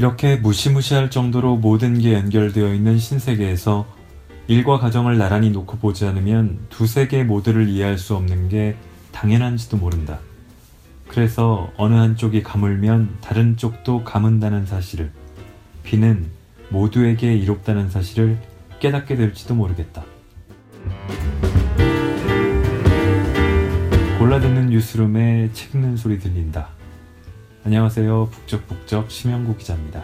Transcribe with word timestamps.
이렇게 0.00 0.36
무시무시할 0.36 1.10
정도로 1.10 1.56
모든 1.56 1.98
게 1.98 2.14
연결되어 2.14 2.72
있는 2.72 2.98
신세계에서 2.98 3.86
일과 4.46 4.78
가정을 4.78 5.18
나란히 5.18 5.50
놓고 5.50 5.76
보지 5.76 6.06
않으면 6.06 6.58
두세 6.70 7.06
개 7.06 7.22
모두를 7.22 7.68
이해할 7.68 7.98
수 7.98 8.16
없는 8.16 8.48
게 8.48 8.76
당연한지도 9.12 9.76
모른다. 9.76 10.18
그래서 11.06 11.70
어느 11.76 11.92
한쪽이 11.92 12.42
가물면 12.42 13.18
다른 13.20 13.58
쪽도 13.58 14.04
가문다는 14.04 14.64
사실을, 14.64 15.12
비는 15.82 16.30
모두에게 16.70 17.34
이롭다는 17.34 17.90
사실을 17.90 18.38
깨닫게 18.78 19.16
될지도 19.16 19.54
모르겠다. 19.54 20.02
골라듣는 24.18 24.70
뉴스룸에 24.70 25.50
책 25.52 25.74
읽는 25.74 25.98
소리 25.98 26.18
들린다. 26.18 26.79
안녕하세요. 27.70 28.30
북적북적 28.32 29.12
심영구 29.12 29.56
기자입니다. 29.56 30.02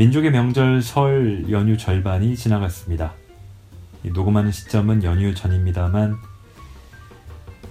민족의 0.00 0.32
명절 0.32 0.82
설 0.82 1.48
연휴 1.48 1.76
절반이 1.76 2.34
지나갔습니다. 2.34 3.12
녹음하는 4.02 4.50
시점은 4.50 5.04
연휴 5.04 5.32
전입니다만 5.32 6.16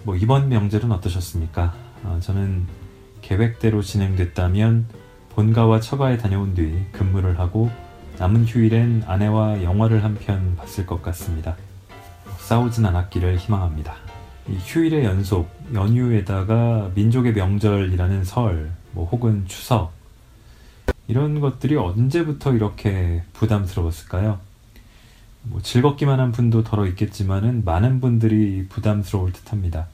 뭐 0.04 0.16
이번 0.16 0.48
명절은 0.48 0.94
어떠셨습니까? 0.94 1.74
어, 2.06 2.20
저는 2.22 2.66
계획대로 3.22 3.82
진행됐다면 3.82 4.86
본가와 5.36 5.82
처가에 5.82 6.16
다녀온 6.18 6.54
뒤 6.54 6.86
근무를 6.94 7.38
하고 7.38 7.70
남은 8.18 8.46
휴일엔 8.46 9.04
아내와 9.08 9.62
영화를 9.62 10.06
한 10.06 10.16
편 10.16 10.56
봤을 10.56 10.86
것 10.86 11.02
같습니다. 11.02 11.58
싸우진 12.38 12.86
않았기를 12.86 13.36
희망합니다. 13.36 14.07
휴일의 14.50 15.04
연속, 15.04 15.50
연휴에다가 15.74 16.92
민족의 16.96 17.34
명절이라는 17.34 18.24
설, 18.24 18.72
뭐 18.92 19.06
혹은 19.06 19.46
추석, 19.48 19.92
이런 21.08 21.40
것들이 21.40 21.76
언제부터 21.76 22.54
이렇게 22.54 23.24
부담스러웠을까요? 23.34 24.40
뭐 25.44 25.62
즐겁기만 25.62 26.20
한 26.20 26.32
분도 26.32 26.64
덜어 26.64 26.86
있겠지만은 26.88 27.64
많은 27.64 28.02
분들이 28.02 28.68
부담스러울 28.68 29.32
듯 29.32 29.52
합니다. 29.52 29.88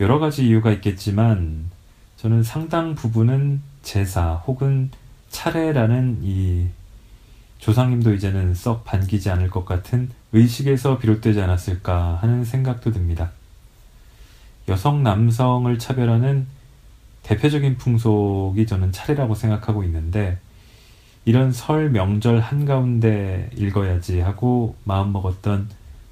여러 0.00 0.18
가지 0.18 0.46
이유가 0.46 0.72
있겠지만 0.72 1.70
저는 2.16 2.42
상당 2.42 2.94
부분은 2.94 3.62
제사 3.82 4.34
혹은 4.46 4.90
차례라는 5.30 6.20
이 6.22 6.66
조상님도 7.58 8.14
이제는 8.14 8.54
썩 8.54 8.84
반기지 8.84 9.30
않을 9.30 9.50
것 9.50 9.64
같은 9.64 10.10
의식에서 10.32 10.98
비롯되지 10.98 11.40
않았을까 11.40 12.18
하는 12.20 12.44
생각도 12.44 12.92
듭니다. 12.92 13.30
여성, 14.68 15.02
남성을 15.02 15.78
차별하는 15.78 16.46
대표적인 17.22 17.76
풍속이 17.76 18.66
저는 18.66 18.92
차례라고 18.92 19.34
생각하고 19.34 19.84
있는데 19.84 20.38
이런 21.24 21.52
설 21.52 21.90
명절 21.90 22.40
한가운데 22.40 23.50
읽어야지 23.56 24.20
하고 24.20 24.76
마음먹었던 24.84 25.68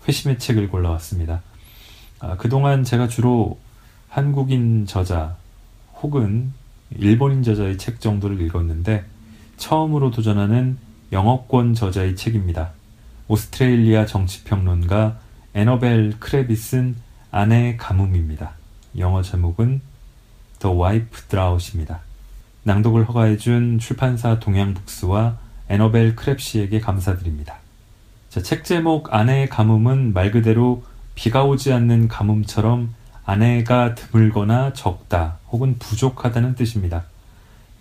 회심의 0.08 0.38
책을 0.38 0.68
골라왔습니다. 0.68 1.42
아, 2.20 2.36
그동안 2.36 2.82
제가 2.82 3.08
주로 3.08 3.58
한국인 4.08 4.86
저자 4.86 5.36
혹은 6.00 6.52
일본인 6.96 7.42
저자의 7.42 7.78
책 7.78 8.00
정도를 8.00 8.40
읽었는데 8.40 9.04
처음으로 9.56 10.10
도전하는 10.10 10.78
영어권 11.12 11.74
저자의 11.74 12.16
책입니다. 12.16 12.72
오스트레일리아 13.28 14.06
정치평론가 14.06 15.18
에너벨 15.54 16.14
크레비 16.18 16.56
쓴 16.56 16.96
아내의 17.34 17.78
가뭄입니다. 17.78 18.52
영어 18.98 19.22
제목은 19.22 19.80
The 20.58 20.76
Wife 20.76 21.28
Drought입니다. 21.30 22.00
낭독을 22.64 23.08
허가해준 23.08 23.78
출판사 23.78 24.38
동양북스와 24.38 25.38
에너벨 25.70 26.14
크랩시에게 26.14 26.82
감사드립니다. 26.82 27.56
자, 28.28 28.42
책 28.42 28.64
제목 28.64 29.14
아내의 29.14 29.48
가뭄은 29.48 30.12
말 30.12 30.30
그대로 30.30 30.84
비가 31.14 31.42
오지 31.44 31.72
않는 31.72 32.08
가뭄처럼 32.08 32.94
아내가 33.24 33.94
드물거나 33.94 34.74
적다 34.74 35.38
혹은 35.50 35.78
부족하다는 35.78 36.54
뜻입니다. 36.54 37.04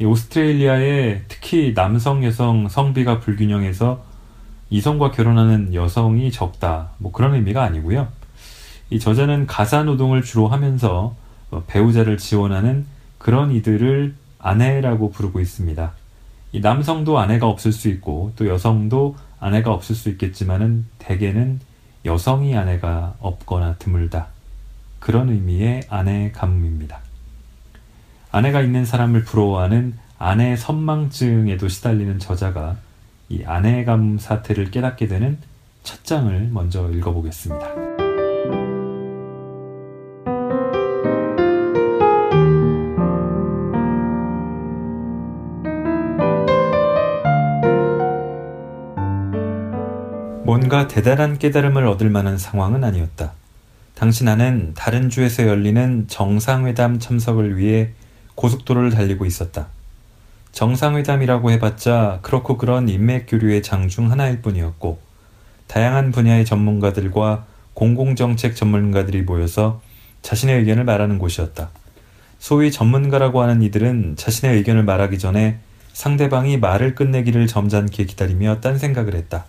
오스트레일리아에 0.01 1.23
특히 1.27 1.73
남성 1.73 2.23
여성 2.23 2.69
성비가 2.69 3.19
불균형해서 3.19 4.01
이성과 4.69 5.11
결혼하는 5.11 5.73
여성이 5.73 6.31
적다 6.31 6.91
뭐 6.99 7.11
그런 7.11 7.33
의미가 7.33 7.61
아니고요. 7.61 8.20
이 8.91 8.99
저자는 8.99 9.47
가사 9.47 9.83
노동을 9.83 10.21
주로 10.21 10.47
하면서 10.47 11.15
어, 11.49 11.63
배우자를 11.65 12.17
지원하는 12.17 12.85
그런 13.17 13.51
이들을 13.51 14.13
아내라고 14.37 15.11
부르고 15.11 15.39
있습니다. 15.39 15.93
이 16.51 16.59
남성도 16.59 17.17
아내가 17.17 17.47
없을 17.47 17.71
수 17.71 17.87
있고 17.87 18.33
또 18.35 18.47
여성도 18.47 19.15
아내가 19.39 19.71
없을 19.71 19.95
수 19.95 20.09
있겠지만은 20.09 20.85
대개는 20.99 21.61
여성이 22.03 22.55
아내가 22.55 23.15
없거나 23.19 23.75
드물다. 23.79 24.27
그런 24.99 25.29
의미의 25.29 25.83
아내의 25.89 26.33
가뭄입니다. 26.33 26.99
아내가 28.31 28.61
있는 28.61 28.85
사람을 28.85 29.23
부러워하는 29.23 29.97
아내의 30.17 30.57
선망증에도 30.57 31.69
시달리는 31.69 32.19
저자가 32.19 32.75
이 33.29 33.43
아내의 33.45 33.85
가뭄 33.85 34.17
사태를 34.17 34.69
깨닫게 34.69 35.07
되는 35.07 35.37
첫 35.83 36.03
장을 36.03 36.49
먼저 36.51 36.89
읽어보겠습니다. 36.89 38.00
뭔가 50.51 50.89
대단한 50.89 51.37
깨달음을 51.37 51.87
얻을 51.87 52.09
만한 52.09 52.37
상황은 52.37 52.83
아니었다. 52.83 53.31
당시 53.93 54.25
나는 54.25 54.73
다른 54.75 55.09
주에서 55.09 55.47
열리는 55.47 56.09
정상회담 56.09 56.99
참석을 56.99 57.55
위해 57.55 57.91
고속도로를 58.35 58.89
달리고 58.89 59.25
있었다. 59.25 59.67
정상회담이라고 60.51 61.51
해봤자 61.51 62.19
그렇고 62.21 62.57
그런 62.57 62.89
인맥 62.89 63.27
교류의 63.29 63.63
장중 63.63 64.11
하나일 64.11 64.41
뿐이었고, 64.41 64.99
다양한 65.67 66.11
분야의 66.11 66.43
전문가들과 66.43 67.45
공공정책 67.73 68.57
전문가들이 68.57 69.21
모여서 69.21 69.79
자신의 70.21 70.59
의견을 70.59 70.83
말하는 70.83 71.17
곳이었다. 71.17 71.69
소위 72.39 72.73
전문가라고 72.73 73.41
하는 73.41 73.61
이들은 73.61 74.17
자신의 74.17 74.57
의견을 74.57 74.83
말하기 74.83 75.17
전에 75.17 75.59
상대방이 75.93 76.57
말을 76.57 76.93
끝내기를 76.93 77.47
점잖게 77.47 78.03
기다리며 78.03 78.59
딴 78.59 78.77
생각을 78.77 79.15
했다. 79.15 79.45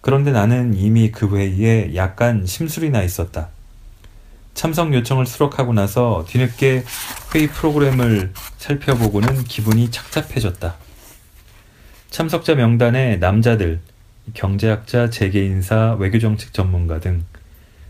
그런데 0.00 0.30
나는 0.32 0.74
이미 0.74 1.10
그 1.10 1.36
회의에 1.36 1.94
약간 1.94 2.46
심술이 2.46 2.90
나 2.90 3.02
있었다. 3.02 3.48
참석 4.54 4.92
요청을 4.92 5.26
수록하고 5.26 5.72
나서 5.72 6.24
뒤늦게 6.28 6.84
회의 7.34 7.46
프로그램을 7.48 8.32
살펴보고는 8.56 9.44
기분이 9.44 9.90
착잡해졌다. 9.90 10.74
참석자 12.10 12.54
명단에 12.54 13.16
남자들, 13.16 13.80
경제학자, 14.34 15.10
재계인사, 15.10 15.96
외교정책 15.98 16.52
전문가 16.52 17.00
등 17.00 17.24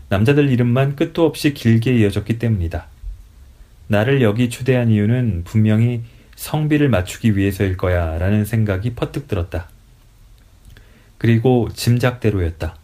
남자들 0.09 0.49
이름만 0.49 0.95
끝도 0.95 1.25
없이 1.25 1.53
길게 1.53 1.95
이어졌기 1.97 2.39
때문이다. 2.39 2.87
나를 3.87 4.21
여기 4.21 4.49
초대한 4.49 4.89
이유는 4.89 5.43
분명히 5.45 6.03
성비를 6.35 6.89
맞추기 6.89 7.35
위해서일 7.35 7.77
거야 7.77 8.17
라는 8.17 8.45
생각이 8.45 8.93
퍼뜩 8.93 9.27
들었다. 9.27 9.69
그리고 11.19 11.69
짐작대로였다. 11.73 12.75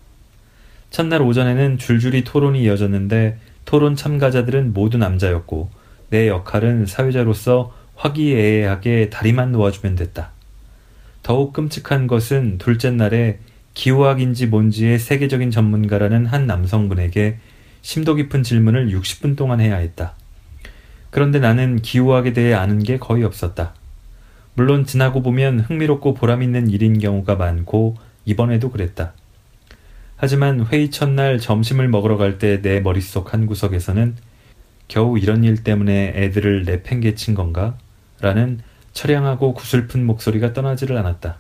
첫날 0.92 1.24
오전에는 1.24 1.80
줄줄이 1.80 2.24
토론이 2.24 2.62
이어졌는데 2.62 3.40
토론 3.66 3.96
참가자들은 3.96 4.74
모두 4.74 5.00
남자였고 5.00 5.72
내 6.10 6.28
역할은 6.28 6.86
사회자로서 6.86 7.74
화기애애하게 7.96 9.10
다리만 9.10 9.52
놓아주면 9.52 9.96
됐다. 9.96 10.32
더욱 11.24 11.54
끔찍한 11.54 12.06
것은 12.06 12.60
둘째 12.60 12.92
날에 12.92 13.40
기후학인지 13.74 14.48
뭔지의 14.48 15.00
세계적인 15.00 15.50
전문가라는 15.50 16.28
한 16.28 16.46
남성분에게 16.46 17.40
심도 17.82 18.16
깊은 18.16 18.44
질문을 18.44 18.90
60분 18.90 19.36
동안 19.36 19.60
해야 19.60 19.78
했다. 19.78 20.14
그런데 21.10 21.40
나는 21.40 21.82
기후학에 21.82 22.34
대해 22.34 22.54
아는 22.54 22.84
게 22.84 22.98
거의 22.98 23.24
없었다. 23.24 23.74
물론 24.54 24.86
지나고 24.86 25.22
보면 25.22 25.62
흥미롭고 25.62 26.14
보람 26.14 26.44
있는 26.44 26.70
일인 26.70 27.00
경우가 27.00 27.36
많고 27.36 27.98
이번에도 28.26 28.72
그랬다. 28.72 29.14
하지만 30.18 30.66
회의 30.68 30.92
첫날 30.92 31.40
점심을 31.40 31.88
먹으러 31.88 32.18
갈 32.18 32.38
때 32.38 32.62
내 32.62 32.80
머릿속 32.80 33.34
한 33.34 33.46
구석에서는 33.46 34.16
겨우 34.88 35.18
이런 35.18 35.44
일 35.44 35.64
때문에 35.64 36.14
애들을 36.16 36.64
내팽개친 36.64 37.34
건가? 37.36 37.78
라는 38.22 38.60
처량하고 38.94 39.54
구슬픈 39.54 40.06
목소리가 40.06 40.54
떠나지를 40.54 40.98
않았다. 40.98 41.38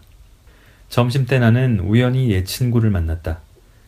점심 0.90 1.26
때 1.26 1.40
나는 1.40 1.80
우연히 1.80 2.32
옛 2.32 2.44
친구를 2.46 2.90
만났다. 2.90 3.40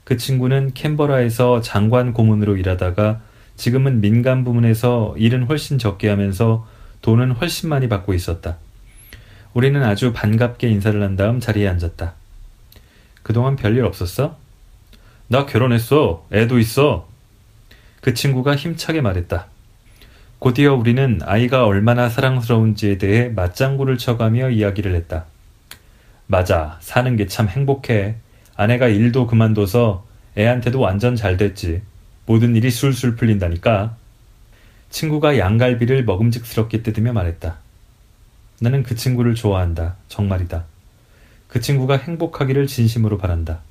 그 0.04 0.16
친구는 0.16 0.72
캔버라에서 0.74 1.62
장관 1.62 2.14
고문으로 2.14 2.56
일하다가 2.58 3.22
지금은 3.58 4.00
민간 4.00 4.44
부문에서 4.44 5.16
일은 5.18 5.44
훨씬 5.44 5.78
적게 5.80 6.08
하면서 6.08 6.66
돈은 7.02 7.32
훨씬 7.34 7.70
많이 7.70 7.90
받고 7.90 8.14
있었다. 8.14 8.58
우리는 9.54 9.84
아주 9.84 10.14
반갑게 10.14 10.70
인사를 10.70 11.02
한 11.02 11.16
다음 11.16 11.40
자리에 11.40 11.68
앉았다. 11.68 12.14
그동안 13.28 13.58
별일 13.58 13.84
없었어? 13.84 14.38
나 15.28 15.46
결혼했어. 15.46 16.26
애도 16.32 16.60
있어. 16.60 17.10
그 18.00 18.14
친구가 18.14 18.56
힘차게 18.56 19.02
말했다. 19.02 19.48
곧이어 20.40 20.76
우리는 20.76 21.20
아이가 21.26 21.66
얼마나 21.66 22.08
사랑스러운지에 22.08 22.98
대해 22.98 23.28
맞장구를 23.28 23.98
쳐가며 23.98 24.52
이야기를 24.52 24.96
했다. 24.96 25.26
맞아. 26.28 26.78
사는 26.80 27.18
게 27.18 27.28
참 27.28 27.50
행복해. 27.50 28.16
아내가 28.56 28.88
일도 28.88 29.28
그만둬서 29.28 30.06
애한테도 30.38 30.80
완전 30.80 31.18
잘 31.18 31.36
됐지. 31.36 31.82
모든 32.26 32.56
일이 32.56 32.72
술술 32.72 33.18
풀린다니까. 33.18 33.98
친구가 34.90 35.38
양갈비를 35.38 36.06
먹음직스럽게 36.06 36.82
뜯으며 36.82 37.12
말했다. 37.12 37.58
나는 38.62 38.84
그 38.84 38.96
친구를 38.96 39.36
좋아한다. 39.36 39.98
정말이다. 40.08 40.64
그 41.48 41.62
친구가 41.62 41.98
행복하기를 41.98 42.68
진심으로 42.68 43.18
바란다. 43.18 43.62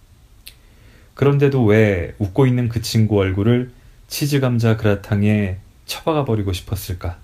그런데도 1.15 1.65
왜 1.65 2.15
웃고 2.19 2.47
있는 2.47 2.69
그 2.69 2.83
친구 2.83 3.19
얼굴을 3.19 3.71
치즈 4.09 4.41
감자 4.41 4.77
그라탕에 4.77 5.59
처박아 5.87 6.25
버리고 6.25 6.53
싶었을까? 6.53 7.19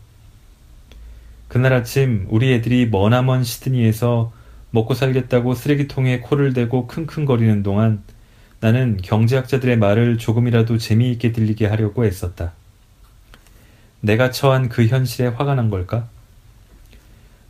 그날 1.48 1.74
아침 1.74 2.26
우리 2.30 2.52
애들이 2.54 2.88
머나먼 2.88 3.44
시드니에서 3.44 4.32
먹고 4.70 4.94
살겠다고 4.94 5.54
쓰레기통에 5.54 6.20
코를 6.20 6.54
대고 6.54 6.86
킁킁거리는 6.86 7.62
동안 7.62 8.02
나는 8.60 8.96
경제학자들의 9.02 9.76
말을 9.76 10.18
조금이라도 10.18 10.78
재미있게 10.78 11.32
들리게 11.32 11.66
하려고 11.66 12.06
애썼다. 12.06 12.52
내가 14.00 14.30
처한 14.30 14.68
그 14.68 14.86
현실에 14.86 15.28
화가 15.28 15.54
난 15.54 15.68
걸까? 15.68 16.08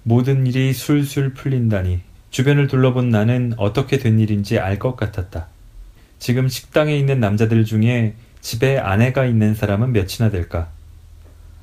모든 0.03 0.47
일이 0.47 0.73
술술 0.73 1.35
풀린다니 1.35 2.01
주변을 2.33 2.67
둘러본 2.67 3.11
나는 3.11 3.53
어떻게 3.59 3.99
된 3.99 4.19
일인지 4.19 4.59
알 4.59 4.79
것 4.79 4.97
같았다. 4.97 5.47
지금 6.19 6.49
식당에 6.49 6.97
있는 6.97 7.21
남자들 7.21 7.65
중에 7.65 8.15
집에 8.41 8.79
아내가 8.79 9.27
있는 9.27 9.55
사람은 9.55 9.93
몇이나 9.93 10.31
될까? 10.31 10.69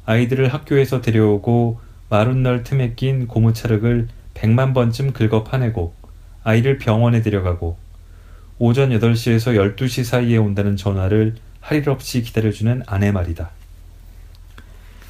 아이들을 0.05 0.53
학교에서 0.53 1.01
데려오고 1.01 1.79
마룬널 2.09 2.63
틈에 2.63 2.93
낀 2.95 3.27
고무차륵을 3.27 4.07
백만 4.35 4.73
번쯤 4.73 5.11
긁어 5.11 5.43
파내고 5.43 5.93
아이를 6.43 6.77
병원에 6.77 7.21
데려가고 7.21 7.77
오전 8.59 8.91
8시에서 8.91 9.75
12시 9.75 10.03
사이에 10.03 10.37
온다는 10.37 10.77
전화를 10.77 11.35
할일 11.61 11.89
없이 11.89 12.21
기다려주는 12.21 12.83
아내 12.85 13.11
말이다. 13.11 13.49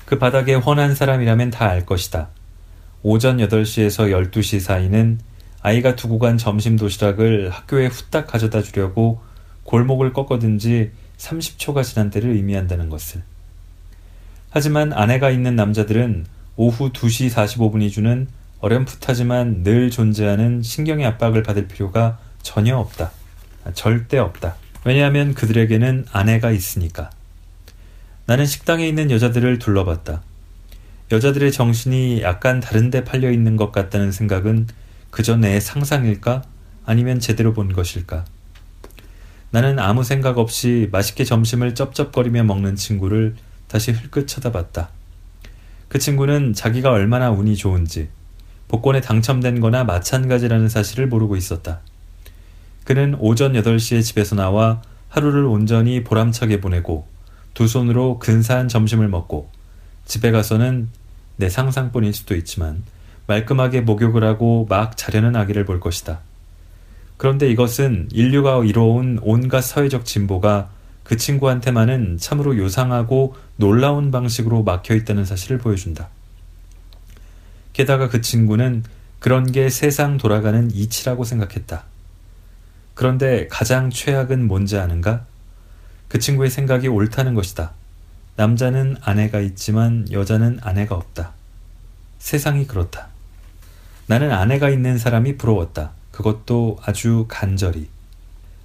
그 0.05 0.17
바닥에 0.17 0.53
훤한 0.55 0.95
사람이라면 0.95 1.49
다 1.51 1.65
알 1.65 1.85
것이다. 1.85 2.29
오전 3.03 3.37
8시에서 3.37 4.31
12시 4.31 4.59
사이는 4.59 5.19
아이가 5.61 5.95
두고 5.95 6.19
간 6.19 6.37
점심 6.37 6.77
도시락을 6.77 7.49
학교에 7.49 7.87
후딱 7.87 8.27
가져다 8.27 8.61
주려고 8.61 9.21
골목을 9.63 10.13
꺾어든 10.13 10.57
지 10.57 10.91
30초가 11.17 11.83
지난 11.83 12.09
때를 12.09 12.31
의미한다는 12.31 12.89
것을. 12.89 13.21
하지만 14.49 14.93
아내가 14.93 15.29
있는 15.29 15.55
남자들은 15.55 16.25
오후 16.55 16.91
2시 16.91 17.29
45분이 17.29 17.91
주는 17.91 18.27
어렴풋하지만 18.61 19.63
늘 19.63 19.89
존재하는 19.89 20.61
신경의 20.61 21.05
압박을 21.05 21.43
받을 21.43 21.67
필요가 21.67 22.17
전혀 22.41 22.77
없다. 22.77 23.11
절대 23.73 24.17
없다. 24.17 24.55
왜냐하면 24.85 25.33
그들에게는 25.33 26.05
아내가 26.11 26.51
있으니까. 26.51 27.09
나는 28.25 28.45
식당에 28.45 28.87
있는 28.87 29.11
여자들을 29.11 29.59
둘러봤다. 29.59 30.21
여자들의 31.11 31.51
정신이 31.51 32.21
약간 32.21 32.59
다른데 32.59 33.03
팔려 33.03 33.31
있는 33.31 33.55
것 33.55 33.71
같다는 33.71 34.11
생각은 34.11 34.67
그저 35.11 35.35
내 35.35 35.59
상상일까? 35.59 36.43
아니면 36.85 37.19
제대로 37.19 37.53
본 37.53 37.73
것일까? 37.73 38.25
나는 39.51 39.79
아무 39.79 40.03
생각 40.03 40.37
없이 40.37 40.89
맛있게 40.91 41.23
점심을 41.23 41.73
쩝쩝거리며 41.75 42.43
먹는 42.43 42.75
친구를 42.75 43.35
다시 43.67 43.91
흘끗 43.91 44.27
쳐다봤다. 44.27 44.89
그 45.87 45.97
친구는 45.97 46.53
자기가 46.53 46.91
얼마나 46.91 47.31
운이 47.31 47.55
좋은지, 47.55 48.09
복권에 48.67 49.01
당첨된 49.01 49.59
거나 49.59 49.83
마찬가지라는 49.83 50.69
사실을 50.69 51.07
모르고 51.07 51.35
있었다. 51.35 51.81
그는 52.83 53.15
오전 53.19 53.53
8시에 53.53 54.03
집에서 54.03 54.35
나와 54.35 54.81
하루를 55.09 55.45
온전히 55.45 56.03
보람차게 56.03 56.61
보내고 56.61 57.07
두 57.53 57.67
손으로 57.67 58.19
근사한 58.19 58.67
점심을 58.67 59.07
먹고 59.07 59.49
집에 60.05 60.31
가서는 60.31 60.89
내 61.37 61.49
상상뿐일 61.49 62.13
수도 62.13 62.35
있지만 62.35 62.83
말끔하게 63.29 63.81
목욕을 63.81 64.23
하고 64.23 64.65
막 64.67 64.97
자려는 64.97 65.35
아기를 65.35 65.63
볼 65.63 65.79
것이다. 65.79 66.19
그런데 67.17 67.47
이것은 67.51 68.09
인류가 68.11 68.63
이뤄온 68.65 69.19
온갖 69.21 69.61
사회적 69.61 70.03
진보가 70.03 70.69
그 71.03 71.15
친구한테만은 71.15 72.17
참으로 72.17 72.57
요상하고 72.57 73.35
놀라운 73.55 74.09
방식으로 74.09 74.63
막혀 74.63 74.95
있다는 74.95 75.25
사실을 75.25 75.59
보여준다. 75.59 76.07
게다가 77.73 78.09
그 78.09 78.21
친구는 78.21 78.83
그런 79.19 79.51
게 79.51 79.69
세상 79.69 80.17
돌아가는 80.17 80.71
이치라고 80.71 81.23
생각했다. 81.23 81.83
그런데 82.95 83.47
가장 83.47 83.91
최악은 83.91 84.47
뭔지 84.47 84.77
아는가? 84.77 85.25
그 86.07 86.17
친구의 86.17 86.49
생각이 86.49 86.87
옳다는 86.87 87.35
것이다. 87.35 87.73
남자는 88.37 88.97
아내가 89.01 89.39
있지만 89.39 90.07
여자는 90.11 90.59
아내가 90.63 90.95
없다. 90.95 91.33
세상이 92.17 92.65
그렇다. 92.65 93.09
나는 94.09 94.31
아내가 94.31 94.71
있는 94.71 94.97
사람이 94.97 95.37
부러웠다. 95.37 95.91
그것도 96.09 96.79
아주 96.83 97.25
간절히. 97.27 97.89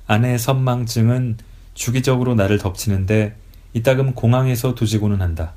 아내의 0.06 0.38
선망증은 0.38 1.36
주기적으로 1.74 2.34
나를 2.34 2.56
덮치는데 2.56 3.36
이따금 3.74 4.14
공항에서 4.14 4.74
두지고는 4.74 5.20
한다. 5.20 5.54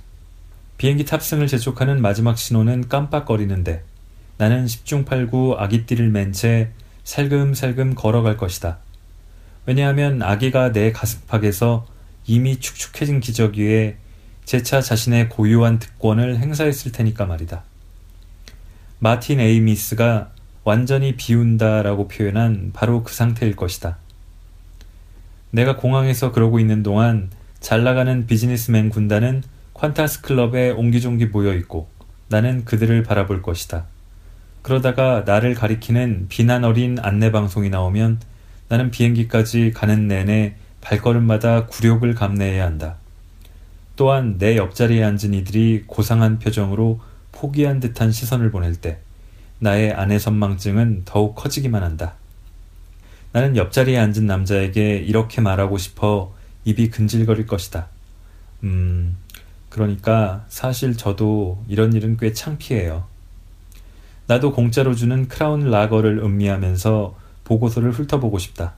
비행기 0.77 1.05
탑승을 1.05 1.47
재촉하는 1.47 2.01
마지막 2.01 2.37
신호는 2.37 2.89
깜빡거리는데 2.89 3.85
나는 4.37 4.65
10중8구 4.65 5.57
아기띠를 5.57 6.09
맨 6.09 6.33
채 6.33 6.71
살금살금 7.05 7.95
걸어갈 7.95 8.35
것이다. 8.35 8.79
왜냐하면 9.65 10.21
아기가 10.21 10.73
내 10.73 10.91
가슴팍에서 10.91 11.87
이미 12.25 12.59
축축해진 12.59 13.21
기적 13.21 13.55
위에 13.55 13.95
재차 14.43 14.81
자신의 14.81 15.29
고유한 15.29 15.79
특권을 15.79 16.39
행사했을 16.39 16.91
테니까 16.91 17.25
말이다. 17.25 17.63
마틴 18.99 19.39
에이미스가 19.39 20.31
완전히 20.63 21.15
비운다 21.15 21.83
라고 21.83 22.07
표현한 22.07 22.71
바로 22.73 23.03
그 23.03 23.13
상태일 23.13 23.55
것이다. 23.55 23.97
내가 25.51 25.77
공항에서 25.77 26.31
그러고 26.31 26.59
있는 26.59 26.83
동안 26.83 27.29
잘 27.59 27.83
나가는 27.83 28.25
비즈니스맨 28.25 28.89
군단은 28.89 29.43
퀀타스 29.73 30.23
클럽에 30.23 30.71
옹기종기 30.71 31.27
모여 31.27 31.53
있고 31.53 31.87
나는 32.27 32.65
그들을 32.65 33.03
바라볼 33.03 33.41
것이다. 33.41 33.85
그러다가 34.61 35.23
나를 35.25 35.53
가리키는 35.53 36.25
비난 36.27 36.63
어린 36.63 36.97
안내 37.01 37.31
방송이 37.31 37.69
나오면 37.69 38.19
나는 38.67 38.91
비행기까지 38.91 39.71
가는 39.73 40.07
내내 40.07 40.55
발걸음마다 40.81 41.67
굴욕을 41.67 42.15
감내해야 42.15 42.65
한다. 42.65 42.95
또한 43.95 44.37
내 44.37 44.57
옆자리에 44.57 45.03
앉은 45.03 45.33
이들이 45.33 45.83
고상한 45.87 46.39
표정으로 46.39 46.99
포기한 47.37 47.79
듯한 47.79 48.11
시선을 48.11 48.49
보낼 48.49 48.75
때 48.75 48.97
나의 49.59 49.93
아내 49.93 50.17
선망증은 50.17 51.03
더욱 51.05 51.35
커지기만 51.35 51.83
한다. 51.83 52.15
나는 53.31 53.55
옆자리에 53.55 53.97
앉은 53.97 54.25
남자에게 54.25 54.97
이렇게 54.97 55.41
말하고 55.41 55.77
싶어 55.77 56.33
입이 56.65 56.89
근질거릴 56.89 57.45
것이다. 57.45 57.89
음, 58.63 59.17
그러니까 59.69 60.45
사실 60.47 60.97
저도 60.97 61.63
이런 61.67 61.93
일은 61.93 62.17
꽤 62.17 62.33
창피해요. 62.33 63.05
나도 64.25 64.51
공짜로 64.53 64.95
주는 64.95 65.27
크라운 65.27 65.69
라거를 65.69 66.17
음미하면서 66.17 67.15
보고서를 67.43 67.91
훑어보고 67.91 68.39
싶다. 68.39 68.73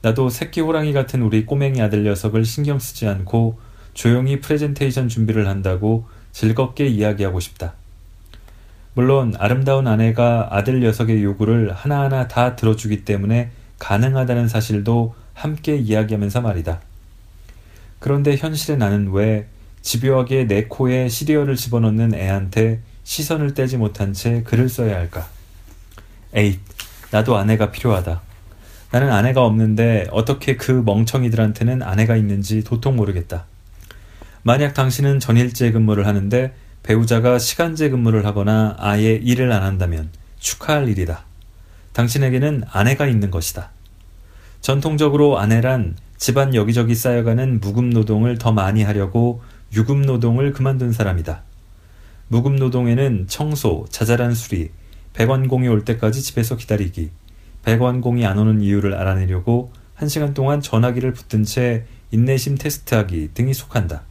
나도 0.00 0.30
새끼 0.30 0.62
호랑이 0.62 0.94
같은 0.94 1.20
우리 1.20 1.44
꼬맹이 1.44 1.82
아들 1.82 2.04
녀석을 2.04 2.44
신경 2.44 2.78
쓰지 2.78 3.06
않고 3.06 3.58
조용히 3.92 4.40
프레젠테이션 4.40 5.08
준비를 5.08 5.48
한다고 5.48 6.06
즐겁게 6.38 6.86
이야기하고 6.86 7.40
싶다. 7.40 7.72
물론 8.94 9.34
아름다운 9.40 9.88
아내가 9.88 10.46
아들 10.52 10.78
녀석의 10.78 11.24
요구를 11.24 11.72
하나하나 11.72 12.28
다 12.28 12.54
들어주기 12.54 13.04
때문에 13.04 13.50
가능하다는 13.80 14.46
사실도 14.46 15.16
함께 15.34 15.76
이야기하면서 15.76 16.40
말이다. 16.40 16.80
그런데 17.98 18.36
현실에 18.36 18.76
나는 18.76 19.10
왜 19.10 19.48
집요하게 19.82 20.46
내 20.46 20.66
코에 20.66 21.08
시리얼을 21.08 21.56
집어넣는 21.56 22.14
애한테 22.14 22.82
시선을 23.02 23.54
떼지 23.54 23.76
못한 23.76 24.12
채 24.12 24.44
글을 24.44 24.68
써야 24.68 24.94
할까? 24.94 25.26
에잇, 26.34 26.60
나도 27.10 27.36
아내가 27.36 27.72
필요하다. 27.72 28.22
나는 28.92 29.10
아내가 29.10 29.44
없는데 29.44 30.06
어떻게 30.12 30.56
그 30.56 30.70
멍청이들한테는 30.70 31.82
아내가 31.82 32.14
있는지 32.14 32.62
도통 32.62 32.94
모르겠다. 32.94 33.46
만약 34.48 34.72
당신은 34.72 35.20
전일제 35.20 35.72
근무를 35.72 36.06
하는데 36.06 36.54
배우자가 36.82 37.38
시간제 37.38 37.90
근무를 37.90 38.24
하거나 38.24 38.76
아예 38.78 39.12
일을 39.12 39.52
안 39.52 39.62
한다면 39.62 40.08
축하할 40.38 40.88
일이다. 40.88 41.26
당신에게는 41.92 42.62
아내가 42.70 43.06
있는 43.06 43.30
것이다. 43.30 43.68
전통적으로 44.62 45.38
아내란 45.38 45.96
집안 46.16 46.54
여기저기 46.54 46.94
쌓여가는 46.94 47.60
무급 47.60 47.84
노동을 47.88 48.38
더 48.38 48.50
많이 48.50 48.82
하려고 48.82 49.42
유급 49.74 49.98
노동을 49.98 50.54
그만둔 50.54 50.94
사람이다. 50.94 51.42
무급 52.28 52.54
노동에는 52.54 53.26
청소, 53.28 53.84
자잘한 53.90 54.34
수리, 54.34 54.70
배관공이 55.12 55.68
올 55.68 55.84
때까지 55.84 56.22
집에서 56.22 56.56
기다리기, 56.56 57.10
배관공이 57.66 58.24
안 58.24 58.38
오는 58.38 58.62
이유를 58.62 58.94
알아내려고 58.94 59.72
한 59.92 60.08
시간 60.08 60.32
동안 60.32 60.62
전화기를 60.62 61.12
붙든 61.12 61.44
채 61.44 61.84
인내심 62.12 62.56
테스트하기 62.56 63.32
등이 63.34 63.52
속한다. 63.52 64.04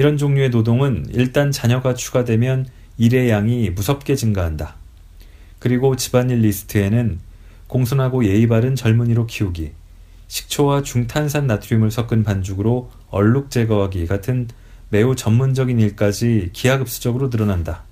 이런 0.00 0.16
종류의 0.16 0.48
노동은 0.48 1.08
일단 1.12 1.52
자녀가 1.52 1.92
추가되면 1.92 2.64
일의 2.96 3.28
양이 3.28 3.68
무섭게 3.68 4.16
증가한다. 4.16 4.76
그리고 5.58 5.94
집안일 5.94 6.38
리스트에는 6.38 7.18
공손하고 7.66 8.24
예의 8.24 8.46
바른 8.46 8.74
젊은이로 8.74 9.26
키우기, 9.26 9.72
식초와 10.26 10.84
중탄산 10.84 11.46
나트륨을 11.46 11.90
섞은 11.90 12.22
반죽으로 12.22 12.90
얼룩 13.10 13.50
제거하기 13.50 14.06
같은 14.06 14.48
매우 14.88 15.14
전문적인 15.14 15.78
일까지 15.78 16.48
기하급수적으로 16.54 17.28
늘어난다. 17.28 17.82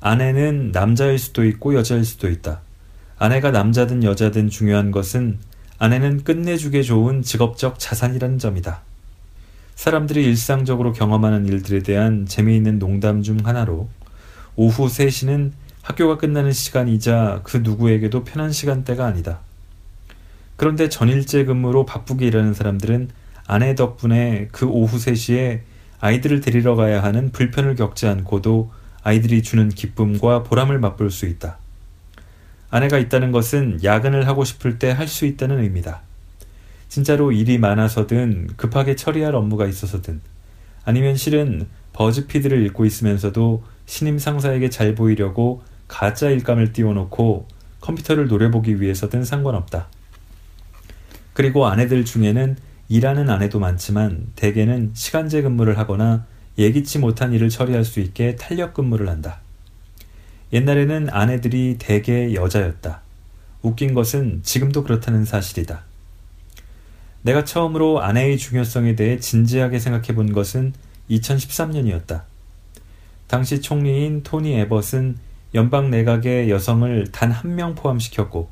아내는 0.00 0.72
남자일 0.72 1.20
수도 1.20 1.44
있고 1.44 1.76
여자일 1.76 2.04
수도 2.04 2.28
있다. 2.28 2.62
아내가 3.16 3.52
남자든 3.52 4.02
여자든 4.02 4.50
중요한 4.50 4.90
것은 4.90 5.38
아내는 5.78 6.24
끝내주게 6.24 6.82
좋은 6.82 7.22
직업적 7.22 7.78
자산이라는 7.78 8.40
점이다. 8.40 8.82
사람들이 9.76 10.24
일상적으로 10.24 10.92
경험하는 10.92 11.46
일들에 11.46 11.80
대한 11.80 12.26
재미있는 12.26 12.78
농담 12.78 13.22
중 13.22 13.38
하나로 13.44 13.88
오후 14.56 14.86
3시는 14.86 15.52
학교가 15.82 16.16
끝나는 16.16 16.50
시간이자 16.50 17.42
그 17.44 17.58
누구에게도 17.58 18.24
편한 18.24 18.50
시간대가 18.50 19.06
아니다. 19.06 19.40
그런데 20.56 20.88
전일제 20.88 21.44
근무로 21.44 21.84
바쁘게 21.84 22.26
일하는 22.26 22.54
사람들은 22.54 23.10
아내 23.46 23.74
덕분에 23.74 24.48
그 24.50 24.66
오후 24.66 24.96
3시에 24.96 25.60
아이들을 26.00 26.40
데리러 26.40 26.74
가야 26.74 27.02
하는 27.02 27.30
불편을 27.30 27.76
겪지 27.76 28.06
않고도 28.06 28.72
아이들이 29.02 29.42
주는 29.42 29.68
기쁨과 29.68 30.42
보람을 30.42 30.78
맛볼 30.78 31.10
수 31.10 31.26
있다. 31.26 31.58
아내가 32.70 32.98
있다는 32.98 33.30
것은 33.30 33.84
야근을 33.84 34.26
하고 34.26 34.44
싶을 34.44 34.78
때 34.78 34.90
할 34.90 35.06
수 35.06 35.26
있다는 35.26 35.60
의미다. 35.62 36.05
진짜로 36.96 37.30
일이 37.30 37.58
많아서든 37.58 38.52
급하게 38.56 38.96
처리할 38.96 39.34
업무가 39.34 39.66
있어서든 39.66 40.22
아니면 40.86 41.14
실은 41.14 41.66
버즈피드를 41.92 42.64
읽고 42.64 42.86
있으면서도 42.86 43.62
신임 43.84 44.18
상사에게 44.18 44.70
잘 44.70 44.94
보이려고 44.94 45.62
가짜 45.88 46.30
일감을 46.30 46.72
띄워놓고 46.72 47.48
컴퓨터를 47.82 48.28
노려보기 48.28 48.80
위해서든 48.80 49.24
상관없다. 49.24 49.88
그리고 51.34 51.66
아내들 51.66 52.06
중에는 52.06 52.56
일하는 52.88 53.28
아내도 53.28 53.58
많지만 53.58 54.28
대개는 54.34 54.92
시간제 54.94 55.42
근무를 55.42 55.76
하거나 55.76 56.24
예기치 56.56 56.98
못한 56.98 57.34
일을 57.34 57.50
처리할 57.50 57.84
수 57.84 58.00
있게 58.00 58.36
탄력 58.36 58.72
근무를 58.72 59.10
한다. 59.10 59.42
옛날에는 60.54 61.10
아내들이 61.10 61.76
대개 61.78 62.32
여자였다. 62.32 63.02
웃긴 63.60 63.92
것은 63.92 64.40
지금도 64.42 64.82
그렇다는 64.82 65.26
사실이다. 65.26 65.84
내가 67.26 67.42
처음으로 67.44 68.02
아내의 68.02 68.38
중요성에 68.38 68.94
대해 68.94 69.18
진지하게 69.18 69.80
생각해 69.80 70.14
본 70.14 70.32
것은 70.32 70.72
2013년이었다. 71.10 72.22
당시 73.26 73.60
총리인 73.60 74.22
토니 74.22 74.54
에벗은 74.54 75.16
연방 75.54 75.90
내각의 75.90 76.48
여성을 76.50 77.10
단 77.10 77.32
한 77.32 77.56
명 77.56 77.74
포함시켰고 77.74 78.48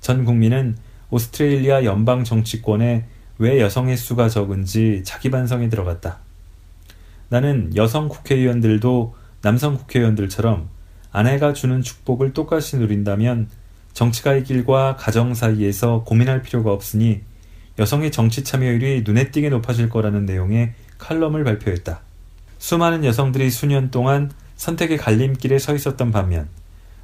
전 0.00 0.24
국민은 0.24 0.78
오스트레일리아 1.10 1.84
연방 1.84 2.24
정치권에 2.24 3.04
왜 3.36 3.60
여성의 3.60 3.98
수가 3.98 4.30
적은지 4.30 5.02
자기 5.04 5.30
반성에 5.30 5.68
들어갔다. 5.68 6.20
나는 7.28 7.76
여성 7.76 8.08
국회의원들도 8.08 9.14
남성 9.42 9.76
국회의원들처럼 9.76 10.70
아내가 11.12 11.52
주는 11.52 11.82
축복을 11.82 12.32
똑같이 12.32 12.78
누린다면 12.78 13.50
정치가의 13.92 14.44
길과 14.44 14.96
가정 14.96 15.34
사이에서 15.34 16.02
고민할 16.04 16.40
필요가 16.40 16.72
없으니 16.72 17.20
여성의 17.78 18.10
정치 18.10 18.42
참여율이 18.42 19.02
눈에 19.04 19.30
띄게 19.30 19.50
높아질 19.50 19.88
거라는 19.90 20.26
내용의 20.26 20.72
칼럼을 20.98 21.44
발표했다. 21.44 22.00
수많은 22.58 23.04
여성들이 23.04 23.50
수년 23.50 23.90
동안 23.90 24.30
선택의 24.56 24.96
갈림길에 24.96 25.58
서 25.58 25.74
있었던 25.74 26.10
반면 26.10 26.48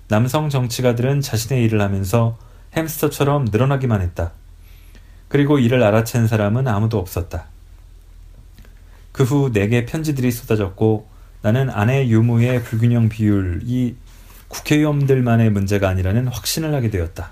남성 0.08 0.48
정치가들은 0.48 1.20
자신의 1.20 1.62
일을 1.64 1.80
하면서 1.80 2.38
햄스터처럼 2.74 3.46
늘어나기만 3.46 4.00
했다. 4.00 4.32
그리고 5.28 5.58
이를 5.58 5.80
알아챈 5.80 6.26
사람은 6.26 6.66
아무도 6.68 6.98
없었다. 6.98 7.46
그 9.12 9.24
후 9.24 9.50
내게 9.52 9.84
편지들이 9.84 10.32
쏟아졌고 10.32 11.06
나는 11.42 11.68
아내 11.70 12.08
유무의 12.08 12.64
불균형 12.64 13.08
비율이 13.10 13.96
국회의원들만의 14.48 15.50
문제가 15.50 15.88
아니라는 15.88 16.28
확신을 16.28 16.74
하게 16.74 16.90
되었다. 16.90 17.30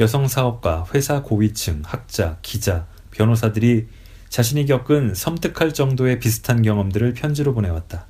여성 0.00 0.26
사업가, 0.26 0.86
회사 0.92 1.22
고위층, 1.22 1.82
학자, 1.84 2.38
기자, 2.42 2.86
변호사들이 3.12 3.86
자신이 4.28 4.66
겪은 4.66 5.14
섬뜩할 5.14 5.72
정도의 5.72 6.18
비슷한 6.18 6.62
경험들을 6.62 7.14
편지로 7.14 7.54
보내왔다. 7.54 8.06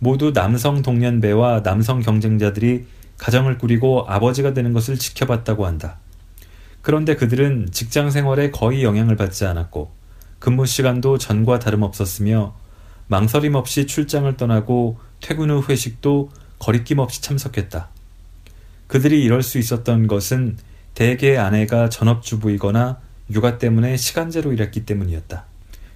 모두 0.00 0.32
남성 0.32 0.82
동년배와 0.82 1.62
남성 1.62 2.00
경쟁자들이 2.00 2.86
가정을 3.18 3.58
꾸리고 3.58 4.04
아버지가 4.08 4.52
되는 4.52 4.72
것을 4.72 4.98
지켜봤다고 4.98 5.64
한다. 5.64 5.98
그런데 6.80 7.14
그들은 7.14 7.68
직장 7.70 8.10
생활에 8.10 8.50
거의 8.50 8.82
영향을 8.82 9.14
받지 9.14 9.46
않았고 9.46 9.92
근무 10.40 10.66
시간도 10.66 11.18
전과 11.18 11.60
다름없었으며 11.60 12.56
망설임 13.06 13.54
없이 13.54 13.86
출장을 13.86 14.36
떠나고 14.36 14.98
퇴근 15.20 15.50
후 15.50 15.62
회식도 15.68 16.30
거리낌 16.58 16.98
없이 16.98 17.22
참석했다. 17.22 17.88
그들이 18.88 19.22
이럴 19.22 19.44
수 19.44 19.58
있었던 19.58 20.08
것은 20.08 20.56
대개 20.94 21.36
아내가 21.36 21.88
전업주부이거나 21.88 22.98
육아 23.30 23.58
때문에 23.58 23.96
시간제로 23.96 24.52
일했기 24.52 24.84
때문이었다. 24.84 25.44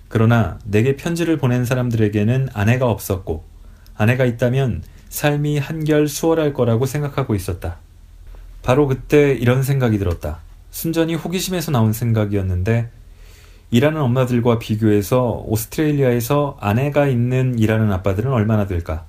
그러나 0.08 0.58
내게 0.64 0.96
편지를 0.96 1.36
보낸 1.36 1.64
사람들에게는 1.64 2.50
아내가 2.52 2.88
없었고 2.88 3.44
아내가 3.96 4.24
있다면 4.24 4.82
삶이 5.08 5.58
한결 5.58 6.08
수월할 6.08 6.52
거라고 6.52 6.86
생각하고 6.86 7.34
있었다. 7.34 7.76
바로 8.62 8.86
그때 8.86 9.32
이런 9.32 9.62
생각이 9.62 9.98
들었다. 9.98 10.40
순전히 10.70 11.14
호기심에서 11.14 11.72
나온 11.72 11.92
생각이었는데 11.92 12.90
일하는 13.70 14.00
엄마들과 14.00 14.58
비교해서 14.58 15.42
오스트레일리아에서 15.46 16.56
아내가 16.60 17.06
있는 17.06 17.58
일하는 17.58 17.92
아빠들은 17.92 18.30
얼마나 18.30 18.66
될까? 18.66 19.04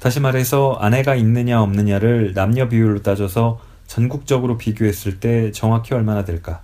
다시 0.00 0.20
말해서 0.20 0.76
아내가 0.80 1.14
있느냐 1.16 1.62
없느냐를 1.62 2.32
남녀 2.34 2.68
비율로 2.68 3.02
따져서 3.02 3.60
전국적으로 3.86 4.58
비교했을 4.58 5.20
때 5.20 5.52
정확히 5.52 5.94
얼마나 5.94 6.24
될까? 6.24 6.62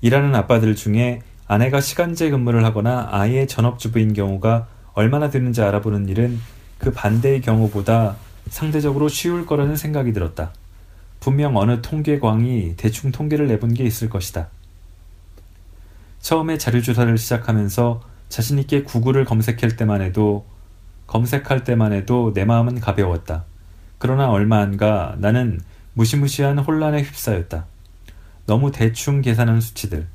일하는 0.00 0.34
아빠들 0.34 0.76
중에 0.76 1.22
아내가 1.48 1.80
시간제 1.80 2.30
근무를 2.30 2.64
하거나 2.64 3.08
아예 3.10 3.46
전업주부인 3.46 4.12
경우가 4.12 4.66
얼마나 4.94 5.30
되는지 5.30 5.62
알아보는 5.62 6.08
일은 6.08 6.40
그 6.78 6.92
반대의 6.92 7.40
경우보다 7.40 8.16
상대적으로 8.48 9.08
쉬울 9.08 9.46
거라는 9.46 9.76
생각이 9.76 10.12
들었다. 10.12 10.52
분명 11.20 11.56
어느 11.56 11.80
통계광이 11.82 12.74
대충 12.76 13.10
통계를 13.10 13.48
내본 13.48 13.74
게 13.74 13.84
있을 13.84 14.08
것이다. 14.08 14.48
처음에 16.20 16.58
자료조사를 16.58 17.16
시작하면서 17.18 18.02
자신있게 18.28 18.82
구글을 18.82 19.24
검색할 19.24 19.76
때만 19.76 20.02
해도 20.02 20.44
검색할 21.06 21.64
때만 21.64 21.92
해도 21.92 22.32
내 22.34 22.44
마음은 22.44 22.80
가벼웠다. 22.80 23.44
그러나 23.98 24.30
얼마 24.30 24.60
안가 24.60 25.16
나는 25.18 25.60
무시무시한 25.96 26.58
혼란에 26.58 27.02
휩싸였다. 27.02 27.64
너무 28.44 28.70
대충 28.70 29.22
계산한 29.22 29.62
수치들, 29.62 30.06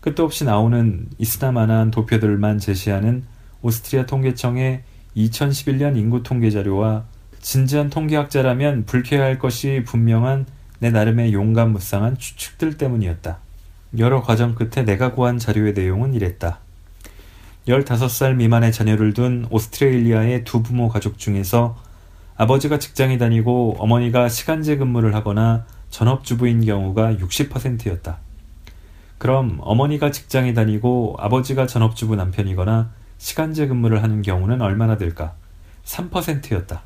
끝도 0.00 0.24
없이 0.24 0.44
나오는 0.44 1.08
이스나만한 1.18 1.90
도표들만 1.90 2.58
제시하는 2.58 3.24
오스트리아 3.60 4.06
통계청의 4.06 4.82
2011년 5.14 5.98
인구 5.98 6.22
통계 6.22 6.50
자료와 6.50 7.04
진지한 7.40 7.90
통계학자라면 7.90 8.86
불쾌할 8.86 9.38
것이 9.38 9.82
분명한 9.86 10.46
내 10.78 10.90
나름의 10.90 11.34
용감 11.34 11.72
무쌍한 11.72 12.16
추측들 12.16 12.78
때문이었다. 12.78 13.38
여러 13.98 14.22
과정 14.22 14.54
끝에 14.54 14.86
내가 14.86 15.12
구한 15.12 15.38
자료의 15.38 15.74
내용은 15.74 16.14
이랬다. 16.14 16.60
15살 17.68 18.36
미만의 18.36 18.72
자녀를 18.72 19.12
둔 19.12 19.46
오스트레일리아의 19.50 20.44
두 20.44 20.62
부모 20.62 20.88
가족 20.88 21.18
중에서 21.18 21.76
아버지가 22.36 22.78
직장에 22.78 23.16
다니고 23.16 23.76
어머니가 23.78 24.28
시간제 24.28 24.76
근무를 24.76 25.14
하거나 25.14 25.64
전업주부인 25.88 26.64
경우가 26.64 27.14
60%였다. 27.14 28.18
그럼 29.18 29.58
어머니가 29.62 30.10
직장에 30.10 30.52
다니고 30.52 31.16
아버지가 31.18 31.66
전업주부 31.66 32.16
남편이거나 32.16 32.90
시간제 33.16 33.68
근무를 33.68 34.02
하는 34.02 34.20
경우는 34.20 34.60
얼마나 34.60 34.98
될까? 34.98 35.34
3%였다. 35.84 36.82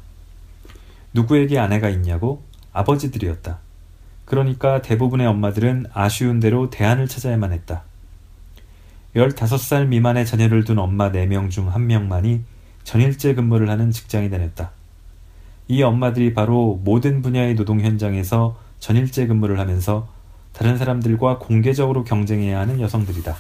누구에게 1.12 1.59
아내가 1.59 1.88
있냐고? 1.88 2.45
아버지들이었다. 2.73 3.59
그러니까 4.25 4.80
대부분의 4.80 5.26
엄마들은 5.26 5.87
아쉬운 5.92 6.38
대로 6.38 6.71
대안을 6.71 7.09
찾아야만 7.09 7.52
했다. 7.52 7.83
15살 9.16 9.88
미만의 9.88 10.25
자녀를 10.25 10.62
둔 10.64 10.78
엄마 10.78 11.11
4명 11.11 11.50
중 11.50 11.69
1명만이 11.69 12.42
전일제 12.85 13.35
근무를 13.35 13.69
하는 13.69 13.90
직장이 13.90 14.30
다녔다. 14.30 14.71
이 15.70 15.82
엄마들이 15.82 16.34
바로 16.34 16.80
모든 16.84 17.22
분야의 17.22 17.54
노동 17.54 17.80
현장에서 17.80 18.58
전일제 18.78 19.26
근무를 19.26 19.58
하면서 19.58 20.08
다른 20.52 20.76
사람들과 20.76 21.38
공개적으로 21.38 22.04
경쟁해야 22.04 22.58
하는 22.58 22.80
여성들이다. 22.80 23.36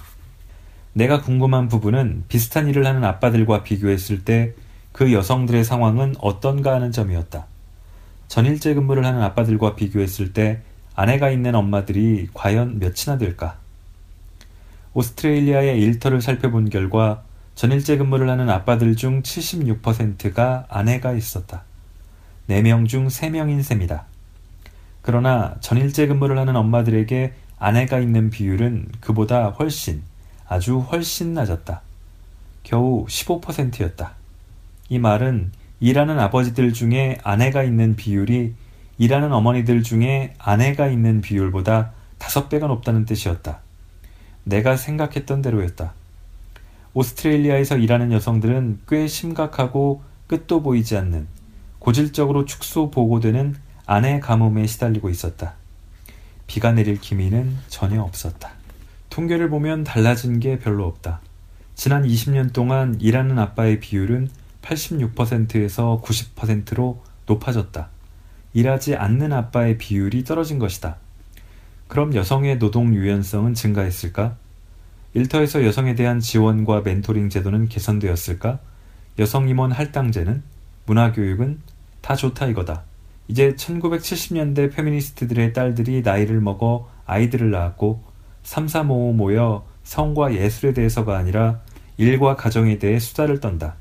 내가 0.92 1.20
궁금한 1.20 1.68
부분은 1.68 2.24
비슷한 2.28 2.68
일을 2.68 2.86
하는 2.86 3.04
아빠들과 3.04 3.62
비교했을 3.62 4.24
때 4.24 4.54
그 4.92 5.12
여성들의 5.12 5.64
상황은 5.64 6.16
어떤가 6.20 6.74
하는 6.74 6.92
점이었다. 6.92 7.46
전일제 8.28 8.74
근무를 8.74 9.04
하는 9.04 9.22
아빠들과 9.22 9.74
비교했을 9.74 10.32
때 10.32 10.62
아내가 10.94 11.30
있는 11.30 11.54
엄마들이 11.54 12.28
과연 12.34 12.78
몇이나 12.78 13.18
될까? 13.18 13.58
오스트레일리아의 14.92 15.80
일터를 15.80 16.20
살펴본 16.20 16.70
결과 16.70 17.22
전일제 17.54 17.96
근무를 17.96 18.28
하는 18.28 18.50
아빠들 18.50 18.96
중 18.96 19.22
76%가 19.22 20.66
아내가 20.68 21.12
있었다. 21.12 21.64
4명 22.50 22.88
중 22.88 23.06
3명인 23.06 23.62
셈이다. 23.62 24.04
그러나 25.02 25.54
전일제 25.60 26.06
근무를 26.08 26.38
하는 26.38 26.56
엄마들에게 26.56 27.32
아내가 27.58 28.00
있는 28.00 28.30
비율은 28.30 28.88
그보다 29.00 29.50
훨씬, 29.50 30.02
아주 30.48 30.78
훨씬 30.78 31.32
낮았다. 31.32 31.82
겨우 32.64 33.06
15%였다. 33.06 34.14
이 34.88 34.98
말은 34.98 35.52
일하는 35.78 36.18
아버지들 36.18 36.72
중에 36.72 37.18
아내가 37.22 37.62
있는 37.62 37.96
비율이 37.96 38.54
일하는 38.98 39.32
어머니들 39.32 39.82
중에 39.82 40.34
아내가 40.38 40.88
있는 40.88 41.20
비율보다 41.20 41.92
5배가 42.18 42.66
높다는 42.66 43.06
뜻이었다. 43.06 43.60
내가 44.44 44.76
생각했던 44.76 45.40
대로였다. 45.40 45.94
오스트레일리아에서 46.92 47.78
일하는 47.78 48.12
여성들은 48.12 48.80
꽤 48.88 49.06
심각하고 49.06 50.02
끝도 50.26 50.62
보이지 50.62 50.96
않는 50.96 51.28
고질적으로 51.80 52.44
축소 52.44 52.90
보고되는 52.90 53.56
아내 53.86 54.20
가뭄에 54.20 54.66
시달리고 54.66 55.10
있었다. 55.10 55.54
비가 56.46 56.72
내릴 56.72 57.00
기미는 57.00 57.56
전혀 57.68 58.02
없었다. 58.02 58.50
통계를 59.08 59.50
보면 59.50 59.82
달라진 59.82 60.38
게 60.38 60.58
별로 60.58 60.86
없다. 60.86 61.20
지난 61.74 62.04
20년 62.04 62.52
동안 62.52 63.00
일하는 63.00 63.38
아빠의 63.38 63.80
비율은 63.80 64.28
86%에서 64.62 66.02
90%로 66.04 67.02
높아졌다. 67.26 67.88
일하지 68.52 68.96
않는 68.96 69.32
아빠의 69.32 69.78
비율이 69.78 70.24
떨어진 70.24 70.58
것이다. 70.58 70.96
그럼 71.88 72.14
여성의 72.14 72.58
노동 72.58 72.94
유연성은 72.94 73.54
증가했을까? 73.54 74.36
일터에서 75.14 75.64
여성에 75.64 75.94
대한 75.94 76.20
지원과 76.20 76.82
멘토링 76.82 77.30
제도는 77.30 77.68
개선되었을까? 77.68 78.60
여성 79.18 79.48
임원 79.48 79.72
할당제는? 79.72 80.42
문화교육은? 80.90 81.60
다 82.00 82.16
좋다 82.16 82.46
이거다. 82.46 82.82
이제 83.28 83.54
1970년대 83.54 84.74
페미니스트들의 84.74 85.52
딸들이 85.52 86.02
나이를 86.02 86.40
먹어 86.40 86.90
아이들을 87.06 87.50
낳았고 87.50 88.02
3, 88.42 88.66
4, 88.66 88.82
5 88.82 89.12
모여 89.12 89.64
성과 89.84 90.34
예술에 90.34 90.72
대해서가 90.72 91.16
아니라 91.16 91.60
일과 91.96 92.34
가정에 92.34 92.78
대해 92.78 92.98
수다를 92.98 93.38
떤다. 93.38 93.76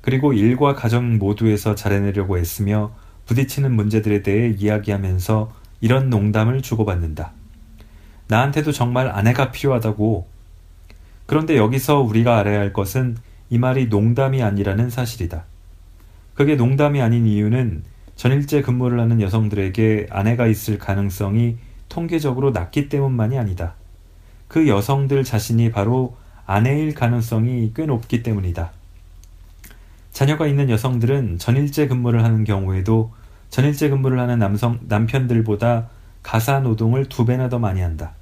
그리고 0.00 0.32
일과 0.32 0.74
가정 0.74 1.18
모두에서 1.18 1.74
잘해내려고 1.74 2.38
애쓰며 2.38 2.94
부딪히는 3.26 3.74
문제들에 3.74 4.22
대해 4.22 4.54
이야기하면서 4.56 5.52
이런 5.80 6.08
농담을 6.08 6.62
주고받는다. 6.62 7.32
나한테도 8.28 8.72
정말 8.72 9.08
아내가 9.08 9.50
필요하다고. 9.50 10.26
그런데 11.26 11.56
여기서 11.56 12.00
우리가 12.00 12.38
알아야 12.38 12.60
할 12.60 12.72
것은 12.72 13.16
이 13.50 13.58
말이 13.58 13.88
농담이 13.88 14.42
아니라는 14.42 14.88
사실이다. 14.88 15.44
그게 16.34 16.56
농담이 16.56 17.00
아닌 17.00 17.26
이유는 17.26 17.84
전일제 18.16 18.62
근무를 18.62 19.00
하는 19.00 19.20
여성들에게 19.20 20.08
아내가 20.10 20.46
있을 20.46 20.78
가능성이 20.78 21.56
통계적으로 21.88 22.50
낮기 22.50 22.88
때문만이 22.88 23.38
아니다. 23.38 23.74
그 24.48 24.68
여성들 24.68 25.24
자신이 25.24 25.70
바로 25.70 26.16
아내일 26.46 26.94
가능성이 26.94 27.72
꽤 27.74 27.86
높기 27.86 28.22
때문이다. 28.22 28.72
자녀가 30.12 30.46
있는 30.46 30.70
여성들은 30.70 31.38
전일제 31.38 31.88
근무를 31.88 32.22
하는 32.22 32.44
경우에도 32.44 33.12
전일제 33.50 33.88
근무를 33.88 34.18
하는 34.20 34.38
남성, 34.38 34.80
남편들보다 34.82 35.88
가사 36.22 36.60
노동을 36.60 37.06
두 37.08 37.24
배나 37.24 37.48
더 37.48 37.58
많이 37.58 37.80
한다. 37.80 38.14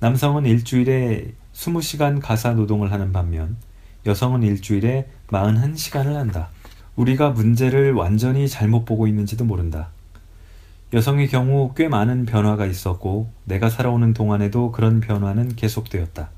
남성은 0.00 0.44
일주일에 0.46 1.32
20시간 1.54 2.20
가사 2.20 2.52
노동을 2.52 2.92
하는 2.92 3.12
반면 3.12 3.56
여성은 4.06 4.42
일주일에 4.42 5.08
41시간을 5.28 6.14
한다. 6.14 6.50
우리가 6.96 7.30
문제를 7.30 7.92
완전히 7.92 8.48
잘못 8.48 8.84
보고 8.84 9.06
있는지도 9.06 9.44
모른다. 9.44 9.88
여성의 10.92 11.28
경우 11.28 11.72
꽤 11.74 11.88
많은 11.88 12.24
변화가 12.24 12.66
있었고 12.66 13.28
내가 13.44 13.68
살아오는 13.68 14.14
동안에도 14.14 14.70
그런 14.70 15.00
변화는 15.00 15.56
계속되었다. 15.56 16.30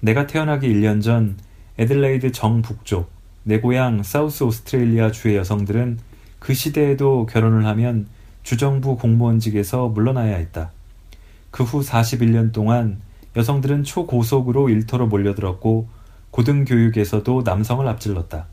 내가 0.00 0.26
태어나기 0.26 0.68
1년 0.68 1.02
전 1.02 1.36
애들레이드 1.78 2.32
정북쪽, 2.32 3.10
내 3.44 3.58
고향 3.60 4.02
사우스 4.02 4.44
오스트레일리아 4.44 5.10
주의 5.10 5.36
여성들은 5.36 5.98
그 6.38 6.54
시대에도 6.54 7.26
결혼을 7.26 7.66
하면 7.66 8.06
주정부 8.42 8.96
공무원직에서 8.96 9.88
물러나야 9.88 10.36
했다. 10.36 10.70
그 11.50 11.64
후 11.64 11.80
41년 11.80 12.52
동안 12.52 13.00
여성들은 13.36 13.84
초고속으로 13.84 14.68
일터로 14.68 15.06
몰려들었고 15.06 15.88
고등교육에서도 16.30 17.42
남성을 17.44 17.86
앞질렀다. 17.86 18.46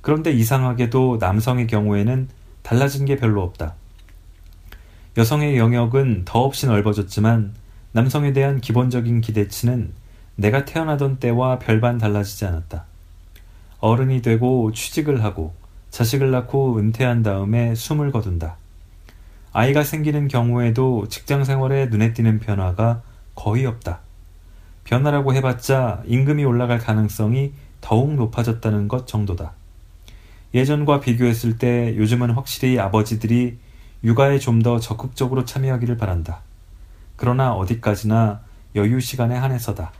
그런데 0.00 0.32
이상하게도 0.32 1.18
남성의 1.20 1.66
경우에는 1.66 2.28
달라진 2.62 3.04
게 3.04 3.16
별로 3.16 3.42
없다. 3.42 3.74
여성의 5.16 5.58
영역은 5.58 6.24
더없이 6.24 6.66
넓어졌지만 6.66 7.54
남성에 7.92 8.32
대한 8.32 8.60
기본적인 8.60 9.20
기대치는 9.20 9.92
내가 10.36 10.64
태어나던 10.64 11.18
때와 11.18 11.58
별반 11.58 11.98
달라지지 11.98 12.44
않았다. 12.44 12.84
어른이 13.80 14.22
되고 14.22 14.72
취직을 14.72 15.24
하고 15.24 15.54
자식을 15.90 16.30
낳고 16.30 16.78
은퇴한 16.78 17.22
다음에 17.22 17.74
숨을 17.74 18.12
거둔다. 18.12 18.56
아이가 19.52 19.82
생기는 19.82 20.28
경우에도 20.28 21.08
직장 21.08 21.42
생활에 21.42 21.86
눈에 21.86 22.12
띄는 22.12 22.38
변화가 22.38 23.02
거의 23.34 23.66
없다. 23.66 24.00
변화라고 24.84 25.34
해봤자 25.34 26.02
임금이 26.06 26.44
올라갈 26.44 26.78
가능성이 26.78 27.52
더욱 27.80 28.14
높아졌다는 28.14 28.88
것 28.88 29.06
정도다. 29.06 29.52
예전과 30.54 31.00
비교했을 31.00 31.58
때 31.58 31.94
요즘은 31.96 32.30
확실히 32.30 32.78
아버지들이 32.78 33.58
육아에 34.04 34.38
좀 34.38 34.62
더 34.62 34.78
적극적으로 34.80 35.44
참여하기를 35.44 35.96
바란다. 35.96 36.40
그러나 37.16 37.52
어디까지나 37.52 38.40
여유 38.76 39.00
시간에 39.00 39.36
한해서다. 39.36 39.92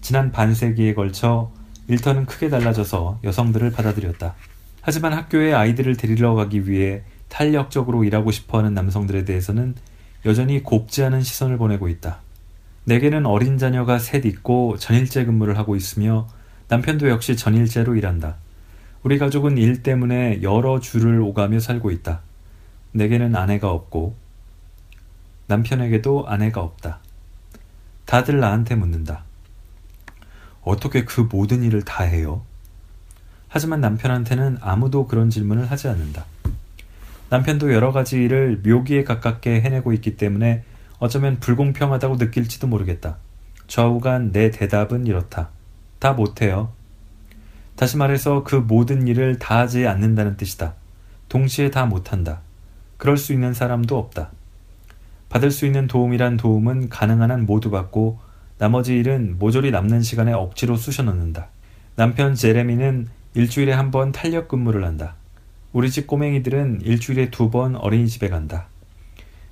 지난 0.00 0.32
반세기에 0.32 0.94
걸쳐 0.94 1.50
일터는 1.88 2.26
크게 2.26 2.48
달라져서 2.48 3.20
여성들을 3.24 3.72
받아들였다. 3.72 4.34
하지만 4.80 5.12
학교에 5.12 5.52
아이들을 5.54 5.96
데리러 5.96 6.34
가기 6.34 6.68
위해 6.68 7.02
탄력적으로 7.28 8.04
일하고 8.04 8.30
싶어 8.30 8.58
하는 8.58 8.74
남성들에 8.74 9.24
대해서는 9.24 9.74
여전히 10.26 10.62
곱지 10.62 11.02
않은 11.04 11.22
시선을 11.22 11.56
보내고 11.56 11.88
있다. 11.88 12.20
내게는 12.84 13.26
어린 13.26 13.58
자녀가 13.58 13.98
셋 13.98 14.24
있고 14.26 14.76
전일제 14.76 15.24
근무를 15.24 15.56
하고 15.56 15.76
있으며 15.76 16.28
남편도 16.68 17.08
역시 17.08 17.36
전일제로 17.36 17.94
일한다. 17.96 18.36
우리 19.02 19.18
가족은 19.18 19.58
일 19.58 19.82
때문에 19.82 20.42
여러 20.42 20.78
주를 20.78 21.20
오가며 21.20 21.58
살고 21.58 21.90
있다. 21.90 22.20
내게는 22.92 23.34
아내가 23.34 23.70
없고 23.70 24.14
남편에게도 25.48 26.26
아내가 26.28 26.60
없다. 26.60 27.00
다들 28.04 28.38
나한테 28.38 28.74
묻는다. 28.76 29.24
어떻게 30.62 31.04
그 31.04 31.22
모든 31.22 31.62
일을 31.62 31.82
다 31.82 32.04
해요? 32.04 32.42
하지만 33.48 33.80
남편한테는 33.80 34.58
아무도 34.60 35.06
그런 35.06 35.30
질문을 35.30 35.70
하지 35.70 35.88
않는다. 35.88 36.24
남편도 37.28 37.72
여러 37.72 37.92
가지 37.92 38.22
일을 38.22 38.62
묘기에 38.64 39.04
가깝게 39.04 39.62
해내고 39.62 39.92
있기 39.94 40.16
때문에 40.16 40.64
어쩌면 40.98 41.40
불공평하다고 41.40 42.16
느낄지도 42.16 42.68
모르겠다. 42.68 43.16
좌우간 43.66 44.32
내 44.32 44.50
대답은 44.50 45.06
이렇다. 45.06 45.48
다 45.98 46.12
못해요. 46.12 46.72
다시 47.82 47.96
말해서 47.96 48.44
그 48.44 48.54
모든 48.54 49.08
일을 49.08 49.40
다 49.40 49.58
하지 49.58 49.88
않는다는 49.88 50.36
뜻이다. 50.36 50.74
동시에 51.28 51.72
다 51.72 51.84
못한다. 51.84 52.40
그럴 52.96 53.16
수 53.16 53.32
있는 53.32 53.54
사람도 53.54 53.98
없다. 53.98 54.30
받을 55.28 55.50
수 55.50 55.66
있는 55.66 55.88
도움이란 55.88 56.36
도움은 56.36 56.90
가능한 56.90 57.32
한 57.32 57.44
모두 57.44 57.72
받고 57.72 58.20
나머지 58.56 58.96
일은 58.96 59.36
모조리 59.36 59.72
남는 59.72 60.02
시간에 60.02 60.32
억지로 60.32 60.76
쑤셔 60.76 61.02
넣는다. 61.02 61.48
남편 61.96 62.36
제레미는 62.36 63.08
일주일에 63.34 63.72
한 63.72 63.90
번 63.90 64.12
탄력 64.12 64.46
근무를 64.46 64.84
한다. 64.84 65.16
우리 65.72 65.90
집 65.90 66.06
꼬맹이들은 66.06 66.82
일주일에 66.82 67.30
두 67.30 67.50
번 67.50 67.74
어린이집에 67.74 68.28
간다. 68.28 68.68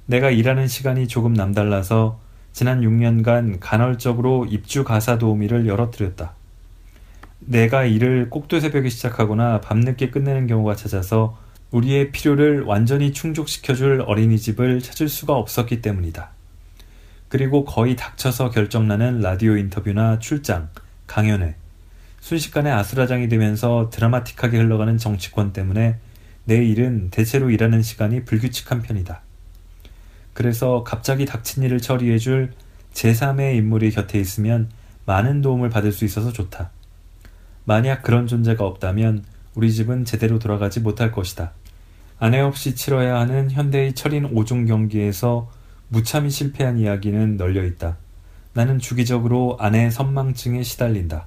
내가 0.07 0.31
일하는 0.31 0.69
시간이 0.69 1.09
조금 1.09 1.35
남달라서 1.35 2.21
지난 2.53 2.83
6년간 2.83 3.57
간헐적으로 3.59 4.47
입주 4.47 4.85
가사 4.85 5.19
도우미를 5.19 5.67
열어뜨렸다. 5.67 6.39
내가 7.41 7.85
일을 7.85 8.31
꼭두 8.31 8.61
새벽에 8.61 8.89
시작하거나 8.89 9.61
밤늦게 9.61 10.11
끝내는 10.11 10.47
경우가 10.47 10.77
찾아서 10.77 11.39
우리의 11.71 12.13
필요를 12.13 12.63
완전히 12.63 13.13
충족시켜줄 13.13 14.05
어린이집을 14.07 14.81
찾을 14.81 15.09
수가 15.09 15.35
없었기 15.35 15.83
때문이다. 15.83 16.31
그리고 17.29 17.65
거의 17.65 17.97
닥쳐서 17.97 18.51
결정나는 18.51 19.21
라디오 19.21 19.57
인터뷰나 19.57 20.19
출장, 20.19 20.69
강연회, 21.07 21.55
순식간에 22.21 22.71
아수라장이 22.71 23.29
되면서 23.29 23.89
드라마틱하게 23.91 24.59
흘러가는 24.59 24.99
정치권 24.99 25.53
때문에 25.53 25.97
내 26.45 26.65
일은 26.65 27.11
대체로 27.11 27.51
일하는 27.51 27.83
시간이 27.83 28.25
불규칙한 28.25 28.83
편이다. 28.83 29.23
그래서 30.33 30.85
갑자기 30.85 31.25
닥친 31.25 31.63
일을 31.63 31.81
처리해줄 31.81 32.53
제3의 32.93 33.57
인물이 33.57 33.93
곁에 33.93 34.19
있으면 34.19 34.69
많은 35.07 35.41
도움을 35.41 35.71
받을 35.71 35.93
수 35.93 36.05
있어서 36.05 36.33
좋다. 36.33 36.71
만약 37.65 38.03
그런 38.03 38.27
존재가 38.27 38.65
없다면 38.65 39.25
우리 39.55 39.73
집은 39.73 40.05
제대로 40.05 40.39
돌아가지 40.39 40.81
못할 40.81 41.13
것이다. 41.13 41.53
아내 42.19 42.41
없이 42.41 42.75
치러야 42.75 43.19
하는 43.19 43.51
현대의 43.51 43.95
철인 43.95 44.27
오중 44.27 44.67
경기에서 44.67 45.51
무참히 45.89 46.31
실패한 46.31 46.79
이야기는 46.79 47.37
널려 47.37 47.65
있다. 47.65 47.97
나는 48.53 48.79
주기적으로 48.79 49.57
아내의 49.59 49.91
선망증에 49.91 50.63
시달린다. 50.63 51.27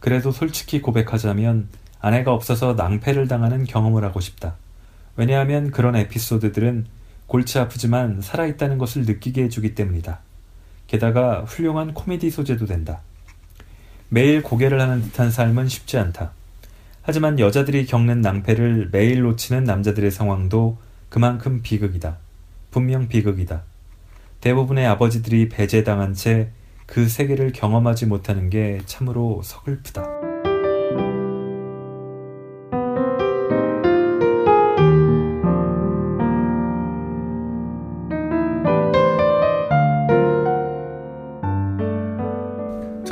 그래도 0.00 0.30
솔직히 0.30 0.80
고백하자면 0.80 1.68
아내가 2.00 2.32
없어서 2.32 2.74
낭패를 2.74 3.28
당하는 3.28 3.64
경험을 3.64 4.04
하고 4.04 4.20
싶다. 4.20 4.54
왜냐하면 5.16 5.70
그런 5.70 5.96
에피소드들은 5.96 6.86
골치 7.26 7.58
아프지만 7.58 8.20
살아있다는 8.20 8.78
것을 8.78 9.02
느끼게 9.02 9.44
해주기 9.44 9.74
때문이다. 9.74 10.20
게다가 10.86 11.44
훌륭한 11.44 11.92
코미디 11.92 12.30
소재도 12.30 12.66
된다. 12.66 13.02
매일 14.08 14.42
고개를 14.42 14.80
하는 14.80 15.02
듯한 15.02 15.30
삶은 15.30 15.68
쉽지 15.68 15.98
않다. 15.98 16.32
하지만 17.02 17.38
여자들이 17.38 17.86
겪는 17.86 18.20
낭패를 18.20 18.90
매일 18.92 19.22
놓치는 19.22 19.64
남자들의 19.64 20.10
상황도 20.10 20.78
그만큼 21.08 21.60
비극이다. 21.62 22.18
분명 22.70 23.08
비극이다. 23.08 23.62
대부분의 24.40 24.86
아버지들이 24.86 25.48
배제당한 25.48 26.14
채 26.14 26.50
그 26.88 27.06
세계를 27.06 27.52
경험하지 27.52 28.06
못하는 28.06 28.48
게 28.48 28.80
참으로 28.86 29.42
서글프다. 29.44 30.17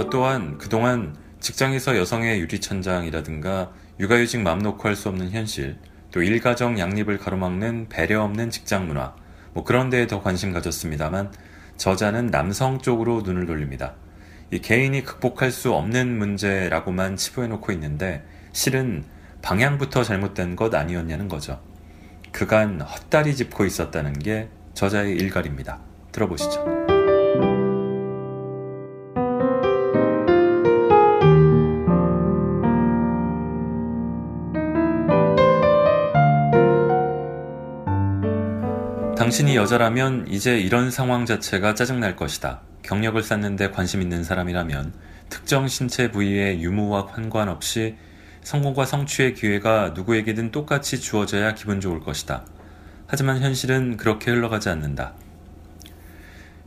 저 0.07 0.11
또한 0.11 0.57
그동안 0.59 1.17
직장에서 1.41 1.97
여성의 1.97 2.41
유리천장이라든가 2.41 3.73
육아휴직 3.99 4.41
맘 4.41 4.61
놓고 4.61 4.89
할 4.89 4.95
수 4.95 5.09
없는 5.09 5.31
현실, 5.31 5.79
또 6.13 6.23
일가정 6.23 6.79
양립을 6.79 7.19
가로막는 7.19 7.89
배려 7.89 8.23
없는 8.23 8.51
직장 8.51 8.87
문화, 8.87 9.15
뭐 9.53 9.65
그런 9.65 9.91
데에 9.91 10.07
더 10.07 10.23
관심 10.23 10.53
가졌습니다만 10.53 11.33
저자는 11.77 12.29
남성 12.29 12.79
쪽으로 12.79 13.23
눈을 13.23 13.47
돌립니다. 13.47 13.95
이 14.53 14.61
개인이 14.61 15.03
극복할 15.03 15.51
수 15.51 15.73
없는 15.75 16.19
문제라고만 16.19 17.17
치부해놓고 17.17 17.73
있는데 17.73 18.25
실은 18.53 19.05
방향부터 19.43 20.05
잘못된 20.05 20.55
것 20.57 20.75
아니었냐는 20.75 21.29
거죠. 21.29 21.61
그간 22.33 22.81
헛다리 22.81 23.35
짚고 23.35 23.65
있었다는 23.65 24.13
게 24.15 24.49
저자의 24.75 25.17
일갈입니다. 25.17 25.81
들어보시죠. 26.13 26.96
당신이 39.27 39.57
여자라면 39.57 40.29
이제 40.29 40.57
이런 40.57 40.93
상황 40.93 41.27
자체가 41.27 41.75
짜증날 41.75 42.15
것이다. 42.15 42.61
경력을 42.83 43.21
쌓는데 43.21 43.73
관심 43.73 44.01
있는 44.01 44.23
사람이라면 44.23 44.95
특정 45.29 45.67
신체 45.67 46.13
부위의 46.13 46.63
유무와 46.63 47.07
관관없이 47.07 47.97
성공과 48.45 48.87
성취의 48.87 49.35
기회가 49.35 49.95
누구에게든 49.97 50.53
똑같이 50.53 51.01
주어져야 51.01 51.55
기분 51.55 51.81
좋을 51.81 51.99
것이다. 51.99 52.45
하지만 53.09 53.43
현실은 53.43 53.97
그렇게 53.97 54.31
흘러가지 54.31 54.69
않는다. 54.69 55.15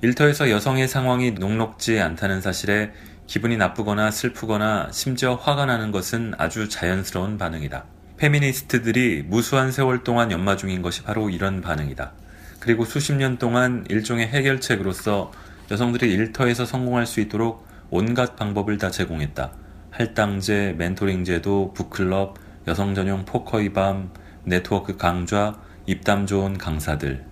일터에서 0.02 0.50
여성의 0.50 0.90
상황이 0.90 1.32
녹록지 1.32 1.98
않다는 2.02 2.42
사실에 2.42 2.92
기분이 3.26 3.56
나쁘거나 3.56 4.12
슬프거나 4.12 4.90
심지어 4.92 5.36
화가 5.36 5.66
나는 5.66 5.92
것은 5.94 6.34
아주 6.38 6.68
자연스러운 6.68 7.38
반응이다. 7.38 7.86
페미니스트들이 8.18 9.24
무수한 9.26 9.72
세월 9.72 10.04
동안 10.04 10.30
연마 10.34 10.58
중인 10.58 10.82
것이 10.82 11.04
바로 11.04 11.30
이런 11.30 11.62
반응이다. 11.62 12.12
그리고 12.60 12.86
수십 12.86 13.14
년 13.14 13.38
동안 13.38 13.86
일종의 13.90 14.28
해결책으로서 14.28 15.32
여성들이 15.72 16.12
일터에서 16.12 16.66
성공할 16.66 17.06
수 17.06 17.22
있도록 17.22 17.66
온갖 17.90 18.36
방법을 18.36 18.78
다 18.78 18.92
제공했다. 18.92 19.52
할당제, 19.92 20.76
멘토링 20.78 21.24
제도, 21.24 21.74
북클럽, 21.74 22.36
여성 22.68 22.94
전용 22.94 23.26
포커의 23.26 23.74
밤, 23.74 24.12
네트워크 24.44 24.98
강좌, 24.98 25.60
입담 25.86 26.26
좋은 26.26 26.58
강사들. 26.58 27.26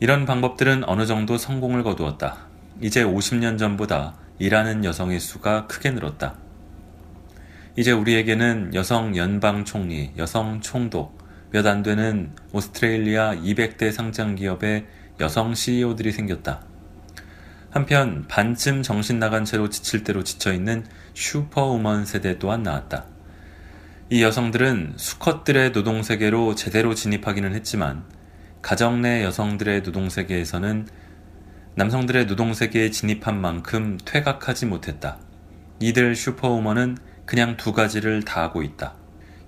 이런 0.00 0.26
방법들은 0.26 0.84
어느 0.88 1.06
정도 1.06 1.38
성공을 1.38 1.82
거두었다. 1.84 2.38
이제 2.80 3.04
50년 3.04 3.58
전보다 3.58 4.14
일하는 4.38 4.84
여성의 4.84 5.20
수가 5.20 5.66
크게 5.68 5.90
늘었다. 5.90 6.34
이제 7.76 7.92
우리에게는 7.92 8.74
여성 8.74 9.16
연방 9.16 9.64
총리, 9.64 10.12
여성 10.18 10.60
총독, 10.60 11.21
몇 11.52 11.66
안 11.66 11.82
되는 11.82 12.30
오스트레일리아 12.52 13.36
200대 13.36 13.92
상장 13.92 14.34
기업의 14.36 14.86
여성 15.20 15.54
CEO들이 15.54 16.10
생겼다. 16.10 16.62
한편 17.70 18.26
반쯤 18.26 18.82
정신 18.82 19.18
나간 19.18 19.44
채로 19.44 19.68
지칠 19.68 20.02
대로 20.02 20.24
지쳐있는 20.24 20.86
슈퍼우먼 21.12 22.06
세대 22.06 22.38
또한 22.38 22.62
나왔다. 22.62 23.04
이 24.08 24.22
여성들은 24.22 24.94
수컷들의 24.96 25.72
노동세계로 25.72 26.54
제대로 26.54 26.94
진입하기는 26.94 27.54
했지만 27.54 28.04
가정 28.62 29.02
내 29.02 29.22
여성들의 29.22 29.82
노동세계에서는 29.82 30.88
남성들의 31.74 32.26
노동세계에 32.26 32.90
진입한 32.90 33.40
만큼 33.40 33.98
퇴각하지 34.04 34.66
못했다. 34.66 35.18
이들 35.80 36.16
슈퍼우먼은 36.16 36.96
그냥 37.26 37.56
두 37.56 37.72
가지를 37.72 38.22
다 38.22 38.42
하고 38.42 38.62
있다. 38.62 39.01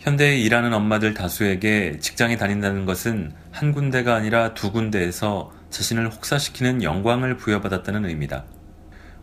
현대에 0.04 0.36
일하는 0.36 0.74
엄마들 0.74 1.14
다수에게 1.14 1.96
직장에 1.98 2.36
다닌다는 2.36 2.84
것은 2.84 3.32
한 3.50 3.72
군데가 3.72 4.14
아니라 4.14 4.52
두 4.52 4.70
군데에서 4.70 5.50
자신을 5.70 6.10
혹사시키는 6.10 6.82
영광을 6.82 7.38
부여받았다는 7.38 8.04
의미다. 8.04 8.44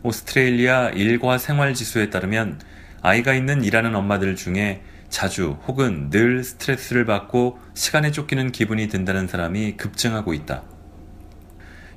오스트레일리아 0.01 0.89
일과 0.89 1.37
생활 1.37 1.75
지수에 1.75 2.09
따르면 2.09 2.59
아이가 3.03 3.35
있는 3.35 3.63
일하는 3.63 3.93
엄마들 3.93 4.35
중에 4.35 4.81
자주 5.07 5.55
혹은 5.67 6.09
늘 6.09 6.43
스트레스를 6.43 7.05
받고 7.05 7.59
시간에 7.75 8.09
쫓기는 8.09 8.51
기분이 8.51 8.87
든다는 8.87 9.27
사람이 9.27 9.77
급증하고 9.77 10.33
있다. 10.33 10.63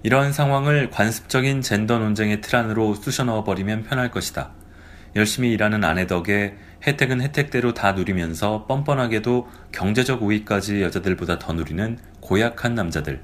이러한 0.03 0.35
상황을 0.35 0.91
관습적인 0.91 1.63
젠더 1.63 2.01
논쟁의 2.01 2.43
틀 2.43 2.57
안으로 2.57 2.95
쑤셔 2.97 3.25
넣어버리면 3.25 3.85
편할 3.85 4.11
것이다. 4.11 4.53
열심히 5.17 5.53
일하는 5.53 5.85
아내 5.85 6.07
덕에 6.07 6.57
혜택은 6.87 7.23
혜택대로 7.23 7.73
다 7.73 7.93
누리면서 7.93 8.67
뻔뻔하게도 8.67 9.49
경제적 9.73 10.23
우위까지 10.23 10.83
여자들보다 10.83 11.39
더 11.39 11.53
누리는 11.55 11.99
고약한 12.21 12.75
남자들. 12.75 13.21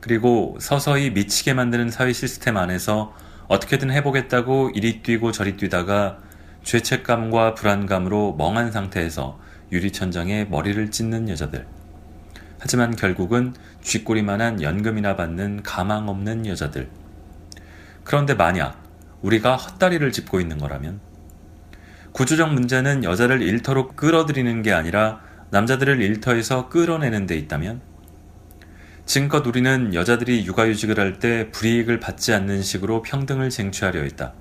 그리고 0.00 0.56
서서히 0.60 1.10
미치게 1.10 1.54
만드는 1.54 1.90
사회 1.90 2.12
시스템 2.12 2.56
안에서 2.56 3.14
어떻게든 3.48 3.90
해보겠다고 3.90 4.70
이리 4.74 5.02
뛰고 5.02 5.32
저리 5.32 5.56
뛰다가 5.56 6.18
죄책감과 6.62 7.54
불안감으로 7.54 8.34
멍한 8.36 8.70
상태에서 8.70 9.40
유리천장에 9.72 10.44
머리를 10.44 10.90
찢는 10.90 11.28
여자들. 11.30 11.66
하지만 12.60 12.94
결국은 12.94 13.54
쥐꼬리만한 13.82 14.62
연금이나 14.62 15.16
받는 15.16 15.62
가망 15.62 16.08
없는 16.08 16.46
여자들. 16.46 16.90
그런데 18.04 18.34
만약 18.34 18.82
우리가 19.22 19.56
헛다리를 19.56 20.10
짚고 20.12 20.40
있는 20.40 20.58
거라면 20.58 21.07
구조적 22.18 22.52
문제는 22.52 23.04
여자를 23.04 23.42
일터로 23.42 23.92
끌어들이는 23.92 24.62
게 24.62 24.72
아니라 24.72 25.20
남자들을 25.50 26.02
일터에서 26.02 26.68
끌어내는 26.68 27.26
데 27.26 27.36
있다면 27.36 27.80
지금껏 29.06 29.46
우리는 29.46 29.94
여자들이 29.94 30.44
육아휴직을 30.44 30.98
할 30.98 31.20
때 31.20 31.48
불이익을 31.52 32.00
받지 32.00 32.34
않는 32.34 32.62
식으로 32.62 33.02
평등을 33.02 33.50
쟁취하려 33.50 34.00
했다. 34.00 34.32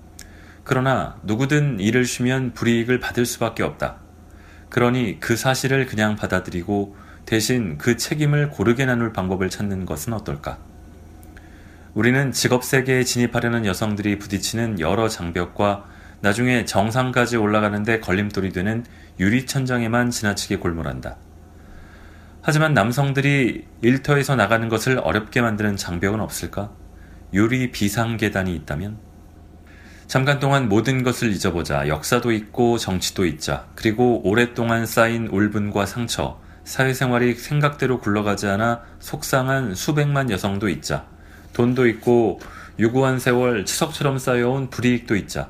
그러나 0.63 1.17
누구든 1.21 1.79
일을 1.79 2.05
쉬면 2.05 2.55
불이익을 2.55 2.99
받을 2.99 3.27
수밖에 3.27 3.61
없다. 3.61 3.97
그러니 4.69 5.19
그 5.19 5.37
사실을 5.37 5.85
그냥 5.85 6.15
받아들이고 6.15 6.95
대신 7.27 7.77
그 7.77 7.95
책임을 7.95 8.49
고르게 8.49 8.87
나눌 8.87 9.13
방법을 9.13 9.51
찾는 9.51 9.85
것은 9.85 10.13
어떨까? 10.13 10.57
우리는 11.93 12.31
직업 12.31 12.63
세계에 12.63 13.03
진입하려는 13.03 13.67
여성들이 13.67 14.17
부딪히는 14.17 14.79
여러 14.79 15.07
장벽과 15.07 15.95
나중에 16.21 16.65
정상까지 16.65 17.37
올라가는데 17.37 17.99
걸림돌이 17.99 18.51
되는 18.51 18.85
유리천장에만 19.19 20.09
지나치게 20.11 20.57
골몰한다. 20.57 21.17
하지만 22.41 22.73
남성들이 22.73 23.65
일터에서 23.81 24.35
나가는 24.35 24.69
것을 24.69 24.99
어렵게 24.99 25.41
만드는 25.41 25.75
장벽은 25.75 26.19
없을까? 26.21 26.71
유리 27.33 27.71
비상계단이 27.71 28.55
있다면? 28.55 28.97
잠깐 30.07 30.39
동안 30.39 30.69
모든 30.69 31.03
것을 31.03 31.33
잊어보자. 31.33 31.89
역사도 31.89 32.31
있고 32.31 32.77
정치도 32.77 33.25
있자. 33.25 33.67
그리고 33.75 34.21
오랫동안 34.23 34.85
쌓인 34.85 35.27
울분과 35.27 35.85
상처, 35.85 36.39
사회생활이 36.63 37.35
생각대로 37.35 37.99
굴러가지 37.99 38.47
않아 38.47 38.81
속상한 38.99 39.75
수백만 39.75 40.31
여성도 40.31 40.69
있자. 40.69 41.05
돈도 41.51 41.87
있고 41.87 42.39
유구한 42.79 43.19
세월 43.19 43.65
추석처럼 43.65 44.17
쌓여온 44.19 44.69
불이익도 44.69 45.17
있자. 45.17 45.49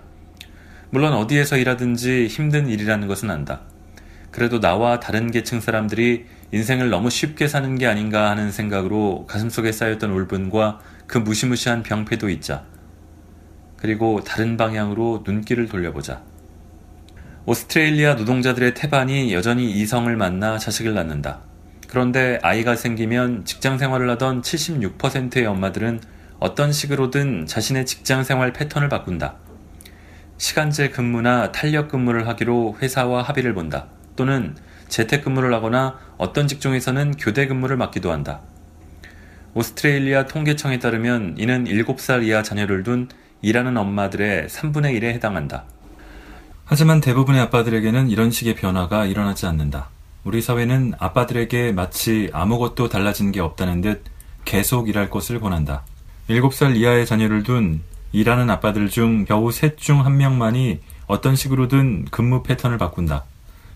물론 0.89 1.13
어디에서 1.13 1.57
일하든지 1.57 2.27
힘든 2.27 2.67
일이라는 2.67 3.07
것은 3.07 3.29
안다. 3.29 3.61
그래도 4.31 4.59
나와 4.59 4.99
다른 4.99 5.31
계층 5.31 5.59
사람들이 5.59 6.25
인생을 6.51 6.89
너무 6.89 7.09
쉽게 7.09 7.47
사는 7.47 7.75
게 7.77 7.87
아닌가 7.87 8.29
하는 8.29 8.51
생각으로 8.51 9.25
가슴속에 9.27 9.71
쌓였던 9.71 10.11
울분과 10.11 10.79
그 11.07 11.17
무시무시한 11.17 11.83
병폐도 11.83 12.29
있자. 12.29 12.63
그리고 13.77 14.23
다른 14.23 14.55
방향으로 14.55 15.23
눈길을 15.25 15.67
돌려보자. 15.67 16.21
오스트레일리아 17.45 18.15
노동자들의 18.15 18.73
태반이 18.73 19.33
여전히 19.33 19.71
이성을 19.71 20.13
만나 20.15 20.57
자식을 20.57 20.93
낳는다. 20.93 21.41
그런데 21.87 22.39
아이가 22.43 22.75
생기면 22.75 23.45
직장 23.45 23.77
생활을 23.77 24.09
하던 24.11 24.41
76%의 24.41 25.45
엄마들은 25.45 26.01
어떤 26.39 26.71
식으로든 26.71 27.45
자신의 27.45 27.85
직장 27.85 28.23
생활 28.23 28.51
패턴을 28.53 28.89
바꾼다. 28.89 29.46
시간제 30.37 30.89
근무나 30.89 31.51
탄력 31.51 31.89
근무를 31.89 32.27
하기로 32.27 32.77
회사와 32.81 33.23
합의를 33.23 33.53
본다. 33.53 33.87
또는 34.15 34.55
재택 34.87 35.23
근무를 35.23 35.53
하거나 35.53 35.97
어떤 36.17 36.47
직종에서는 36.47 37.15
교대 37.17 37.47
근무를 37.47 37.77
맡기도 37.77 38.11
한다. 38.11 38.41
오스트레일리아 39.53 40.25
통계청에 40.25 40.79
따르면 40.79 41.35
이는 41.37 41.65
7살 41.65 42.23
이하 42.23 42.43
자녀를 42.43 42.83
둔 42.83 43.09
일하는 43.41 43.77
엄마들의 43.77 44.47
3분의 44.47 44.99
1에 44.99 45.05
해당한다. 45.13 45.65
하지만 46.65 47.01
대부분의 47.01 47.41
아빠들에게는 47.41 48.09
이런 48.09 48.29
식의 48.29 48.55
변화가 48.55 49.05
일어나지 49.05 49.45
않는다. 49.45 49.89
우리 50.23 50.41
사회는 50.41 50.93
아빠들에게 50.99 51.71
마치 51.71 52.29
아무것도 52.33 52.89
달라진 52.89 53.31
게 53.31 53.39
없다는 53.39 53.81
듯 53.81 54.03
계속 54.45 54.89
일할 54.89 55.09
것을 55.09 55.39
권한다. 55.39 55.83
7살 56.29 56.75
이하의 56.75 57.05
자녀를 57.05 57.43
둔 57.43 57.81
일하는 58.11 58.49
아빠들 58.49 58.89
중 58.89 59.25
겨우 59.25 59.51
셋 59.51 59.77
중 59.77 60.05
한 60.05 60.17
명만이 60.17 60.79
어떤 61.07 61.35
식으로든 61.35 62.05
근무 62.11 62.43
패턴을 62.43 62.77
바꾼다. 62.77 63.23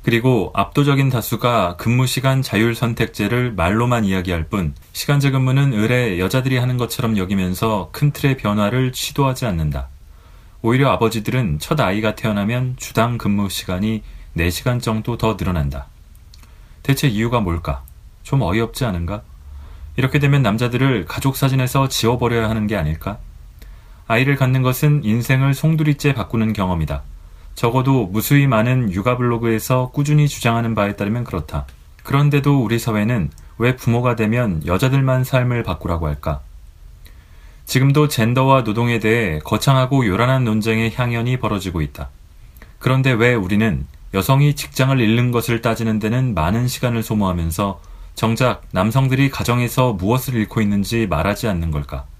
그리고 0.03 0.51
압도적인 0.55 1.09
다수가 1.09 1.75
근무 1.77 2.07
시간 2.07 2.41
자율 2.41 2.73
선택제를 2.73 3.53
말로만 3.53 4.03
이야기할 4.03 4.45
뿐 4.45 4.73
시간제 4.93 5.29
근무는 5.31 5.73
의뢰 5.73 6.19
여자들이 6.19 6.57
하는 6.57 6.77
것처럼 6.77 7.17
여기면서 7.17 7.89
큰 7.91 8.11
틀의 8.11 8.37
변화를 8.37 8.91
시도하지 8.95 9.45
않는다. 9.45 9.89
오히려 10.63 10.89
아버지들은 10.91 11.59
첫 11.59 11.79
아이가 11.79 12.15
태어나면 12.15 12.75
주당 12.77 13.17
근무 13.17 13.49
시간이 13.49 14.03
4시간 14.37 14.81
정도 14.81 15.17
더 15.17 15.35
늘어난다. 15.39 15.87
대체 16.83 17.07
이유가 17.07 17.39
뭘까? 17.39 17.83
좀 18.23 18.41
어이없지 18.41 18.85
않은가? 18.85 19.21
이렇게 19.97 20.19
되면 20.19 20.41
남자들을 20.41 21.05
가족 21.05 21.35
사진에서 21.35 21.89
지워버려야 21.89 22.49
하는 22.49 22.65
게 22.65 22.75
아닐까? 22.75 23.19
아이를 24.11 24.35
갖는 24.35 24.61
것은 24.61 25.05
인생을 25.05 25.53
송두리째 25.53 26.13
바꾸는 26.13 26.51
경험이다. 26.51 27.01
적어도 27.55 28.07
무수히 28.07 28.45
많은 28.45 28.91
육아 28.91 29.15
블로그에서 29.15 29.89
꾸준히 29.93 30.27
주장하는 30.27 30.75
바에 30.75 30.97
따르면 30.97 31.23
그렇다. 31.23 31.65
그런데도 32.03 32.61
우리 32.61 32.77
사회는 32.77 33.29
왜 33.57 33.77
부모가 33.77 34.17
되면 34.17 34.61
여자들만 34.65 35.23
삶을 35.23 35.63
바꾸라고 35.63 36.07
할까? 36.07 36.41
지금도 37.65 38.09
젠더와 38.09 38.63
노동에 38.63 38.99
대해 38.99 39.39
거창하고 39.45 40.05
요란한 40.05 40.43
논쟁의 40.43 40.93
향연이 40.93 41.37
벌어지고 41.37 41.81
있다. 41.81 42.09
그런데 42.79 43.11
왜 43.13 43.33
우리는 43.33 43.85
여성이 44.13 44.57
직장을 44.57 44.99
잃는 44.99 45.31
것을 45.31 45.61
따지는 45.61 45.99
데는 45.99 46.33
많은 46.33 46.67
시간을 46.67 47.01
소모하면서 47.01 47.79
정작 48.15 48.63
남성들이 48.71 49.29
가정에서 49.29 49.93
무엇을 49.93 50.33
잃고 50.33 50.59
있는지 50.59 51.07
말하지 51.09 51.47
않는 51.47 51.71
걸까? 51.71 52.10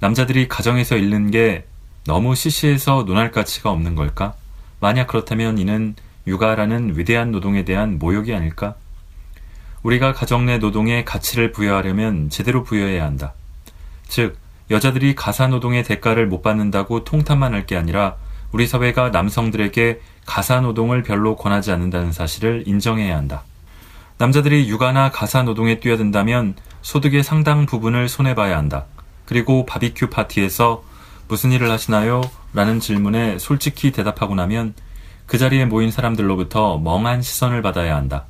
남자들이 0.00 0.48
가정에서 0.48 0.96
잃는 0.96 1.30
게 1.30 1.64
너무 2.04 2.34
시시해서 2.34 3.04
논할 3.06 3.30
가치가 3.30 3.70
없는 3.70 3.94
걸까? 3.94 4.34
만약 4.80 5.06
그렇다면 5.06 5.58
이는 5.58 5.94
육아라는 6.26 6.98
위대한 6.98 7.32
노동에 7.32 7.64
대한 7.64 7.98
모욕이 7.98 8.34
아닐까? 8.34 8.74
우리가 9.82 10.12
가정 10.12 10.46
내 10.46 10.58
노동에 10.58 11.04
가치를 11.04 11.52
부여하려면 11.52 12.28
제대로 12.30 12.64
부여해야 12.64 13.04
한다. 13.04 13.32
즉, 14.08 14.36
여자들이 14.70 15.14
가사 15.14 15.46
노동의 15.46 15.84
대가를 15.84 16.26
못 16.26 16.42
받는다고 16.42 17.04
통탄만 17.04 17.54
할 17.54 17.66
게 17.66 17.76
아니라 17.76 18.16
우리 18.52 18.66
사회가 18.66 19.10
남성들에게 19.10 20.00
가사 20.24 20.60
노동을 20.60 21.02
별로 21.02 21.36
권하지 21.36 21.70
않는다는 21.72 22.12
사실을 22.12 22.64
인정해야 22.66 23.16
한다. 23.16 23.44
남자들이 24.18 24.68
육아나 24.68 25.10
가사 25.10 25.42
노동에 25.42 25.78
뛰어든다면 25.78 26.56
소득의 26.82 27.22
상당 27.22 27.66
부분을 27.66 28.08
손해봐야 28.08 28.56
한다. 28.56 28.86
그리고 29.26 29.66
바비큐 29.66 30.08
파티에서 30.08 30.82
무슨 31.28 31.52
일을 31.52 31.70
하시나요? 31.70 32.22
라는 32.54 32.80
질문에 32.80 33.38
솔직히 33.38 33.90
대답하고 33.90 34.34
나면 34.34 34.74
그 35.26 35.38
자리에 35.38 35.66
모인 35.66 35.90
사람들로부터 35.90 36.78
멍한 36.78 37.20
시선을 37.20 37.60
받아야 37.60 37.96
한다. 37.96 38.24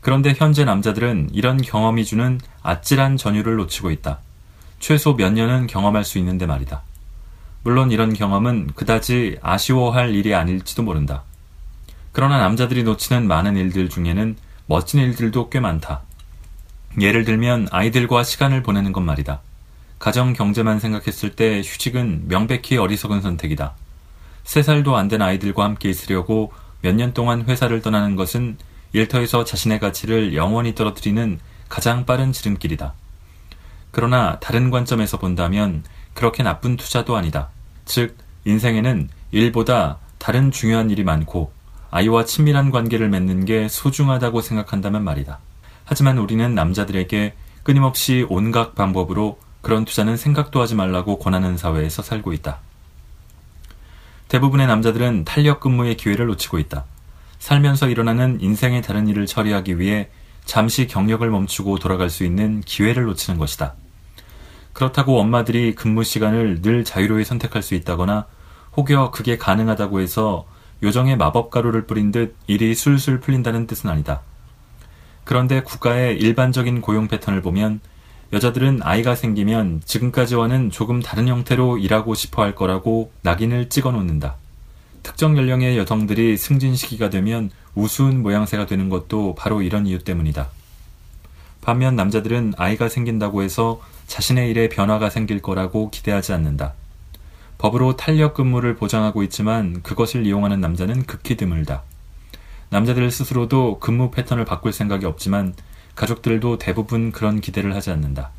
그런데 0.00 0.34
현재 0.36 0.64
남자들은 0.64 1.30
이런 1.32 1.60
경험이 1.60 2.04
주는 2.04 2.38
아찔한 2.62 3.16
전율을 3.16 3.56
놓치고 3.56 3.90
있다. 3.90 4.18
최소 4.78 5.16
몇 5.16 5.32
년은 5.32 5.66
경험할 5.66 6.04
수 6.04 6.18
있는데 6.18 6.44
말이다. 6.44 6.82
물론 7.62 7.90
이런 7.90 8.12
경험은 8.12 8.72
그다지 8.74 9.38
아쉬워할 9.40 10.14
일이 10.14 10.34
아닐지도 10.34 10.82
모른다. 10.82 11.22
그러나 12.12 12.38
남자들이 12.38 12.82
놓치는 12.82 13.26
많은 13.26 13.56
일들 13.56 13.88
중에는 13.88 14.36
멋진 14.66 15.00
일들도 15.00 15.48
꽤 15.48 15.60
많다. 15.60 16.02
예를 17.00 17.24
들면 17.24 17.68
아이들과 17.70 18.22
시간을 18.22 18.62
보내는 18.62 18.92
것 18.92 19.00
말이다. 19.00 19.40
가정 20.04 20.34
경제만 20.34 20.80
생각했을 20.80 21.30
때 21.34 21.62
휴직은 21.64 22.28
명백히 22.28 22.76
어리석은 22.76 23.22
선택이다. 23.22 23.72
세 24.44 24.62
살도 24.62 24.96
안 24.98 25.08
된 25.08 25.22
아이들과 25.22 25.64
함께 25.64 25.88
있으려고 25.88 26.52
몇 26.82 26.94
년 26.94 27.14
동안 27.14 27.46
회사를 27.48 27.80
떠나는 27.80 28.14
것은 28.14 28.58
일터에서 28.92 29.44
자신의 29.44 29.80
가치를 29.80 30.34
영원히 30.36 30.74
떨어뜨리는 30.74 31.40
가장 31.70 32.04
빠른 32.04 32.32
지름길이다. 32.32 32.92
그러나 33.92 34.38
다른 34.40 34.68
관점에서 34.68 35.16
본다면 35.16 35.82
그렇게 36.12 36.42
나쁜 36.42 36.76
투자도 36.76 37.16
아니다. 37.16 37.48
즉, 37.86 38.18
인생에는 38.44 39.08
일보다 39.30 40.00
다른 40.18 40.50
중요한 40.50 40.90
일이 40.90 41.02
많고 41.02 41.50
아이와 41.90 42.26
친밀한 42.26 42.70
관계를 42.70 43.08
맺는 43.08 43.46
게 43.46 43.68
소중하다고 43.68 44.42
생각한다면 44.42 45.02
말이다. 45.02 45.38
하지만 45.86 46.18
우리는 46.18 46.54
남자들에게 46.54 47.32
끊임없이 47.62 48.26
온갖 48.28 48.74
방법으로 48.74 49.38
그런 49.64 49.84
투자는 49.84 50.16
생각도 50.16 50.62
하지 50.62 50.76
말라고 50.76 51.18
권하는 51.18 51.56
사회에서 51.56 52.02
살고 52.02 52.32
있다. 52.32 52.60
대부분의 54.28 54.68
남자들은 54.68 55.24
탄력 55.24 55.58
근무의 55.58 55.96
기회를 55.96 56.26
놓치고 56.26 56.60
있다. 56.60 56.84
살면서 57.40 57.88
일어나는 57.88 58.40
인생의 58.40 58.82
다른 58.82 59.08
일을 59.08 59.26
처리하기 59.26 59.80
위해 59.80 60.08
잠시 60.44 60.86
경력을 60.86 61.28
멈추고 61.28 61.78
돌아갈 61.78 62.10
수 62.10 62.24
있는 62.24 62.60
기회를 62.60 63.04
놓치는 63.04 63.38
것이다. 63.38 63.74
그렇다고 64.72 65.18
엄마들이 65.18 65.74
근무 65.74 66.04
시간을 66.04 66.62
늘 66.62 66.84
자유로이 66.84 67.24
선택할 67.24 67.62
수 67.62 67.74
있다거나 67.74 68.26
혹여 68.76 69.10
그게 69.12 69.38
가능하다고 69.38 70.00
해서 70.00 70.46
요정의 70.82 71.16
마법 71.16 71.50
가루를 71.50 71.86
뿌린 71.86 72.12
듯 72.12 72.36
일이 72.46 72.74
술술 72.74 73.20
풀린다는 73.20 73.66
뜻은 73.66 73.88
아니다. 73.88 74.20
그런데 75.24 75.62
국가의 75.62 76.18
일반적인 76.18 76.80
고용 76.80 77.08
패턴을 77.08 77.40
보면 77.40 77.80
여자들은 78.34 78.80
아이가 78.82 79.14
생기면 79.14 79.80
지금까지와는 79.84 80.72
조금 80.72 81.00
다른 81.00 81.28
형태로 81.28 81.78
일하고 81.78 82.16
싶어 82.16 82.42
할 82.42 82.56
거라고 82.56 83.12
낙인을 83.22 83.68
찍어 83.68 83.92
놓는다. 83.92 84.34
특정 85.04 85.36
연령의 85.36 85.78
여성들이 85.78 86.36
승진 86.36 86.74
시기가 86.74 87.10
되면 87.10 87.52
우스운 87.76 88.24
모양새가 88.24 88.66
되는 88.66 88.88
것도 88.88 89.36
바로 89.38 89.62
이런 89.62 89.86
이유 89.86 90.00
때문이다. 90.00 90.48
반면 91.60 91.94
남자들은 91.94 92.54
아이가 92.56 92.88
생긴다고 92.88 93.44
해서 93.44 93.80
자신의 94.08 94.50
일에 94.50 94.68
변화가 94.68 95.10
생길 95.10 95.40
거라고 95.40 95.90
기대하지 95.90 96.32
않는다. 96.32 96.72
법으로 97.58 97.94
탄력 97.94 98.34
근무를 98.34 98.74
보장하고 98.74 99.22
있지만 99.22 99.80
그것을 99.82 100.26
이용하는 100.26 100.60
남자는 100.60 101.04
극히 101.04 101.36
드물다. 101.36 101.84
남자들 102.70 103.12
스스로도 103.12 103.78
근무 103.78 104.10
패턴을 104.10 104.44
바꿀 104.44 104.72
생각이 104.72 105.06
없지만 105.06 105.54
가족들도 105.94 106.58
대부분 106.58 107.12
그런 107.12 107.40
기대를 107.40 107.74
하지 107.74 107.90
않는다. 107.90 108.30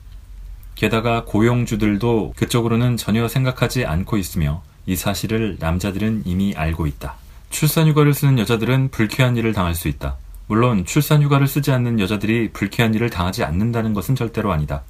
게다가 0.76 1.24
고용주들도 1.26 2.34
그쪽으로는 2.36 2.98
전혀 2.98 3.28
생각하지 3.28 3.86
않고 3.86 4.18
있으며 4.18 4.62
이 4.86 4.96
사실을 4.96 5.58
남자들은 5.60 6.24
이미 6.26 6.54
알고 6.56 6.86
있다. 6.86 7.16
출산휴가를 7.50 8.14
쓰는 8.14 8.38
여자들은 8.40 8.90
불쾌한 8.90 9.38
일을 9.38 9.54
당할 9.54 9.74
수 9.74 9.88
있다. 9.88 10.18
물론 10.48 10.86
출산휴가를 10.86 11.48
쓰지 11.48 11.72
않는 11.72 12.00
여자들이 12.00 12.52
불쾌한 12.52 12.94
일을 12.94 13.10
당하지 13.10 13.44
않는다는 13.44 13.94
것은 13.94 14.16
절대로 14.16 14.52
아니다. 14.52 14.84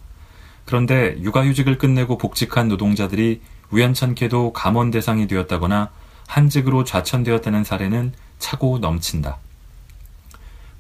그런데 0.66 1.16
육아휴직을 1.22 1.78
끝내고 1.78 2.18
복직한 2.18 2.68
노동자들이 2.68 3.42
우연찮게도 3.70 4.54
감원 4.54 4.92
대상이 4.92 5.28
되었다거나 5.28 5.92
한직으로 6.28 6.84
좌천되었다는 6.84 7.64
사례는 7.64 8.14
차고 8.40 8.80
넘친다. 8.80 9.38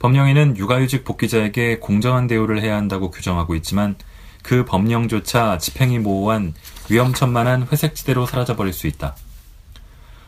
법령에는 0.05 0.57
육아휴직 0.57 1.03
복귀자에게 1.03 1.79
공정한 1.79 2.27
대우를 2.27 2.61
해야 2.61 2.75
한다고 2.75 3.09
규정하고 3.09 3.55
있지만 3.55 3.95
그 4.43 4.63
법령조차 4.63 5.57
집행이 5.57 5.97
모호한 5.97 6.53
위험천만한 6.91 7.67
회색지대로 7.71 8.27
사라져버릴 8.27 8.71
수 8.71 8.85
있다. 8.85 9.15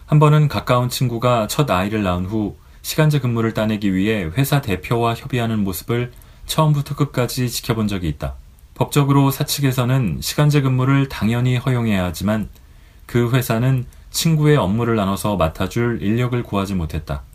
한 0.07 0.17
번은 0.17 0.47
가까운 0.47 0.89
친구가 0.89 1.45
첫 1.45 1.69
아이를 1.69 2.01
낳은 2.01 2.25
후 2.25 2.57
시간제 2.81 3.19
근무를 3.19 3.53
따내기 3.53 3.93
위해 3.93 4.23
회사 4.35 4.61
대표와 4.61 5.13
협의하는 5.13 5.63
모습을 5.63 6.11
처음부터 6.47 6.95
끝까지 6.95 7.47
지켜본 7.47 7.87
적이 7.87 8.09
있다. 8.09 8.33
법적으로 8.73 9.29
사측에서는 9.29 10.21
시간제 10.21 10.61
근무를 10.61 11.07
당연히 11.07 11.57
허용해야 11.57 12.03
하지만 12.03 12.49
그 13.05 13.29
회사는 13.29 13.85
친구의 14.09 14.57
업무를 14.57 14.95
나눠서 14.95 15.35
맡아줄 15.35 15.99
인력을 16.01 16.41
구하지 16.41 16.73
못했다. 16.73 17.26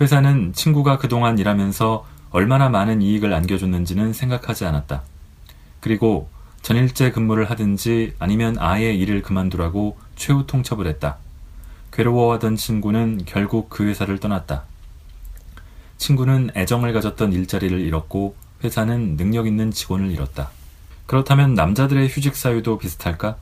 회사는 0.00 0.52
친구가 0.52 0.98
그동안 0.98 1.38
일하면서 1.38 2.06
얼마나 2.30 2.68
많은 2.68 3.02
이익을 3.02 3.32
안겨줬는지는 3.32 4.12
생각하지 4.12 4.64
않았다. 4.64 5.02
그리고 5.80 6.28
전일제 6.62 7.10
근무를 7.10 7.50
하든지 7.50 8.14
아니면 8.18 8.56
아예 8.58 8.92
일을 8.92 9.22
그만두라고 9.22 9.98
최후 10.16 10.46
통첩을 10.46 10.86
했다. 10.86 11.16
괴로워하던 11.92 12.56
친구는 12.56 13.22
결국 13.26 13.70
그 13.70 13.86
회사를 13.86 14.18
떠났다. 14.18 14.64
친구는 15.96 16.50
애정을 16.54 16.92
가졌던 16.92 17.32
일자리를 17.32 17.80
잃었고 17.80 18.36
회사는 18.62 19.16
능력 19.16 19.46
있는 19.46 19.70
직원을 19.70 20.10
잃었다. 20.10 20.50
그렇다면 21.06 21.54
남자들의 21.54 22.08
휴직 22.08 22.36
사유도 22.36 22.78
비슷할까? 22.78 23.36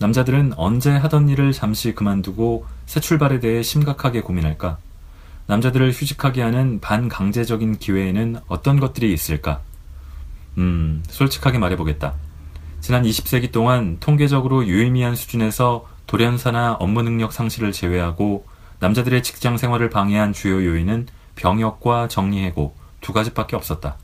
남자들은 0.00 0.54
언제 0.56 0.90
하던 0.90 1.28
일을 1.28 1.52
잠시 1.52 1.94
그만두고 1.94 2.66
새 2.86 3.00
출발에 3.00 3.40
대해 3.40 3.62
심각하게 3.62 4.20
고민할까? 4.20 4.78
남자들을 5.46 5.92
휴직하게 5.92 6.42
하는 6.42 6.80
반강제적인 6.80 7.78
기회에는 7.78 8.36
어떤 8.48 8.80
것들이 8.80 9.12
있을까? 9.12 9.60
음, 10.56 11.02
솔직하게 11.08 11.58
말해보겠다. 11.58 12.14
지난 12.80 13.02
20세기 13.02 13.52
동안 13.52 13.98
통계적으로 14.00 14.66
유의미한 14.66 15.16
수준에서 15.16 15.86
돌연사나 16.06 16.74
업무 16.74 17.02
능력 17.02 17.32
상실을 17.32 17.72
제외하고 17.72 18.46
남자들의 18.80 19.22
직장 19.22 19.56
생활을 19.56 19.90
방해한 19.90 20.32
주요 20.32 20.64
요인은 20.64 21.06
병역과 21.36 22.08
정리해고 22.08 22.76
두 23.00 23.12
가지밖에 23.12 23.56
없었다. 23.56 23.96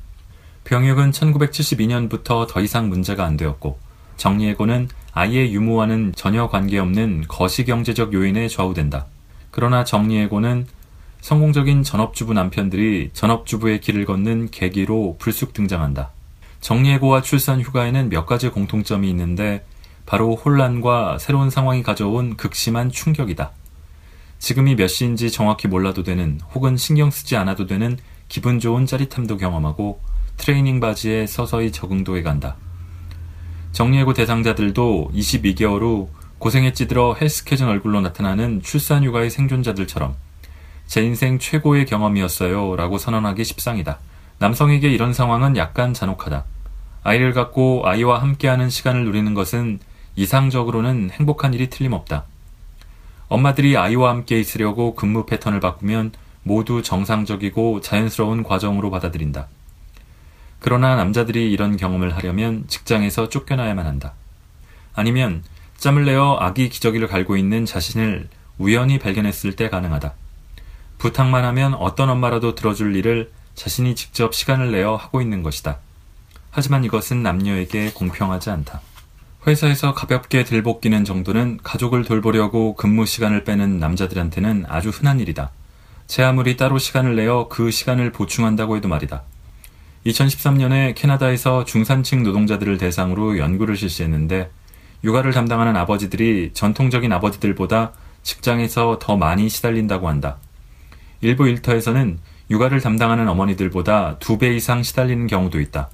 병역은 0.65 1.11
1972년부터 1.11 2.47
더 2.49 2.61
이상 2.61 2.89
문제가 2.89 3.25
안 3.25 3.37
되었고 3.37 3.79
정리해고는 4.17 4.89
아이의 5.13 5.53
유무와는 5.55 6.13
전혀 6.15 6.49
관계없는 6.49 7.25
거시경제적 7.29 8.13
요인에 8.13 8.49
좌우된다. 8.49 9.07
그러나 9.51 9.85
정리해고는 9.85 10.67
성공적인 11.21 11.83
전업주부 11.83 12.33
남편들이 12.33 13.11
전업주부의 13.13 13.81
길을 13.81 14.07
걷는 14.07 14.51
계기로 14.51 15.17
불쑥 15.19 15.53
등장한다. 15.53 16.11
정리해고와 16.61 17.23
출산 17.23 17.61
휴가에는 17.61 18.09
몇 18.09 18.27
가지 18.27 18.49
공통점이 18.49 19.09
있는데 19.11 19.65
바로 20.07 20.35
혼란과 20.35 21.19
새로운 21.19 21.51
상황이 21.51 21.83
가져온 21.83 22.37
극심한 22.37 22.91
충격이다. 22.91 23.53
지금이 24.39 24.75
몇 24.75 24.89
시인지 24.89 25.31
정확히 25.31 25.69
몰라도 25.69 26.03
되는 26.03 26.41
혹은 26.55 26.77
신경 26.77 27.11
쓰지 27.11 27.37
않아도 27.37 27.67
되는 27.67 27.99
기분 28.29 28.59
좋은 28.59 28.87
짜릿함도 28.87 29.37
경험하고 29.37 30.01
트레이닝 30.39 30.81
바지에 30.81 31.27
서서히 31.27 31.71
적응도 31.71 32.17
해간다. 32.17 32.57
정리해고 33.73 34.15
대상자들도 34.15 35.11
22개월 35.15 35.83
후 35.83 36.09
고생에 36.39 36.73
찌들어 36.73 37.15
헬스케진 37.15 37.67
얼굴로 37.67 38.01
나타나는 38.01 38.63
출산휴가의 38.63 39.31
생존자들처럼 39.31 40.15
제 40.91 41.05
인생 41.05 41.39
최고의 41.39 41.87
경험이었어요 41.87 42.75
라고 42.75 42.99
선언하기 42.99 43.45
십상이다. 43.45 44.01
남성에게 44.41 44.91
이런 44.91 45.13
상황은 45.13 45.57
약간 45.57 45.95
잔혹하다. 45.95 46.45
아이를 47.05 47.33
갖고 47.33 47.83
아이와 47.85 48.21
함께하는 48.21 48.71
시간을 48.71 49.05
누리는 49.05 49.33
것은 49.33 49.79
이상적으로는 50.17 51.11
행복한 51.13 51.55
일이 51.55 51.71
틀림없다. 51.71 52.25
엄마들이 53.29 53.77
아이와 53.77 54.11
함께 54.11 54.41
있으려고 54.41 54.97
근무 54.97 55.27
패턴을 55.27 55.61
바꾸면 55.61 56.11
모두 56.43 56.83
정상적이고 56.83 57.83
자연스러운 57.83 58.43
과정으로 58.43 58.91
받아들인다. 58.91 59.47
그러나 60.59 60.97
남자들이 60.97 61.53
이런 61.53 61.77
경험을 61.77 62.17
하려면 62.17 62.65
직장에서 62.67 63.29
쫓겨나야만 63.29 63.87
한다. 63.87 64.15
아니면 64.97 65.45
짬을 65.79 66.05
내어 66.05 66.39
아기 66.41 66.69
기저귀를 66.69 67.07
갈고 67.07 67.37
있는 67.37 67.65
자신을 67.65 68.29
우연히 68.59 68.99
발견했을 68.99 69.55
때 69.55 69.71
가능하다. 69.71 70.15
부탁만 71.01 71.45
하면 71.47 71.73
어떤 71.75 72.11
엄마라도 72.11 72.55
들어줄 72.55 72.95
일을 72.95 73.31
자신이 73.55 73.95
직접 73.95 74.35
시간을 74.35 74.71
내어 74.71 74.97
하고 74.97 75.23
있는 75.23 75.43
것이다. 75.43 75.79
하지만 76.51 76.85
이것은 76.85 77.23
남녀에게 77.23 77.93
공평하지 77.95 78.51
않다. 78.51 78.83
회사에서 79.47 79.95
가볍게 79.95 80.45
들볶이는 80.45 81.07
정도는 81.07 81.59
가족을 81.63 82.05
돌보려고 82.05 82.75
근무 82.75 83.07
시간을 83.07 83.45
빼는 83.45 83.79
남자들한테는 83.79 84.67
아주 84.69 84.91
흔한 84.91 85.21
일이다. 85.21 85.51
제 86.07 86.23
아무리 86.23 86.59
따로 86.59 86.77
시간을 86.79 87.17
내어 87.17 87.49
그 87.49 87.71
시간을 87.71 88.13
보충한다고 88.13 88.77
해도 88.77 88.89
말이다. 88.89 89.23
2013년에 90.05 90.95
캐나다에서 90.95 91.65
중산층 91.65 92.23
노동자들을 92.23 92.77
대상으로 92.77 93.39
연구를 93.39 93.77
실시했는데 93.77 94.51
육아를 95.03 95.33
담당하는 95.33 95.77
아버지들이 95.77 96.51
전통적인 96.53 97.11
아버지들보다 97.11 97.93
직장에서 98.23 98.99
더 99.01 99.17
많이 99.17 99.49
시달린다고 99.49 100.07
한다. 100.07 100.37
일부 101.21 101.49
일터에서는 101.49 102.19
육아를 102.51 102.81
담당하는 102.81 103.29
어머니들보다 103.29 104.19
두 104.19 104.39
배 104.39 104.55
이상 104.55 104.83
시달리는 104.83 105.27
경우도 105.27 105.61
있다. 105.61 105.89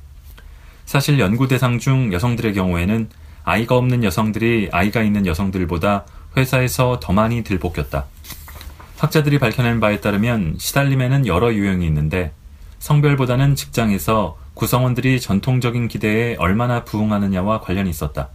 사실 0.84 1.18
연구 1.18 1.48
대상 1.48 1.78
중 1.78 2.12
여성들의 2.12 2.54
경우에는 2.54 3.08
아이가 3.44 3.76
없는 3.76 4.04
여성들이 4.04 4.70
아이가 4.72 5.02
있는 5.02 5.26
여성들보다 5.26 6.04
회사에서 6.36 7.00
더 7.00 7.12
많이 7.12 7.42
들볶였다. 7.42 8.06
학자들이 8.98 9.38
밝혀낸 9.38 9.80
바에 9.80 10.00
따르면 10.00 10.56
시달림에는 10.58 11.26
여러 11.26 11.52
유형이 11.52 11.84
있는데 11.86 12.32
성별보다는 12.78 13.54
직장에서 13.54 14.38
구성원들이 14.54 15.20
전통적인 15.20 15.88
기대에 15.88 16.36
얼마나 16.38 16.84
부응하느냐와 16.84 17.60
관련이 17.60 17.90
있었다. 17.90 18.28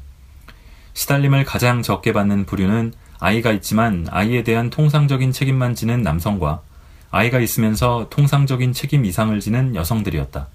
시달림을 0.94 1.46
가장 1.46 1.82
적게 1.82 2.14
받는 2.14 2.46
부류는 2.46 2.94
아이가 3.20 3.52
있지만 3.54 4.08
아이에 4.12 4.44
대한 4.44 4.70
통상적인 4.70 5.32
책임만 5.32 5.74
지는 5.74 6.02
남성과 6.02 6.62
아이가 7.12 7.40
있으면서 7.40 8.08
통상적인 8.10 8.74
책임 8.74 9.06
이상을 9.06 9.38
지는 9.40 9.76
여성들이었다. 9.76 10.48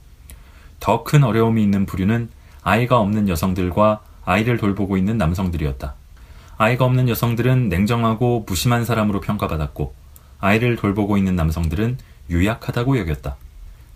더 0.80 1.04
큰 1.04 1.22
어려움이 1.24 1.62
있는 1.62 1.86
부류는 1.86 2.28
아이가 2.62 2.98
없는 2.98 3.28
여성들과 3.28 4.00
아이를 4.24 4.56
돌보고 4.56 4.96
있는 4.96 5.18
남성들이었다. 5.18 5.94
아이가 6.58 6.84
없는 6.86 7.08
여성들은 7.08 7.68
냉정하고 7.68 8.44
무심한 8.48 8.84
사람으로 8.84 9.20
평가받았고 9.20 9.94
아이를 10.40 10.76
돌보고 10.76 11.16
있는 11.18 11.36
남성들은 11.36 11.98
유약하다고 12.30 12.98
여겼다. 12.98 13.36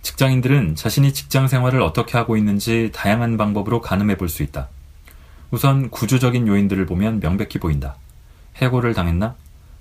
직장인들은 0.03 0.77
자신이 0.77 1.13
직장 1.13 1.49
생활을 1.49 1.83
어떻게 1.83 2.17
하고 2.17 2.37
있는지 2.37 2.91
다양한 2.95 3.37
방법으로 3.37 3.81
가늠해 3.81 4.17
볼 4.17 4.29
수 4.29 4.43
있다. 4.43 4.69
우선 5.51 5.91
구조적인 5.91 6.47
요인들을 6.47 6.87
보면 6.87 7.21
명백히 7.21 7.59
보인다. 7.59 7.97
해고를 8.57 8.95
당했나? 8.95 9.35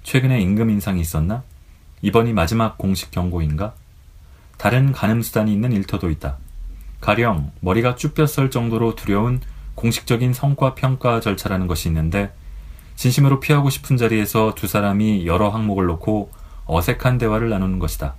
최근에 0.03 0.41
임금 0.41 0.69
인상이 0.71 0.99
있었나? 0.99 1.43
이번이 2.01 2.33
마지막 2.33 2.77
공식 2.77 3.11
경고인가? 3.11 3.73
다른 4.57 4.91
가늠 4.91 5.21
수단이 5.21 5.51
있는 5.51 5.71
일터도 5.71 6.09
있다. 6.09 6.37
가령 7.01 7.51
머리가 7.61 7.95
쭈뼛설 7.95 8.51
정도로 8.51 8.95
두려운 8.95 9.39
공식적인 9.75 10.33
성과 10.33 10.75
평가 10.75 11.21
절차라는 11.21 11.67
것이 11.67 11.87
있는데 11.87 12.33
진심으로 12.95 13.39
피하고 13.39 13.69
싶은 13.69 13.95
자리에서 13.95 14.53
두 14.55 14.67
사람이 14.67 15.25
여러 15.25 15.49
항목을 15.49 15.85
놓고 15.85 16.31
어색한 16.65 17.17
대화를 17.17 17.49
나누는 17.49 17.79
것이다. 17.79 18.15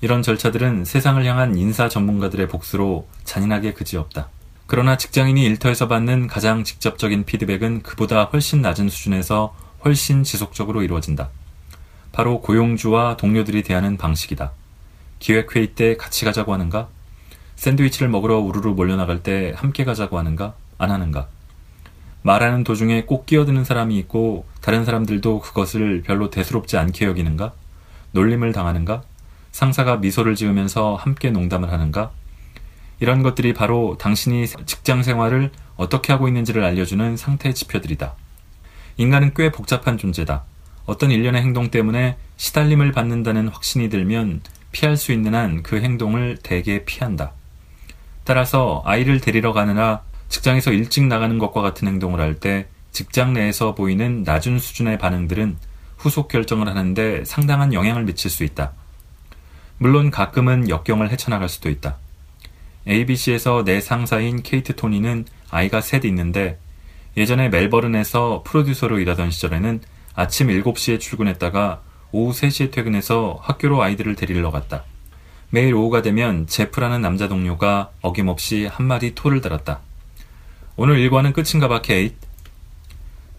이런 0.00 0.22
절차들은 0.22 0.84
세상을 0.84 1.24
향한 1.24 1.56
인사 1.56 1.88
전문가들의 1.88 2.48
복수로 2.48 3.06
잔인하게 3.24 3.74
그지없다. 3.74 4.28
그러나 4.66 4.96
직장인이 4.96 5.44
일터에서 5.44 5.86
받는 5.86 6.28
가장 6.28 6.64
직접적인 6.64 7.24
피드백은 7.24 7.82
그보다 7.82 8.24
훨씬 8.24 8.62
낮은 8.62 8.88
수준에서 8.88 9.54
훨씬 9.84 10.24
지속적으로 10.24 10.82
이루어진다. 10.82 11.28
바로 12.12 12.40
고용주와 12.40 13.16
동료들이 13.16 13.62
대하는 13.62 13.96
방식이다. 13.96 14.52
기획회의 15.18 15.74
때 15.74 15.96
같이 15.96 16.24
가자고 16.24 16.52
하는가? 16.52 16.88
샌드위치를 17.56 18.08
먹으러 18.08 18.38
우르르 18.38 18.70
몰려나갈 18.70 19.22
때 19.22 19.52
함께 19.56 19.84
가자고 19.84 20.18
하는가? 20.18 20.54
안 20.78 20.90
하는가? 20.90 21.28
말하는 22.22 22.64
도중에 22.64 23.04
꼭 23.04 23.26
끼어드는 23.26 23.64
사람이 23.64 23.98
있고 23.98 24.46
다른 24.60 24.84
사람들도 24.84 25.40
그것을 25.40 26.02
별로 26.02 26.30
대수롭지 26.30 26.76
않게 26.76 27.06
여기는가? 27.06 27.52
놀림을 28.12 28.52
당하는가? 28.52 29.02
상사가 29.50 29.96
미소를 29.96 30.34
지으면서 30.34 30.94
함께 30.94 31.30
농담을 31.30 31.72
하는가? 31.72 32.10
이런 33.00 33.22
것들이 33.22 33.54
바로 33.54 33.96
당신이 33.98 34.46
직장 34.66 35.02
생활을 35.02 35.50
어떻게 35.76 36.12
하고 36.12 36.28
있는지를 36.28 36.62
알려주는 36.62 37.16
상태 37.16 37.52
지표들이다. 37.52 38.14
인간은 38.98 39.32
꽤 39.34 39.50
복잡한 39.50 39.98
존재다. 39.98 40.44
어떤 40.86 41.10
일련의 41.10 41.42
행동 41.42 41.70
때문에 41.70 42.16
시달림을 42.36 42.92
받는다는 42.92 43.48
확신이 43.48 43.88
들면 43.88 44.40
피할 44.72 44.96
수 44.96 45.12
있는 45.12 45.34
한 45.34 45.62
그 45.62 45.80
행동을 45.80 46.38
대개 46.42 46.84
피한다. 46.84 47.32
따라서 48.24 48.82
아이를 48.84 49.20
데리러 49.20 49.52
가느라 49.52 50.02
직장에서 50.28 50.72
일찍 50.72 51.04
나가는 51.06 51.38
것과 51.38 51.60
같은 51.62 51.86
행동을 51.88 52.20
할 52.20 52.34
때 52.40 52.66
직장 52.90 53.32
내에서 53.32 53.74
보이는 53.74 54.22
낮은 54.22 54.58
수준의 54.58 54.98
반응들은 54.98 55.56
후속 55.96 56.28
결정을 56.28 56.68
하는데 56.68 57.24
상당한 57.24 57.72
영향을 57.72 58.04
미칠 58.04 58.30
수 58.30 58.44
있다. 58.44 58.72
물론 59.78 60.10
가끔은 60.10 60.68
역경을 60.68 61.10
헤쳐나갈 61.10 61.48
수도 61.48 61.70
있다. 61.70 61.96
ABC에서 62.86 63.64
내 63.64 63.80
상사인 63.80 64.42
케이트 64.42 64.74
토니는 64.74 65.26
아이가 65.50 65.80
셋 65.80 66.04
있는데 66.04 66.58
예전에 67.16 67.48
멜버른에서 67.48 68.42
프로듀서로 68.44 68.98
일하던 68.98 69.30
시절에는 69.30 69.80
아침 70.14 70.48
7시에 70.48 71.00
출근했다가 71.00 71.80
오후 72.12 72.32
3시에 72.32 72.70
퇴근해서 72.70 73.38
학교로 73.42 73.82
아이들을 73.82 74.14
데리러 74.14 74.50
갔다. 74.50 74.84
매일 75.50 75.74
오후가 75.74 76.02
되면 76.02 76.46
제프라는 76.46 77.00
남자 77.00 77.28
동료가 77.28 77.90
어김없이 78.00 78.66
한 78.66 78.86
마디 78.86 79.14
토를 79.14 79.40
달았다. 79.40 79.80
오늘 80.76 80.98
일과는 80.98 81.32
끝인가 81.32 81.68
봐, 81.68 81.82
케이트. 81.82 82.16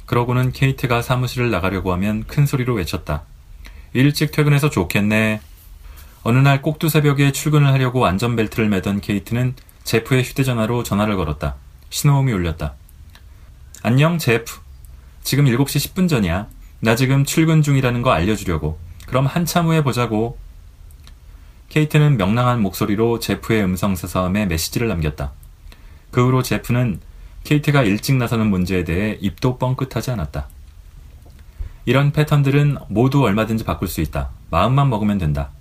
그러고는 0.06 0.52
케이트가 0.52 1.02
사무실을 1.02 1.50
나가려고 1.50 1.92
하면 1.94 2.24
큰 2.26 2.46
소리로 2.46 2.76
외쳤다. 2.76 3.24
일찍 3.94 4.32
퇴근해서 4.32 4.70
좋겠네. 4.70 5.42
어느 6.24 6.38
날 6.38 6.62
꼭두 6.62 6.90
새벽에 6.90 7.32
출근을 7.32 7.68
하려고 7.68 8.06
안전벨트를 8.06 8.70
매던 8.70 9.02
케이트는 9.02 9.56
제프의 9.84 10.24
휴대전화로 10.24 10.84
전화를 10.84 11.16
걸었다. 11.16 11.56
신호음이 11.90 12.32
울렸다. 12.32 12.76
안녕, 13.82 14.18
제프. 14.18 14.60
지금 15.24 15.46
7시 15.46 15.94
10분 15.94 16.08
전이야. 16.10 16.48
나 16.84 16.98
지금 16.98 17.24
출근 17.24 17.62
중이라는 17.62 18.02
거 18.02 18.12
알려주려고. 18.12 18.78
그럼 19.06 19.26
한참 19.26 19.68
후에 19.68 19.86
보자고. 19.86 20.38
케이트는 21.70 22.18
명랑한 22.18 22.62
목소리로 22.62 23.20
제프의 23.20 23.64
음성 23.64 23.96
사서함에 23.96 24.48
메시지를 24.48 24.90
남겼다. 24.90 25.32
그 26.12 26.26
후로 26.26 26.44
제프는 26.44 27.00
케이트가 27.46 27.84
일찍 27.84 28.18
나서는 28.18 28.48
문제에 28.48 28.84
대해 28.84 29.18
입도 29.22 29.60
뻥끗하지 29.60 30.12
않았다. 30.12 30.50
이런 31.86 32.12
패턴들은 32.12 32.80
모두 32.90 33.24
얼마든지 33.24 33.64
바꿀 33.64 33.88
수 33.88 34.02
있다. 34.02 34.32
마음만 34.50 34.90
먹으면 34.90 35.18
된다. 35.18 35.52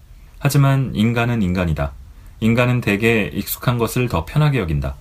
하지만 0.41 0.91
인간은 0.93 1.41
인간이다. 1.41 1.93
인간은 2.41 2.81
대개 2.81 3.31
익숙한 3.33 3.79
것을 3.79 4.09
더 4.09 4.25
편하게 4.25 4.59
여긴다. 4.59 4.97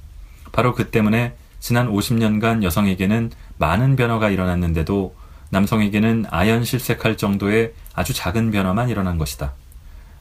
바로 0.52 0.76
그 0.76 0.92
때문에 0.92 1.34
지난 1.60 1.92
50년간 1.92 2.62
여성에게는 2.62 3.32
많은 3.58 3.96
변화가 3.96 4.30
일어났는데도 4.30 5.16
남성에게는 5.52 6.26
아연 6.30 6.64
실색할 6.64 7.18
정도의 7.18 7.74
아주 7.94 8.14
작은 8.14 8.52
변화만 8.52 8.90
일어난 8.90 9.18
것이다. 9.18 9.54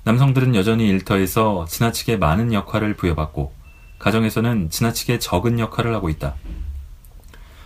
남성들은 0.05 0.55
여전히 0.55 0.89
일터에서 0.89 1.67
지나치게 1.69 2.17
많은 2.17 2.53
역할을 2.53 2.95
부여받고 2.95 3.53
가정에서는 3.99 4.71
지나치게 4.71 5.19
적은 5.19 5.59
역할을 5.59 5.95
하고 5.95 6.09
있다. 6.09 6.35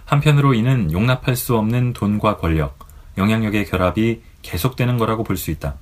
한편으로 0.05 0.55
이는 0.55 0.93
용납할 0.93 1.37
수 1.37 1.57
없는 1.57 1.95
돈과 1.95 2.37
권력, 2.37 2.79
영향력의 3.17 3.67
결합이 3.67 4.23
계속되는 4.43 4.99
거라고 4.99 5.25
볼 5.25 5.37
수 5.37 5.51
있다. 5.51 5.77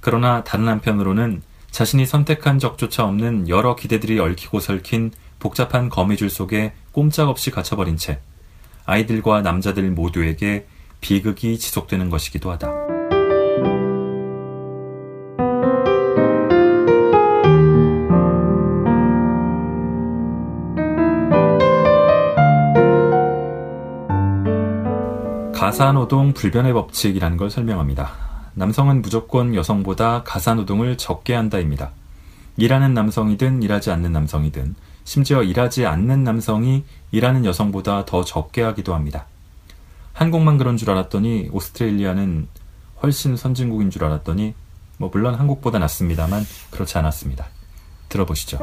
그러나 0.00 0.44
다른 0.44 0.68
한편으로는 0.68 1.42
자신이 1.70 2.04
선택한 2.04 2.58
적조차 2.58 3.04
없는 3.04 3.48
여러 3.48 3.76
기대들이 3.76 4.18
얽히고 4.18 4.60
설킨 4.60 5.12
복잡한 5.38 5.88
거미줄 5.88 6.28
속에 6.28 6.72
꼼짝없이 6.92 7.50
갇혀버린 7.50 7.96
채 7.96 8.20
아이들과 8.84 9.40
남자들 9.42 9.88
모두에게 9.90 10.66
비극이 11.00 11.58
지속되는 11.58 12.10
것이기도 12.10 12.50
하다. 12.50 12.90
가사노동 25.54 26.32
불변의 26.32 26.72
법칙이라는 26.72 27.36
걸 27.36 27.50
설명합니다. 27.50 28.10
남성은 28.54 29.02
무조건 29.02 29.54
여성보다 29.54 30.24
가사노동을 30.24 30.96
적게 30.96 31.34
한다입니다. 31.34 31.90
일하는 32.56 32.92
남성이든 32.92 33.62
일하지 33.62 33.90
않는 33.90 34.12
남성이든 34.12 34.74
심지어 35.04 35.42
일하지 35.42 35.86
않는 35.86 36.24
남성이 36.24 36.84
일하는 37.12 37.44
여성보다 37.44 38.04
더 38.04 38.24
적게 38.24 38.62
하기도 38.62 38.94
합니다. 38.94 39.26
한국만 40.20 40.58
그런 40.58 40.76
줄 40.76 40.90
알았더니 40.90 41.48
오스트레일리아는 41.50 42.46
훨씬 43.02 43.38
선진국인 43.38 43.88
줄 43.88 44.04
알았더니 44.04 44.52
뭐 44.98 45.08
물론 45.10 45.34
한국보다 45.34 45.78
낫습니다만 45.78 46.44
그렇지 46.70 46.98
않았습니다. 46.98 47.46
들어보시죠. 48.10 48.58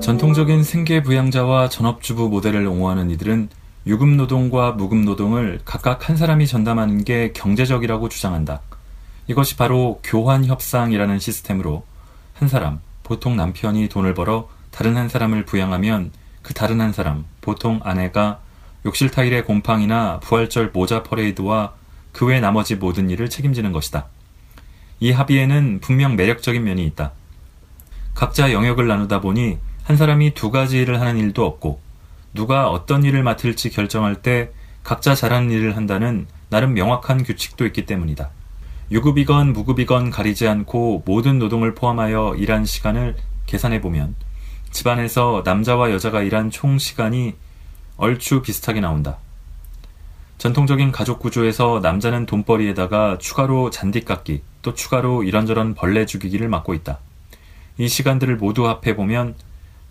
전통적인 0.00 0.64
생계 0.64 1.04
부양자와 1.04 1.68
전업주부 1.68 2.28
모델을 2.28 2.66
옹호하는 2.66 3.10
이들은 3.12 3.48
유급 3.86 4.08
노동과 4.08 4.72
무급 4.72 4.98
노동을 4.98 5.60
각각 5.64 6.08
한 6.08 6.16
사람이 6.16 6.46
전담하는 6.48 7.04
게 7.04 7.32
경제적이라고 7.32 8.08
주장한다. 8.08 8.60
이것이 9.28 9.56
바로 9.56 10.00
교환 10.02 10.44
협상이라는 10.44 11.18
시스템으로 11.20 11.84
한 12.34 12.48
사람, 12.48 12.80
보통 13.04 13.36
남편이 13.36 13.88
돈을 13.88 14.14
벌어 14.14 14.48
다른 14.72 14.96
한 14.96 15.08
사람을 15.08 15.44
부양하면 15.44 16.10
그 16.42 16.52
다른 16.52 16.80
한 16.80 16.92
사람, 16.92 17.24
보통 17.40 17.80
아내가 17.84 18.40
욕실 18.84 19.10
타일의 19.10 19.44
곰팡이나 19.44 20.18
부활절 20.20 20.70
모자 20.72 21.02
퍼레이드와 21.02 21.74
그 22.12 22.26
외 22.26 22.40
나머지 22.40 22.76
모든 22.76 23.10
일을 23.10 23.30
책임지는 23.30 23.72
것이다. 23.72 24.06
이 25.00 25.12
합의에는 25.12 25.80
분명 25.80 26.16
매력적인 26.16 26.64
면이 26.64 26.84
있다. 26.86 27.12
각자 28.14 28.52
영역을 28.52 28.88
나누다 28.88 29.20
보니 29.20 29.58
한 29.84 29.96
사람이 29.96 30.34
두 30.34 30.50
가지 30.50 30.78
일을 30.78 31.00
하는 31.00 31.18
일도 31.18 31.44
없고 31.44 31.85
누가 32.36 32.70
어떤 32.70 33.02
일을 33.02 33.24
맡을지 33.24 33.70
결정할 33.70 34.14
때 34.14 34.52
각자 34.84 35.16
잘하는 35.16 35.50
일을 35.50 35.76
한다는 35.76 36.28
나름 36.48 36.74
명확한 36.74 37.24
규칙도 37.24 37.66
있기 37.66 37.86
때문이다. 37.86 38.30
유급이건 38.92 39.52
무급이건 39.52 40.10
가리지 40.10 40.46
않고 40.46 41.02
모든 41.04 41.40
노동을 41.40 41.74
포함하여 41.74 42.36
일한 42.38 42.64
시간을 42.64 43.16
계산해 43.46 43.80
보면 43.80 44.14
집안에서 44.70 45.42
남자와 45.44 45.90
여자가 45.90 46.22
일한 46.22 46.50
총 46.50 46.78
시간이 46.78 47.34
얼추 47.96 48.42
비슷하게 48.42 48.80
나온다. 48.80 49.18
전통적인 50.38 50.92
가족 50.92 51.18
구조에서 51.18 51.80
남자는 51.82 52.26
돈벌이에다가 52.26 53.16
추가로 53.18 53.70
잔디 53.70 54.02
깎기, 54.02 54.42
또 54.60 54.74
추가로 54.74 55.24
이런저런 55.24 55.74
벌레 55.74 56.04
죽이기를 56.04 56.48
맡고 56.48 56.74
있다. 56.74 56.98
이 57.78 57.88
시간들을 57.88 58.36
모두 58.36 58.68
합해 58.68 58.94
보면 58.94 59.34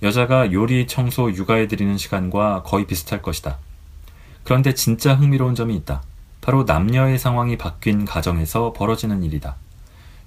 여자가 0.04 0.52
요리, 0.52 0.88
청소, 0.88 1.32
육아해드리는 1.32 1.98
시간과 1.98 2.64
거의 2.64 2.86
비슷할 2.86 3.22
것이다. 3.22 3.58
그런데 4.44 4.74
진짜 4.74 5.16
흥미로운 5.16 5.56
점이 5.56 5.76
있다. 5.78 6.04
바로 6.42 6.64
남녀의 6.64 7.18
상황이 7.18 7.58
바뀐 7.58 8.06
가정에서 8.06 8.74
벌어지는 8.74 9.24
일이다. 9.24 9.56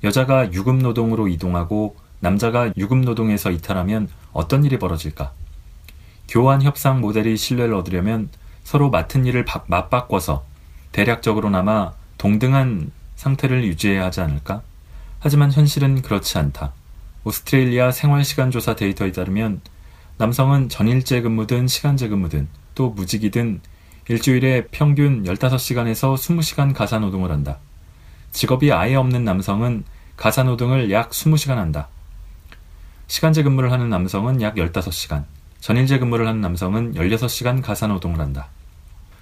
여자가 0.02 0.52
유급노동으로 0.52 1.28
이동하고 1.28 1.96
남자가 2.20 2.72
유급노동에서 2.76 3.50
이탈하면 3.50 4.08
어떤 4.32 4.64
일이 4.64 4.78
벌어질까? 4.78 5.32
교환 6.28 6.62
협상 6.62 7.00
모델이 7.00 7.36
신뢰를 7.36 7.74
얻으려면 7.74 8.28
서로 8.64 8.90
맡은 8.90 9.24
일을 9.26 9.44
맞바꿔서 9.66 10.44
대략적으로나마 10.92 11.92
동등한 12.18 12.90
상태를 13.16 13.64
유지해야 13.64 14.04
하지 14.04 14.20
않을까? 14.20 14.62
하지만 15.20 15.52
현실은 15.52 16.02
그렇지 16.02 16.38
않다. 16.38 16.72
오스트레일리아 17.28 17.90
생활시간조사 17.90 18.74
데이터에 18.76 19.12
따르면 19.12 19.60
남성은 20.16 20.70
전일제 20.70 21.20
근무든 21.20 21.68
시간제 21.68 22.08
근무든 22.08 22.48
또 22.74 22.88
무직이든 22.90 23.60
일주일에 24.08 24.66
평균 24.70 25.24
15시간에서 25.24 26.14
20시간 26.16 26.74
가사 26.74 26.98
노동을 26.98 27.30
한다. 27.30 27.58
직업이 28.32 28.72
아예 28.72 28.94
없는 28.94 29.24
남성은 29.24 29.84
가사 30.16 30.42
노동을 30.42 30.90
약 30.90 31.10
20시간 31.10 31.56
한다. 31.56 31.88
시간제 33.08 33.42
근무를 33.42 33.72
하는 33.72 33.90
남성은 33.90 34.40
약 34.40 34.54
15시간, 34.54 35.24
전일제 35.60 35.98
근무를 35.98 36.26
하는 36.26 36.40
남성은 36.40 36.94
16시간 36.94 37.62
가사 37.62 37.86
노동을 37.88 38.20
한다. 38.20 38.48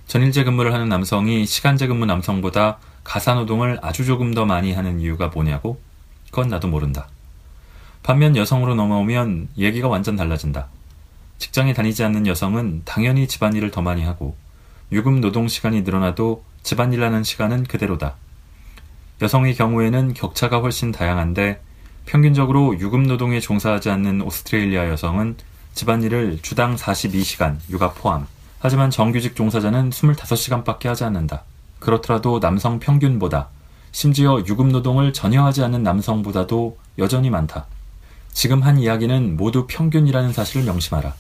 전일제 0.07 0.45
근무를 0.45 0.73
하는 0.73 0.89
남성이 0.89 1.45
시간제 1.45 1.89
근무 1.89 2.07
남성보다 2.07 2.79
가사 3.03 3.35
노동을 3.35 3.81
아주 3.83 4.05
조금 4.05 4.33
더 4.33 4.45
많이 4.45 4.73
하는 4.73 5.01
이유가 5.01 5.27
뭐냐고? 5.27 5.81
그건 6.31 6.49
나도 6.49 6.69
모른다. 6.69 7.09
반면 8.07 8.37
여성으로 8.37 8.77
넘어오면 8.77 9.49
얘기가 9.59 9.89
완전 9.89 10.15
달라진다. 10.15 10.69
직장에 11.39 11.75
다니지 11.75 12.05
않는 12.05 12.29
여성은 12.29 12.83
당연히 12.85 13.27
집안일을 13.27 13.73
더 13.73 13.83
많이 13.83 14.05
하고 14.05 14.37
유급 14.93 15.19
노동 15.19 15.49
시간이 15.49 15.83
늘어나도 15.83 16.45
집안일 16.63 17.03
하는 17.03 17.25
시간은 17.25 17.65
그대로다. 17.65 18.15
여성의 19.21 19.57
경우에는 19.57 20.15
격차가 20.15 20.61
훨씬 20.61 20.93
다양한데 20.93 21.61
평균적으로 22.05 22.79
유급 22.79 23.01
노동에 23.01 23.41
종사하지 23.41 23.91
않는 23.91 24.23
오스트레일리아 24.23 24.89
여성은 24.89 25.35
집안일을 25.75 26.39
주당 26.43 26.77
42시간, 26.77 27.57
육아 27.71 27.93
포함. 27.95 28.29
하지만 28.61 28.89
정규직 28.91 29.35
종사자는 29.35 29.91
25시간밖에 29.91 30.87
하지 30.87 31.03
않는다. 31.03 31.43
그렇더라도 31.81 32.39
남성 32.39 32.79
평균보다 32.79 33.49
심지어 33.91 34.45
유급 34.47 34.69
노동을 34.69 35.13
전혀 35.13 35.45
하지 35.45 35.65
않는 35.65 35.83
남성보다도 35.83 36.79
여전히 36.99 37.31
많다. 37.31 37.67
지금 38.37 38.63
한 38.63 38.79
이야기는 38.79 39.39
모두 39.39 39.67
평균이라는 39.67 40.35
사실을 40.35 40.67
명심하라. 40.67 41.15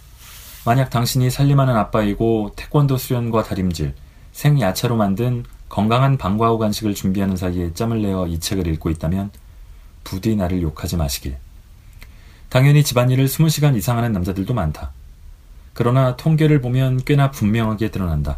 만약 0.66 0.90
당신이 0.90 1.30
살림하는 1.30 1.74
아빠이고 1.74 2.52
태권도 2.56 2.98
수련과 2.98 3.42
다림질, 3.42 3.94
생야채로 4.32 4.96
만든 4.96 5.42
건강한 5.70 6.18
방과 6.18 6.50
후 6.50 6.58
간식을 6.58 6.94
준비하는 6.94 7.38
사이에 7.38 7.72
짬을 7.72 8.02
내어 8.02 8.26
이 8.26 8.38
책을 8.38 8.66
읽고 8.66 8.90
있다면 8.90 9.30
부디 10.04 10.36
나를 10.36 10.60
욕하지 10.60 10.98
마시길. 10.98 11.38
당연히 12.50 12.84
집안일을 12.84 13.24
20시간 13.24 13.74
이상 13.76 13.96
하는 13.96 14.12
남자들도 14.12 14.52
많다. 14.52 14.90
그러나 15.72 16.16
통계를 16.16 16.60
보면 16.60 17.02
꽤나 17.06 17.30
분명하게 17.30 17.92
드러난다. 17.92 18.36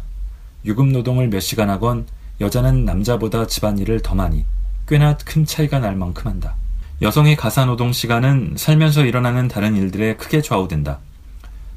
유급 0.63 0.87
노동을 0.87 1.27
몇 1.27 1.41
시간 1.41 1.69
하건 1.69 2.07
여자는 2.39 2.85
남자보다 2.85 3.45
집안일을 3.45 4.01
더 4.01 4.15
많이, 4.15 4.45
꽤나 4.87 5.17
큰 5.17 5.45
차이가 5.45 5.79
날 5.79 5.97
만큼 5.97 6.27
한다. 6.27 6.55
여성의 7.01 7.37
가사 7.37 7.63
노동 7.63 7.93
시간은 7.93 8.55
살면서 8.57 9.05
일어나는 9.05 9.47
다른 9.47 9.77
일들에 9.77 10.17
크게 10.17 10.41
좌우된다. 10.41 10.99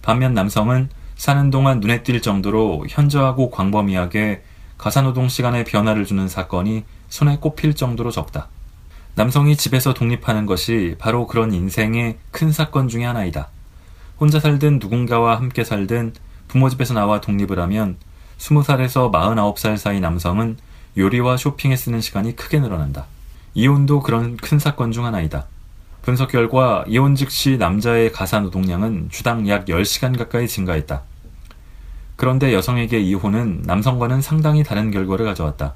반면 0.03 0.35
남성은 0.35 0.89
사는 1.15 1.51
동안 1.53 1.79
눈에 1.79 2.03
띌 2.03 2.21
정도로 2.25 2.87
현저하고 2.89 3.51
광범위하게 3.51 4.43
가사노동 4.79 5.29
시간에 5.29 5.63
변화를 5.63 6.07
주는 6.07 6.27
사건이 6.27 6.83
손에 7.09 7.37
꼽힐 7.37 7.75
정도로 7.75 8.11
적다. 8.11 8.49
남성이 9.15 9.57
집에서 9.57 9.95
독립하는 9.95 10.45
것이 10.45 10.97
바로 10.99 11.29
그런 11.29 11.53
인생의 11.53 12.19
큰 12.33 12.51
사건 12.51 12.89
중의 12.89 13.07
하나이다. 13.07 13.49
혼자 14.19 14.41
살든 14.41 14.81
누군가와 14.81 15.37
함께 15.37 15.63
살든 15.63 16.15
부모 16.49 16.69
집에서 16.69 16.95
나와 16.95 17.21
독립을 17.21 17.61
하면 17.61 17.97
20살에서 18.39 19.13
49살 19.13 19.77
사이 19.77 20.01
남성은 20.01 20.57
요리와 20.99 21.37
쇼핑에 21.37 21.77
쓰는 21.77 22.01
시간이 22.01 22.35
크게 22.35 22.59
늘어난다. 22.59 23.07
이혼도 23.55 24.01
그런 24.01 24.37
큰 24.37 24.59
사건 24.59 24.93
중 24.93 25.05
하나이다. 25.05 25.47
분석 26.03 26.31
결과 26.31 26.85
이혼 26.89 27.15
즉시 27.15 27.59
남자의 27.59 28.11
가사 28.11 28.41
노동량은 28.41 29.09
주당 29.11 29.47
약 29.49 29.67
10시간 29.67 30.17
가까이 30.19 30.49
증가했다. 30.49 31.03
그런데 32.17 32.55
여성에게 32.55 32.99
이혼은 33.01 33.63
남성과는 33.65 34.21
상당히 34.23 34.65
다른 34.65 34.91
결과를 34.91 35.27
가져왔다. 35.27 35.75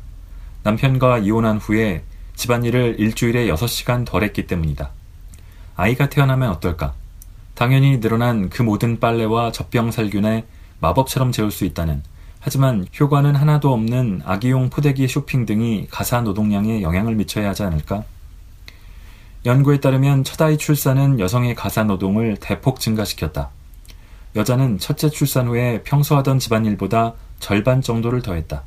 남편과 0.63 1.19
이혼한 1.19 1.59
후에 1.59 2.03
집안일을 2.35 2.97
일주일에 2.99 3.47
6시간 3.47 4.05
덜 4.05 4.25
했기 4.25 4.47
때문이다. 4.47 4.91
아이가 5.77 6.09
태어나면 6.09 6.51
어떨까? 6.51 6.95
당연히 7.55 8.01
늘어난 8.01 8.49
그 8.49 8.63
모든 8.63 8.99
빨래와 8.99 9.53
젖병 9.53 9.91
살균에 9.91 10.45
마법처럼 10.81 11.33
재울 11.33 11.51
수 11.51 11.65
있다는 11.65 12.03
하지만 12.47 12.87
효과는 13.01 13.35
하나도 13.35 13.73
없는 13.73 14.23
아기용 14.25 14.71
포대기 14.71 15.09
쇼핑 15.09 15.47
등이 15.47 15.89
가사 15.91 16.21
노동량에 16.21 16.81
영향을 16.81 17.17
미쳐야 17.17 17.49
하지 17.49 17.65
않을까? 17.65 18.05
연구에 19.45 19.81
따르면 19.81 20.23
첫 20.23 20.41
아이 20.41 20.57
출산은 20.57 21.19
여성의 21.19 21.57
가사 21.57 21.83
노동을 21.83 22.37
대폭 22.41 22.79
증가시켰다. 22.79 23.51
여자는 24.37 24.79
첫째 24.79 25.11
출산 25.11 25.49
후에 25.49 25.83
평소 25.83 26.17
하던 26.19 26.39
집안일보다 26.39 27.15
절반 27.41 27.83
정도를 27.83 28.23
더했다. 28.23 28.63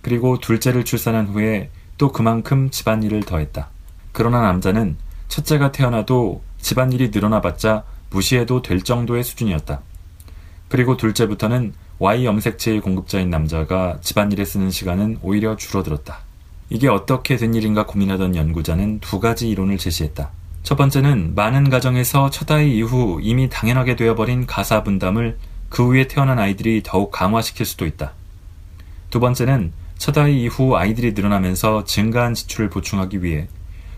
그리고 0.00 0.38
둘째를 0.38 0.84
출산한 0.84 1.26
후에 1.26 1.70
또 1.98 2.12
그만큼 2.12 2.70
집안일을 2.70 3.24
더했다. 3.24 3.70
그러나 4.12 4.40
남자는 4.42 4.96
첫째가 5.26 5.72
태어나도 5.72 6.44
집안일이 6.60 7.10
늘어나봤자 7.12 7.82
무시해도 8.10 8.62
될 8.62 8.82
정도의 8.82 9.24
수준이었다. 9.24 9.80
그리고 10.68 10.96
둘째부터는 10.96 11.74
Y 12.04 12.26
염색체의 12.26 12.82
공급자인 12.82 13.30
남자가 13.30 13.96
집안일에 14.02 14.44
쓰는 14.44 14.70
시간은 14.70 15.20
오히려 15.22 15.56
줄어들었다. 15.56 16.18
이게 16.68 16.86
어떻게 16.86 17.38
된 17.38 17.54
일인가 17.54 17.86
고민하던 17.86 18.36
연구자는 18.36 19.00
두 19.00 19.20
가지 19.20 19.48
이론을 19.48 19.78
제시했다. 19.78 20.28
첫 20.62 20.76
번째는 20.76 21.34
많은 21.34 21.70
가정에서 21.70 22.28
첫 22.28 22.50
아이 22.50 22.76
이후 22.76 23.20
이미 23.22 23.48
당연하게 23.48 23.96
되어버린 23.96 24.44
가사 24.44 24.82
분담을 24.82 25.38
그 25.70 25.86
후에 25.86 26.06
태어난 26.06 26.38
아이들이 26.38 26.82
더욱 26.84 27.10
강화시킬 27.10 27.64
수도 27.64 27.86
있다. 27.86 28.12
두 29.08 29.18
번째는 29.18 29.72
첫 29.96 30.18
아이 30.18 30.42
이후 30.42 30.76
아이들이 30.76 31.14
늘어나면서 31.14 31.84
증가한 31.84 32.34
지출을 32.34 32.68
보충하기 32.68 33.22
위해 33.22 33.48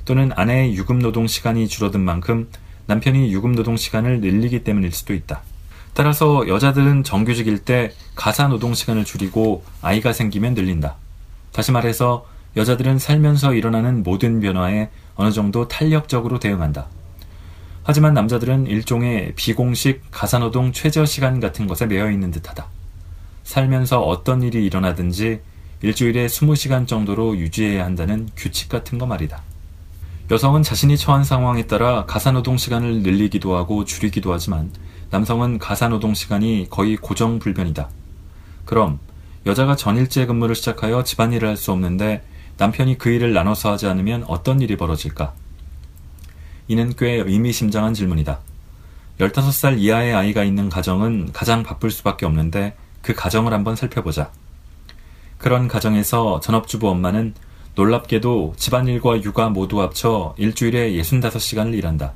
또는 0.04 0.30
아내의 0.36 0.76
유급 0.76 0.98
노동 0.98 1.26
시간이 1.26 1.66
줄어든 1.66 2.02
만큼 2.02 2.50
남편이 2.86 3.32
유급 3.32 3.50
노동 3.56 3.76
시간을 3.76 4.20
늘리기 4.20 4.62
때문일 4.62 4.92
수도 4.92 5.12
있다. 5.12 5.42
따라서 5.96 6.46
여자들은 6.46 7.04
정규직일 7.04 7.58
때 7.58 7.90
가사 8.14 8.48
노동 8.48 8.74
시간을 8.74 9.06
줄이고 9.06 9.64
아이가 9.80 10.12
생기면 10.12 10.52
늘린다. 10.52 10.96
다시 11.52 11.72
말해서 11.72 12.26
여자들은 12.54 12.98
살면서 12.98 13.54
일어나는 13.54 14.02
모든 14.02 14.40
변화에 14.40 14.90
어느 15.14 15.32
정도 15.32 15.68
탄력적으로 15.68 16.38
대응한다. 16.38 16.88
하지만 17.82 18.12
남자들은 18.12 18.66
일종의 18.66 19.32
비공식 19.36 20.02
가사노동 20.10 20.72
최저 20.72 21.06
시간 21.06 21.40
같은 21.40 21.66
것에 21.66 21.86
매여 21.86 22.10
있는 22.10 22.30
듯하다. 22.30 22.66
살면서 23.44 24.02
어떤 24.02 24.42
일이 24.42 24.66
일어나든지 24.66 25.40
일주일에 25.80 26.26
20시간 26.26 26.86
정도로 26.86 27.38
유지해야 27.38 27.86
한다는 27.86 28.28
규칙 28.36 28.68
같은 28.68 28.98
거 28.98 29.06
말이다. 29.06 29.40
여성은 30.30 30.62
자신이 30.62 30.98
처한 30.98 31.24
상황에 31.24 31.66
따라 31.66 32.04
가사노동 32.04 32.58
시간을 32.58 33.00
늘리기도 33.00 33.56
하고 33.56 33.86
줄이기도 33.86 34.34
하지만 34.34 34.70
남성은 35.10 35.58
가사노동 35.58 36.14
시간이 36.14 36.66
거의 36.70 36.96
고정불변이다. 36.96 37.88
그럼 38.64 38.98
여자가 39.46 39.76
전일제 39.76 40.26
근무를 40.26 40.54
시작하여 40.54 41.04
집안일을 41.04 41.48
할 41.48 41.56
수 41.56 41.72
없는데 41.72 42.24
남편이 42.58 42.98
그 42.98 43.10
일을 43.10 43.32
나눠서 43.32 43.72
하지 43.72 43.86
않으면 43.86 44.24
어떤 44.26 44.60
일이 44.60 44.76
벌어질까? 44.76 45.34
이는 46.68 46.94
꽤 46.96 47.12
의미심장한 47.16 47.94
질문이다. 47.94 48.40
15살 49.20 49.78
이하의 49.78 50.14
아이가 50.14 50.42
있는 50.42 50.68
가정은 50.68 51.32
가장 51.32 51.62
바쁠 51.62 51.90
수밖에 51.90 52.26
없는데 52.26 52.76
그 53.02 53.14
가정을 53.14 53.52
한번 53.52 53.76
살펴보자. 53.76 54.30
그런 55.38 55.68
가정에서 55.68 56.40
전업주부 56.40 56.88
엄마는 56.88 57.34
놀랍게도 57.74 58.54
집안일과 58.56 59.22
육아 59.22 59.50
모두 59.50 59.80
합쳐 59.82 60.34
일주일에 60.38 60.92
65시간을 60.92 61.74
일한다. 61.74 62.14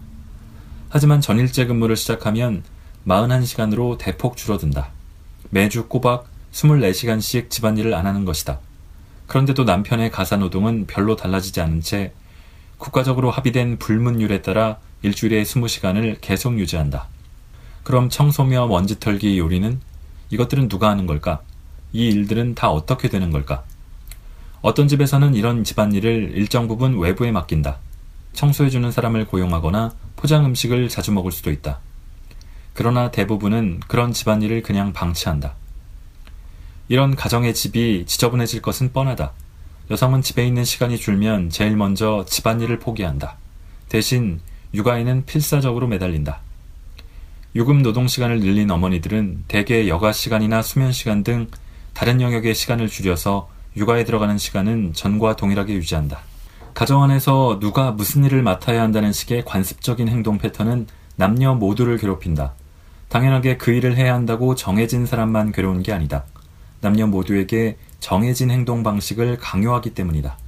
하지만 0.89 1.21
전일제 1.21 1.67
근무를 1.67 1.97
시작하면 1.97 2.65
41시간으로 3.07 3.99
대폭 3.99 4.37
줄어든다. 4.37 4.91
매주 5.51 5.87
꼬박 5.87 6.29
24시간씩 6.53 7.51
집안일을 7.51 7.95
안 7.95 8.07
하는 8.07 8.25
것이다. 8.25 8.61
그런데도 9.27 9.65
남편의 9.65 10.11
가사노동은 10.11 10.87
별로 10.87 11.17
달라지지 11.17 11.61
않은 11.61 11.81
채 11.81 12.13
국가적으로 12.79 13.31
합의된 13.31 13.79
불문율에 13.79 14.43
따라 14.43 14.79
일주일에 15.03 15.43
20시간을 15.43 16.19
계속 16.21 16.59
유지한다. 16.59 17.07
그럼 17.85 18.09
청소며 18.09 18.67
먼지 18.67 18.99
털기 18.99 19.39
요리는 19.39 19.81
이것들은 20.31 20.69
누가 20.69 20.91
하는 20.91 21.07
걸까? 21.07 21.41
이 21.93 22.09
일들은 22.09 22.55
다 22.55 22.71
어떻게 22.71 23.09
되는 23.09 23.31
걸까? 23.31 23.65
어떤 24.63 24.89
집에서는 24.89 25.35
이런 25.35 25.65
집안일을 25.65 26.33
일정 26.35 26.69
부분 26.69 26.99
외부에 26.99 27.33
맡긴다. 27.33 27.79
청소해주는 28.33 28.91
사람을 28.93 29.27
고용하거나 29.27 29.93
포장 30.17 30.45
음식을 30.45 30.89
자주 30.89 31.13
먹을 31.13 31.33
수도 31.33 31.51
있다. 31.51 31.81
그러나 32.81 33.11
대부분은 33.11 33.81
그런 33.89 34.11
집안일을 34.11 34.63
그냥 34.63 34.95
방치한다. 34.95 35.53
이런 36.89 37.15
가정의 37.15 37.53
집이 37.53 38.07
지저분해질 38.07 38.63
것은 38.63 38.95
뻔하다. 38.95 39.33
여성은 39.91 40.23
집에 40.23 40.47
있는 40.47 40.65
시간이 40.65 40.97
줄면 40.97 41.51
제일 41.51 41.77
먼저 41.77 42.25
집안일을 42.27 42.79
포기한다. 42.79 43.37
대신 43.91 44.41
육아에는 44.73 45.27
필사적으로 45.27 45.89
매달린다. 45.89 46.41
유급 47.55 47.83
노동 47.83 48.09
시간을 48.09 48.41
늘린 48.41 48.71
어머니들은 48.71 49.45
대개 49.47 49.87
여가 49.87 50.13
시간이나 50.13 50.63
수면 50.63 50.91
시간 50.91 51.23
등 51.23 51.49
다른 51.93 52.23
영역의 52.23 52.55
시간을 52.55 52.89
줄여서 52.89 53.51
육아에 53.77 54.05
들어가는 54.05 54.39
시간은 54.39 54.95
전과 54.95 55.37
동일하게 55.37 55.75
유지한다. 55.75 56.21
가정 56.73 57.03
안에서 57.03 57.59
누가 57.61 57.91
무슨 57.91 58.25
일을 58.25 58.41
맡아야 58.43 58.81
한다는 58.81 59.13
식의 59.13 59.45
관습적인 59.45 60.09
행동 60.09 60.39
패턴은 60.39 60.87
남녀 61.17 61.55
모두를 61.55 61.99
괴롭힌다. 61.99 62.55
당연하게 63.11 63.57
그 63.57 63.73
일을 63.73 63.97
해야 63.97 64.15
한다고 64.15 64.55
정해진 64.55 65.05
사람만 65.05 65.51
괴로운 65.51 65.83
게 65.83 65.93
아니다. 65.93 66.25
남녀 66.81 67.09
모두에게 67.09 67.77
정해진 67.99 68.51
행동 68.51 68.85
방식을 68.85 69.37
강요하기 69.37 69.95
때문이다. 69.95 70.39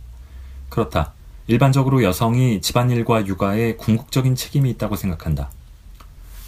그렇다. 0.69 1.13
일반적으로 1.49 2.05
여성이 2.05 2.61
집안일과 2.61 3.27
육아에 3.27 3.75
궁극적인 3.75 4.37
책임이 4.37 4.71
있다고 4.71 4.95
생각한다. 4.95 5.51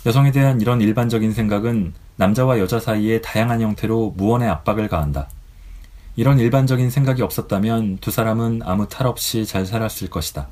여성에 0.07 0.31
대한 0.31 0.61
이런 0.61 0.81
일반적인 0.81 1.33
생각은 1.33 1.93
남자와 2.15 2.61
여자 2.61 2.79
사이에 2.79 3.21
다양한 3.21 3.61
형태로 3.61 4.15
무언의 4.17 4.49
압박을 4.49 4.89
가한다. 4.89 5.29
이런 6.15 6.39
일반적인 6.39 6.91
생각이 6.91 7.23
없었다면 7.23 7.99
두 7.99 8.13
사람은 8.13 8.61
아무 8.65 8.89
탈 8.89 9.09
없이 9.09 9.45
잘 9.45 9.67
살았을 9.67 10.11
것이다. 10.11 10.47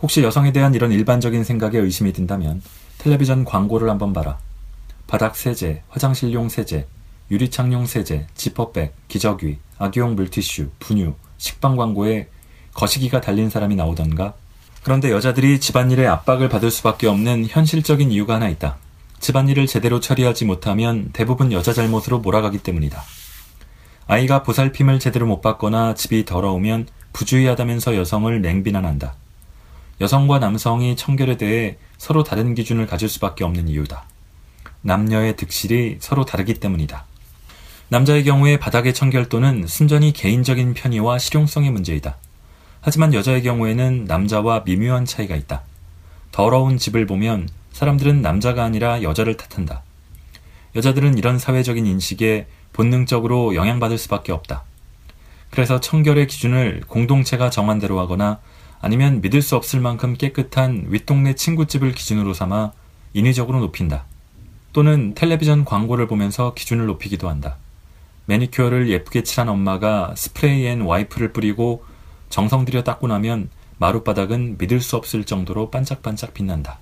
혹시 0.00 0.22
여성에 0.22 0.52
대한 0.52 0.74
이런 0.74 0.90
일반적인 0.90 1.44
생각에 1.44 1.76
의심이 1.78 2.14
든다면 2.14 2.62
텔레비전 2.96 3.44
광고를 3.44 3.90
한번 3.90 4.14
봐라. 4.14 4.38
바닥 5.06 5.36
세제, 5.36 5.82
화장실용 5.88 6.48
세제, 6.48 6.86
유리창용 7.30 7.86
세제, 7.86 8.26
지퍼백, 8.34 8.94
기저귀, 9.08 9.58
아기용 9.78 10.14
물티슈, 10.14 10.70
분유, 10.78 11.14
식빵 11.38 11.76
광고에 11.76 12.28
거시기가 12.74 13.20
달린 13.20 13.50
사람이 13.50 13.76
나오던가? 13.76 14.34
그런데 14.82 15.10
여자들이 15.10 15.60
집안일에 15.60 16.06
압박을 16.06 16.48
받을 16.48 16.70
수밖에 16.70 17.06
없는 17.06 17.46
현실적인 17.48 18.10
이유가 18.10 18.34
하나 18.34 18.48
있다. 18.48 18.76
집안일을 19.20 19.66
제대로 19.66 20.00
처리하지 20.00 20.44
못하면 20.44 21.10
대부분 21.12 21.52
여자 21.52 21.72
잘못으로 21.72 22.18
몰아가기 22.18 22.58
때문이다. 22.58 23.02
아이가 24.06 24.42
보살핌을 24.42 24.98
제대로 24.98 25.26
못 25.26 25.40
받거나 25.40 25.94
집이 25.94 26.26
더러우면 26.26 26.88
부주의하다면서 27.14 27.96
여성을 27.96 28.38
맹비난한다. 28.40 29.14
여성과 30.00 30.40
남성이 30.40 30.96
청결에 30.96 31.38
대해 31.38 31.78
서로 31.96 32.22
다른 32.22 32.54
기준을 32.54 32.86
가질 32.86 33.08
수밖에 33.08 33.44
없는 33.44 33.68
이유다. 33.68 34.04
남녀의 34.84 35.36
득실이 35.36 35.96
서로 36.00 36.26
다르기 36.26 36.54
때문이다. 36.54 37.06
남자의 37.88 38.22
경우에 38.22 38.58
바닥의 38.58 38.92
청결도는 38.92 39.66
순전히 39.66 40.12
개인적인 40.12 40.74
편의와 40.74 41.18
실용성의 41.18 41.70
문제이다. 41.70 42.16
하지만 42.82 43.14
여자의 43.14 43.42
경우에는 43.42 44.04
남자와 44.04 44.62
미묘한 44.66 45.06
차이가 45.06 45.36
있다. 45.36 45.62
더러운 46.32 46.76
집을 46.76 47.06
보면 47.06 47.48
사람들은 47.72 48.20
남자가 48.20 48.62
아니라 48.62 49.02
여자를 49.02 49.36
탓한다. 49.38 49.82
여자들은 50.76 51.16
이런 51.16 51.38
사회적인 51.38 51.86
인식에 51.86 52.46
본능적으로 52.74 53.54
영향받을 53.54 53.96
수밖에 53.96 54.32
없다. 54.32 54.64
그래서 55.50 55.80
청결의 55.80 56.26
기준을 56.26 56.82
공동체가 56.88 57.48
정한 57.48 57.78
대로 57.78 58.00
하거나 58.00 58.40
아니면 58.82 59.22
믿을 59.22 59.40
수 59.40 59.56
없을 59.56 59.80
만큼 59.80 60.14
깨끗한 60.14 60.86
윗동네 60.88 61.36
친구집을 61.36 61.92
기준으로 61.92 62.34
삼아 62.34 62.72
인위적으로 63.14 63.60
높인다. 63.60 64.04
또는 64.74 65.14
텔레비전 65.14 65.64
광고를 65.64 66.08
보면서 66.08 66.52
기준을 66.52 66.86
높이기도 66.86 67.30
한다. 67.30 67.56
매니큐어를 68.26 68.90
예쁘게 68.90 69.22
칠한 69.22 69.48
엄마가 69.48 70.14
Spray 70.16 70.66
n' 70.66 70.82
Wipe를 70.82 71.32
뿌리고 71.32 71.84
정성 72.28 72.64
들여 72.64 72.82
닦고 72.82 73.06
나면 73.06 73.48
마룻바닥은 73.78 74.58
믿을 74.58 74.80
수 74.80 74.96
없을 74.96 75.24
정도로 75.24 75.70
반짝반짝 75.70 76.34
빛난다. 76.34 76.78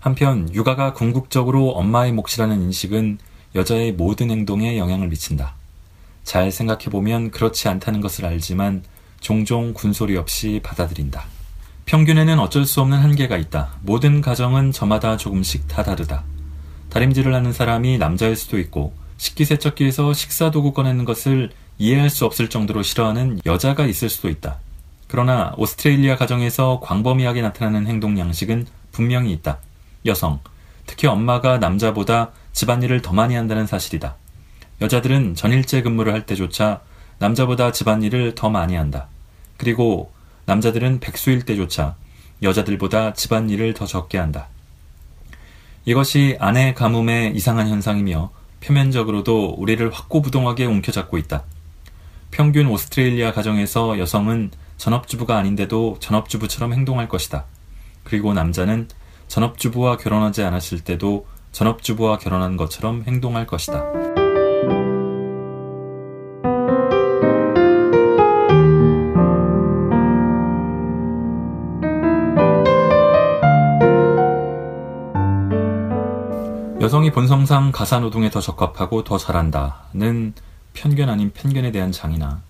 한편 0.00 0.52
육아가 0.52 0.92
궁극적으로 0.92 1.70
엄마의 1.70 2.12
몫이라는 2.12 2.60
인식은 2.60 3.18
여자의 3.54 3.92
모든 3.92 4.30
행동에 4.30 4.76
영향을 4.76 5.08
미친다. 5.08 5.54
잘 6.24 6.50
생각해보면 6.50 7.30
그렇지 7.30 7.68
않다는 7.68 8.00
것을 8.00 8.26
알지만 8.26 8.82
종종 9.20 9.74
군소리 9.74 10.16
없이 10.16 10.60
받아들인다. 10.64 11.24
평균에는 11.86 12.40
어쩔 12.40 12.64
수 12.64 12.80
없는 12.80 12.98
한계가 12.98 13.36
있다. 13.36 13.74
모든 13.82 14.20
가정은 14.20 14.72
저마다 14.72 15.16
조금씩 15.16 15.68
다 15.68 15.84
다르다. 15.84 16.24
다림질을 16.90 17.34
하는 17.34 17.52
사람이 17.52 17.98
남자일 17.98 18.36
수도 18.36 18.58
있고 18.58 18.92
식기세척기에서 19.16 20.12
식사도구 20.12 20.72
꺼내는 20.72 21.04
것을 21.04 21.50
이해할 21.78 22.10
수 22.10 22.24
없을 22.26 22.48
정도로 22.48 22.82
싫어하는 22.82 23.40
여자가 23.46 23.86
있을 23.86 24.08
수도 24.08 24.28
있다. 24.28 24.58
그러나 25.08 25.54
오스트레일리아 25.56 26.16
가정에서 26.16 26.80
광범위하게 26.82 27.42
나타나는 27.42 27.86
행동 27.86 28.18
양식은 28.18 28.66
분명히 28.92 29.32
있다. 29.32 29.58
여성, 30.06 30.40
특히 30.86 31.06
엄마가 31.06 31.58
남자보다 31.58 32.30
집안일을 32.52 33.02
더 33.02 33.12
많이 33.12 33.34
한다는 33.34 33.66
사실이다. 33.66 34.16
여자들은 34.80 35.34
전일제 35.34 35.82
근무를 35.82 36.12
할 36.12 36.26
때조차 36.26 36.80
남자보다 37.18 37.72
집안일을 37.72 38.34
더 38.34 38.50
많이 38.50 38.76
한다. 38.76 39.08
그리고 39.56 40.10
남자들은 40.46 41.00
백수일 41.00 41.44
때조차 41.44 41.96
여자들보다 42.42 43.12
집안일을 43.12 43.74
더 43.74 43.86
적게 43.86 44.18
한다. 44.18 44.48
이것이 45.84 46.36
아내 46.38 46.74
가뭄의 46.74 47.34
이상한 47.34 47.68
현상이며 47.68 48.30
표면적으로도 48.60 49.54
우리를 49.58 49.90
확고부동하게 49.90 50.66
움켜잡고 50.66 51.18
있다. 51.18 51.44
평균 52.30 52.68
오스트레일리아 52.68 53.32
가정에서 53.32 53.98
여성은 53.98 54.50
전업주부가 54.76 55.36
아닌데도 55.36 55.96
전업주부처럼 56.00 56.72
행동할 56.72 57.08
것이다. 57.08 57.44
그리고 58.04 58.32
남자는 58.34 58.88
전업주부와 59.28 59.96
결혼하지 59.96 60.42
않았을 60.42 60.80
때도 60.80 61.26
전업주부와 61.52 62.18
결혼한 62.18 62.56
것처럼 62.56 63.04
행동할 63.06 63.46
것이다. 63.46 64.19
여성이 76.90 77.12
본성상 77.12 77.70
가사 77.70 78.00
노동에 78.00 78.30
더 78.30 78.40
적합하고 78.40 79.04
더 79.04 79.16
잘한다는 79.16 80.34
편견 80.74 81.08
아닌 81.08 81.30
편견에 81.32 81.70
대한 81.70 81.92
장이나 81.92 82.40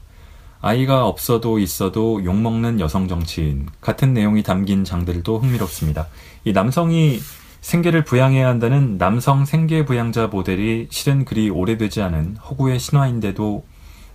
아이가 0.63 1.07
없어도 1.07 1.59
있어도 1.59 2.25
욕먹는 2.25 2.81
여성 2.81 3.07
정치인 3.07 3.69
같은 3.83 4.15
내용이 4.15 4.43
담긴 4.43 4.83
장들도 4.83 5.41
흥미롭습니다. 5.41 6.07
이 6.45 6.55
남성이 6.55 7.21
생계를 7.61 8.03
부양해야 8.05 8.49
한다는 8.49 8.97
남성 8.97 9.45
생계 9.45 9.85
부양자 9.85 10.29
모델이 10.29 10.89
실은 10.91 11.27
그리 11.27 11.51
오래되지 11.51 12.01
않은 12.01 12.39
허구의 12.39 12.79
신화인데도 12.79 13.67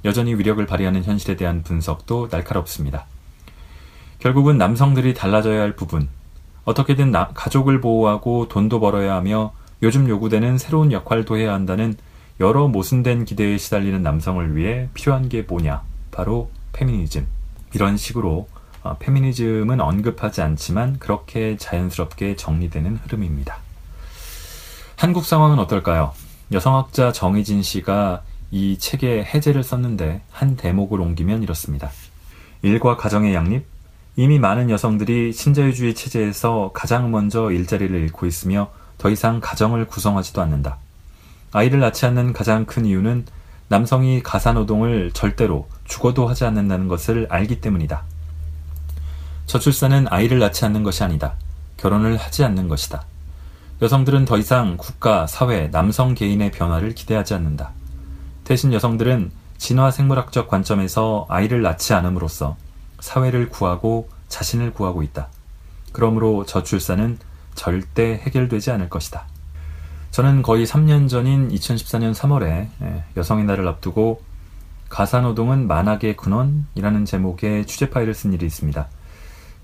여전히 0.05 0.33
위력을 0.33 0.65
발휘하는 0.65 1.03
현실에 1.03 1.35
대한 1.35 1.61
분석도 1.61 2.29
날카롭습니다. 2.31 3.05
결국은 4.17 4.57
남성들이 4.57 5.13
달라져야 5.13 5.61
할 5.61 5.75
부분, 5.75 6.09
어떻게든 6.63 7.11
나, 7.11 7.27
가족을 7.35 7.79
보호하고 7.79 8.47
돈도 8.47 8.79
벌어야 8.79 9.13
하며 9.13 9.53
요즘 9.85 10.09
요구되는 10.09 10.57
새로운 10.57 10.91
역할도 10.91 11.37
해야 11.37 11.53
한다는 11.53 11.95
여러 12.39 12.67
모순된 12.67 13.23
기대에 13.23 13.59
시달리는 13.59 14.01
남성을 14.01 14.55
위해 14.55 14.89
필요한 14.95 15.29
게 15.29 15.43
뭐냐? 15.43 15.83
바로 16.09 16.49
페미니즘. 16.73 17.27
이런 17.75 17.95
식으로 17.95 18.47
어, 18.81 18.97
페미니즘은 18.97 19.79
언급하지 19.79 20.41
않지만 20.41 20.97
그렇게 20.97 21.55
자연스럽게 21.57 22.35
정리되는 22.35 22.95
흐름입니다. 23.03 23.57
한국 24.97 25.23
상황은 25.23 25.59
어떨까요? 25.59 26.13
여성학자 26.51 27.11
정희진 27.11 27.61
씨가 27.61 28.23
이 28.49 28.79
책에 28.79 29.23
해제를 29.23 29.61
썼는데 29.61 30.23
한 30.31 30.55
대목을 30.55 30.99
옮기면 30.99 31.43
이렇습니다. 31.43 31.91
일과 32.63 32.97
가정의 32.97 33.35
양립? 33.35 33.67
이미 34.15 34.39
많은 34.39 34.71
여성들이 34.71 35.31
신자유주의 35.31 35.93
체제에서 35.93 36.71
가장 36.73 37.11
먼저 37.11 37.51
일자리를 37.51 37.95
잃고 37.95 38.25
있으며 38.25 38.71
더 38.97 39.09
이상 39.09 39.39
가정을 39.39 39.87
구성하지도 39.87 40.41
않는다. 40.41 40.77
아이를 41.51 41.79
낳지 41.79 42.05
않는 42.05 42.33
가장 42.33 42.65
큰 42.65 42.85
이유는 42.85 43.25
남성이 43.67 44.21
가사노동을 44.21 45.11
절대로 45.13 45.67
죽어도 45.85 46.27
하지 46.27 46.45
않는다는 46.45 46.87
것을 46.87 47.27
알기 47.29 47.61
때문이다. 47.61 48.03
저출산은 49.47 50.07
아이를 50.09 50.39
낳지 50.39 50.65
않는 50.65 50.83
것이 50.83 51.03
아니다. 51.03 51.35
결혼을 51.77 52.17
하지 52.17 52.43
않는 52.43 52.67
것이다. 52.67 53.05
여성들은 53.81 54.25
더 54.25 54.37
이상 54.37 54.77
국가, 54.77 55.27
사회, 55.27 55.69
남성 55.69 56.13
개인의 56.13 56.51
변화를 56.51 56.95
기대하지 56.95 57.33
않는다. 57.33 57.71
대신 58.43 58.71
여성들은 58.73 59.31
진화 59.57 59.91
생물학적 59.91 60.47
관점에서 60.47 61.25
아이를 61.29 61.61
낳지 61.61 61.93
않음으로써 61.93 62.57
사회를 62.99 63.49
구하고 63.49 64.09
자신을 64.27 64.73
구하고 64.73 65.03
있다. 65.03 65.27
그러므로 65.91 66.45
저출산은 66.45 67.19
절대 67.55 68.19
해결되지 68.23 68.71
않을 68.71 68.89
것이다. 68.89 69.25
저는 70.11 70.43
거의 70.43 70.65
3년 70.65 71.09
전인 71.09 71.49
2014년 71.49 72.13
3월에 72.13 72.67
여성의 73.17 73.45
날을 73.45 73.67
앞두고 73.67 74.21
가사노동은 74.89 75.67
만악의 75.67 76.15
근원이라는 76.15 77.05
제목의 77.05 77.65
취재 77.65 77.89
파일을 77.89 78.13
쓴 78.13 78.31
일이 78.33 78.45
있습니다. 78.45 78.87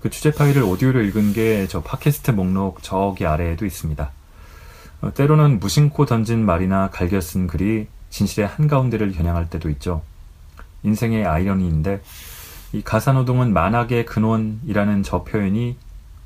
그 0.00 0.10
취재 0.10 0.32
파일을 0.32 0.62
오디오로 0.62 1.00
읽은 1.02 1.32
게 1.32 1.66
저 1.68 1.80
팟캐스트 1.80 2.32
목록 2.32 2.82
저기 2.82 3.24
아래에도 3.24 3.64
있습니다. 3.64 4.10
어, 5.00 5.14
때로는 5.14 5.58
무심코 5.60 6.06
던진 6.06 6.44
말이나 6.44 6.90
갈겨 6.90 7.20
쓴 7.20 7.46
글이 7.46 7.86
진실의 8.10 8.48
한가운데를 8.48 9.12
겨냥할 9.12 9.48
때도 9.48 9.70
있죠. 9.70 10.02
인생의 10.82 11.24
아이러니인데 11.24 12.02
이 12.72 12.82
가사노동은 12.82 13.52
만악의 13.52 14.06
근원이라는 14.06 15.02
저 15.02 15.22
표현이 15.22 15.76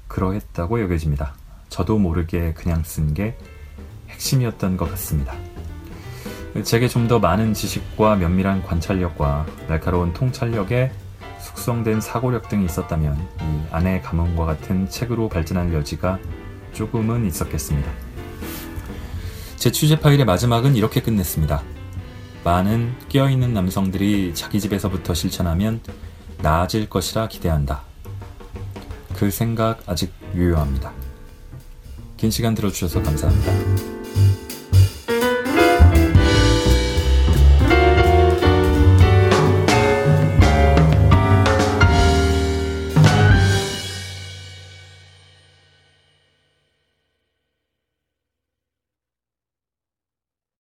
그러했다고 0.09 0.81
여겨집니다. 0.83 1.35
저도 1.69 1.99
모르게 1.99 2.53
그냥 2.55 2.83
쓴 2.85 3.15
게 3.15 3.37
핵심이었던 4.09 4.77
것 4.77 4.91
같습니다. 4.93 5.35
제게 6.65 6.89
좀 6.89 7.07
더 7.07 7.19
많은 7.19 7.53
지식과 7.55 8.17
면밀한 8.17 8.63
관찰력과 8.63 9.47
날카로운 9.69 10.13
통찰력에 10.15 10.91
숙성된 11.41 12.01
사고력 12.01 12.49
등이 12.49 12.65
있었다면 12.65 13.15
이 13.41 13.61
아내의 13.71 14.03
가문과 14.03 14.47
같은 14.47 14.89
책으로 14.89 15.29
발전할 15.29 15.73
여지가 15.75 16.19
조금은 16.73 17.27
있었겠습니다. 17.27 17.91
제 19.57 19.71
취재 19.71 19.99
파일의 20.01 20.25
마지막은 20.25 20.77
이렇게 20.77 21.01
끝냈습니다. 21.03 21.63
많은 22.45 22.95
깨어있는 23.09 23.53
남성들이 23.53 24.35
자기 24.35 24.61
집에서부터 24.61 25.15
실천하면 25.15 25.81
나아질 26.39 26.89
것이라 26.89 27.29
기대한다. 27.29 27.83
그 29.17 29.31
생각 29.31 29.83
아직 29.87 30.13
유효합니다. 30.35 30.93
긴 32.17 32.31
시간 32.31 32.55
들어주셔서 32.55 33.03
감사합니다. 33.03 33.96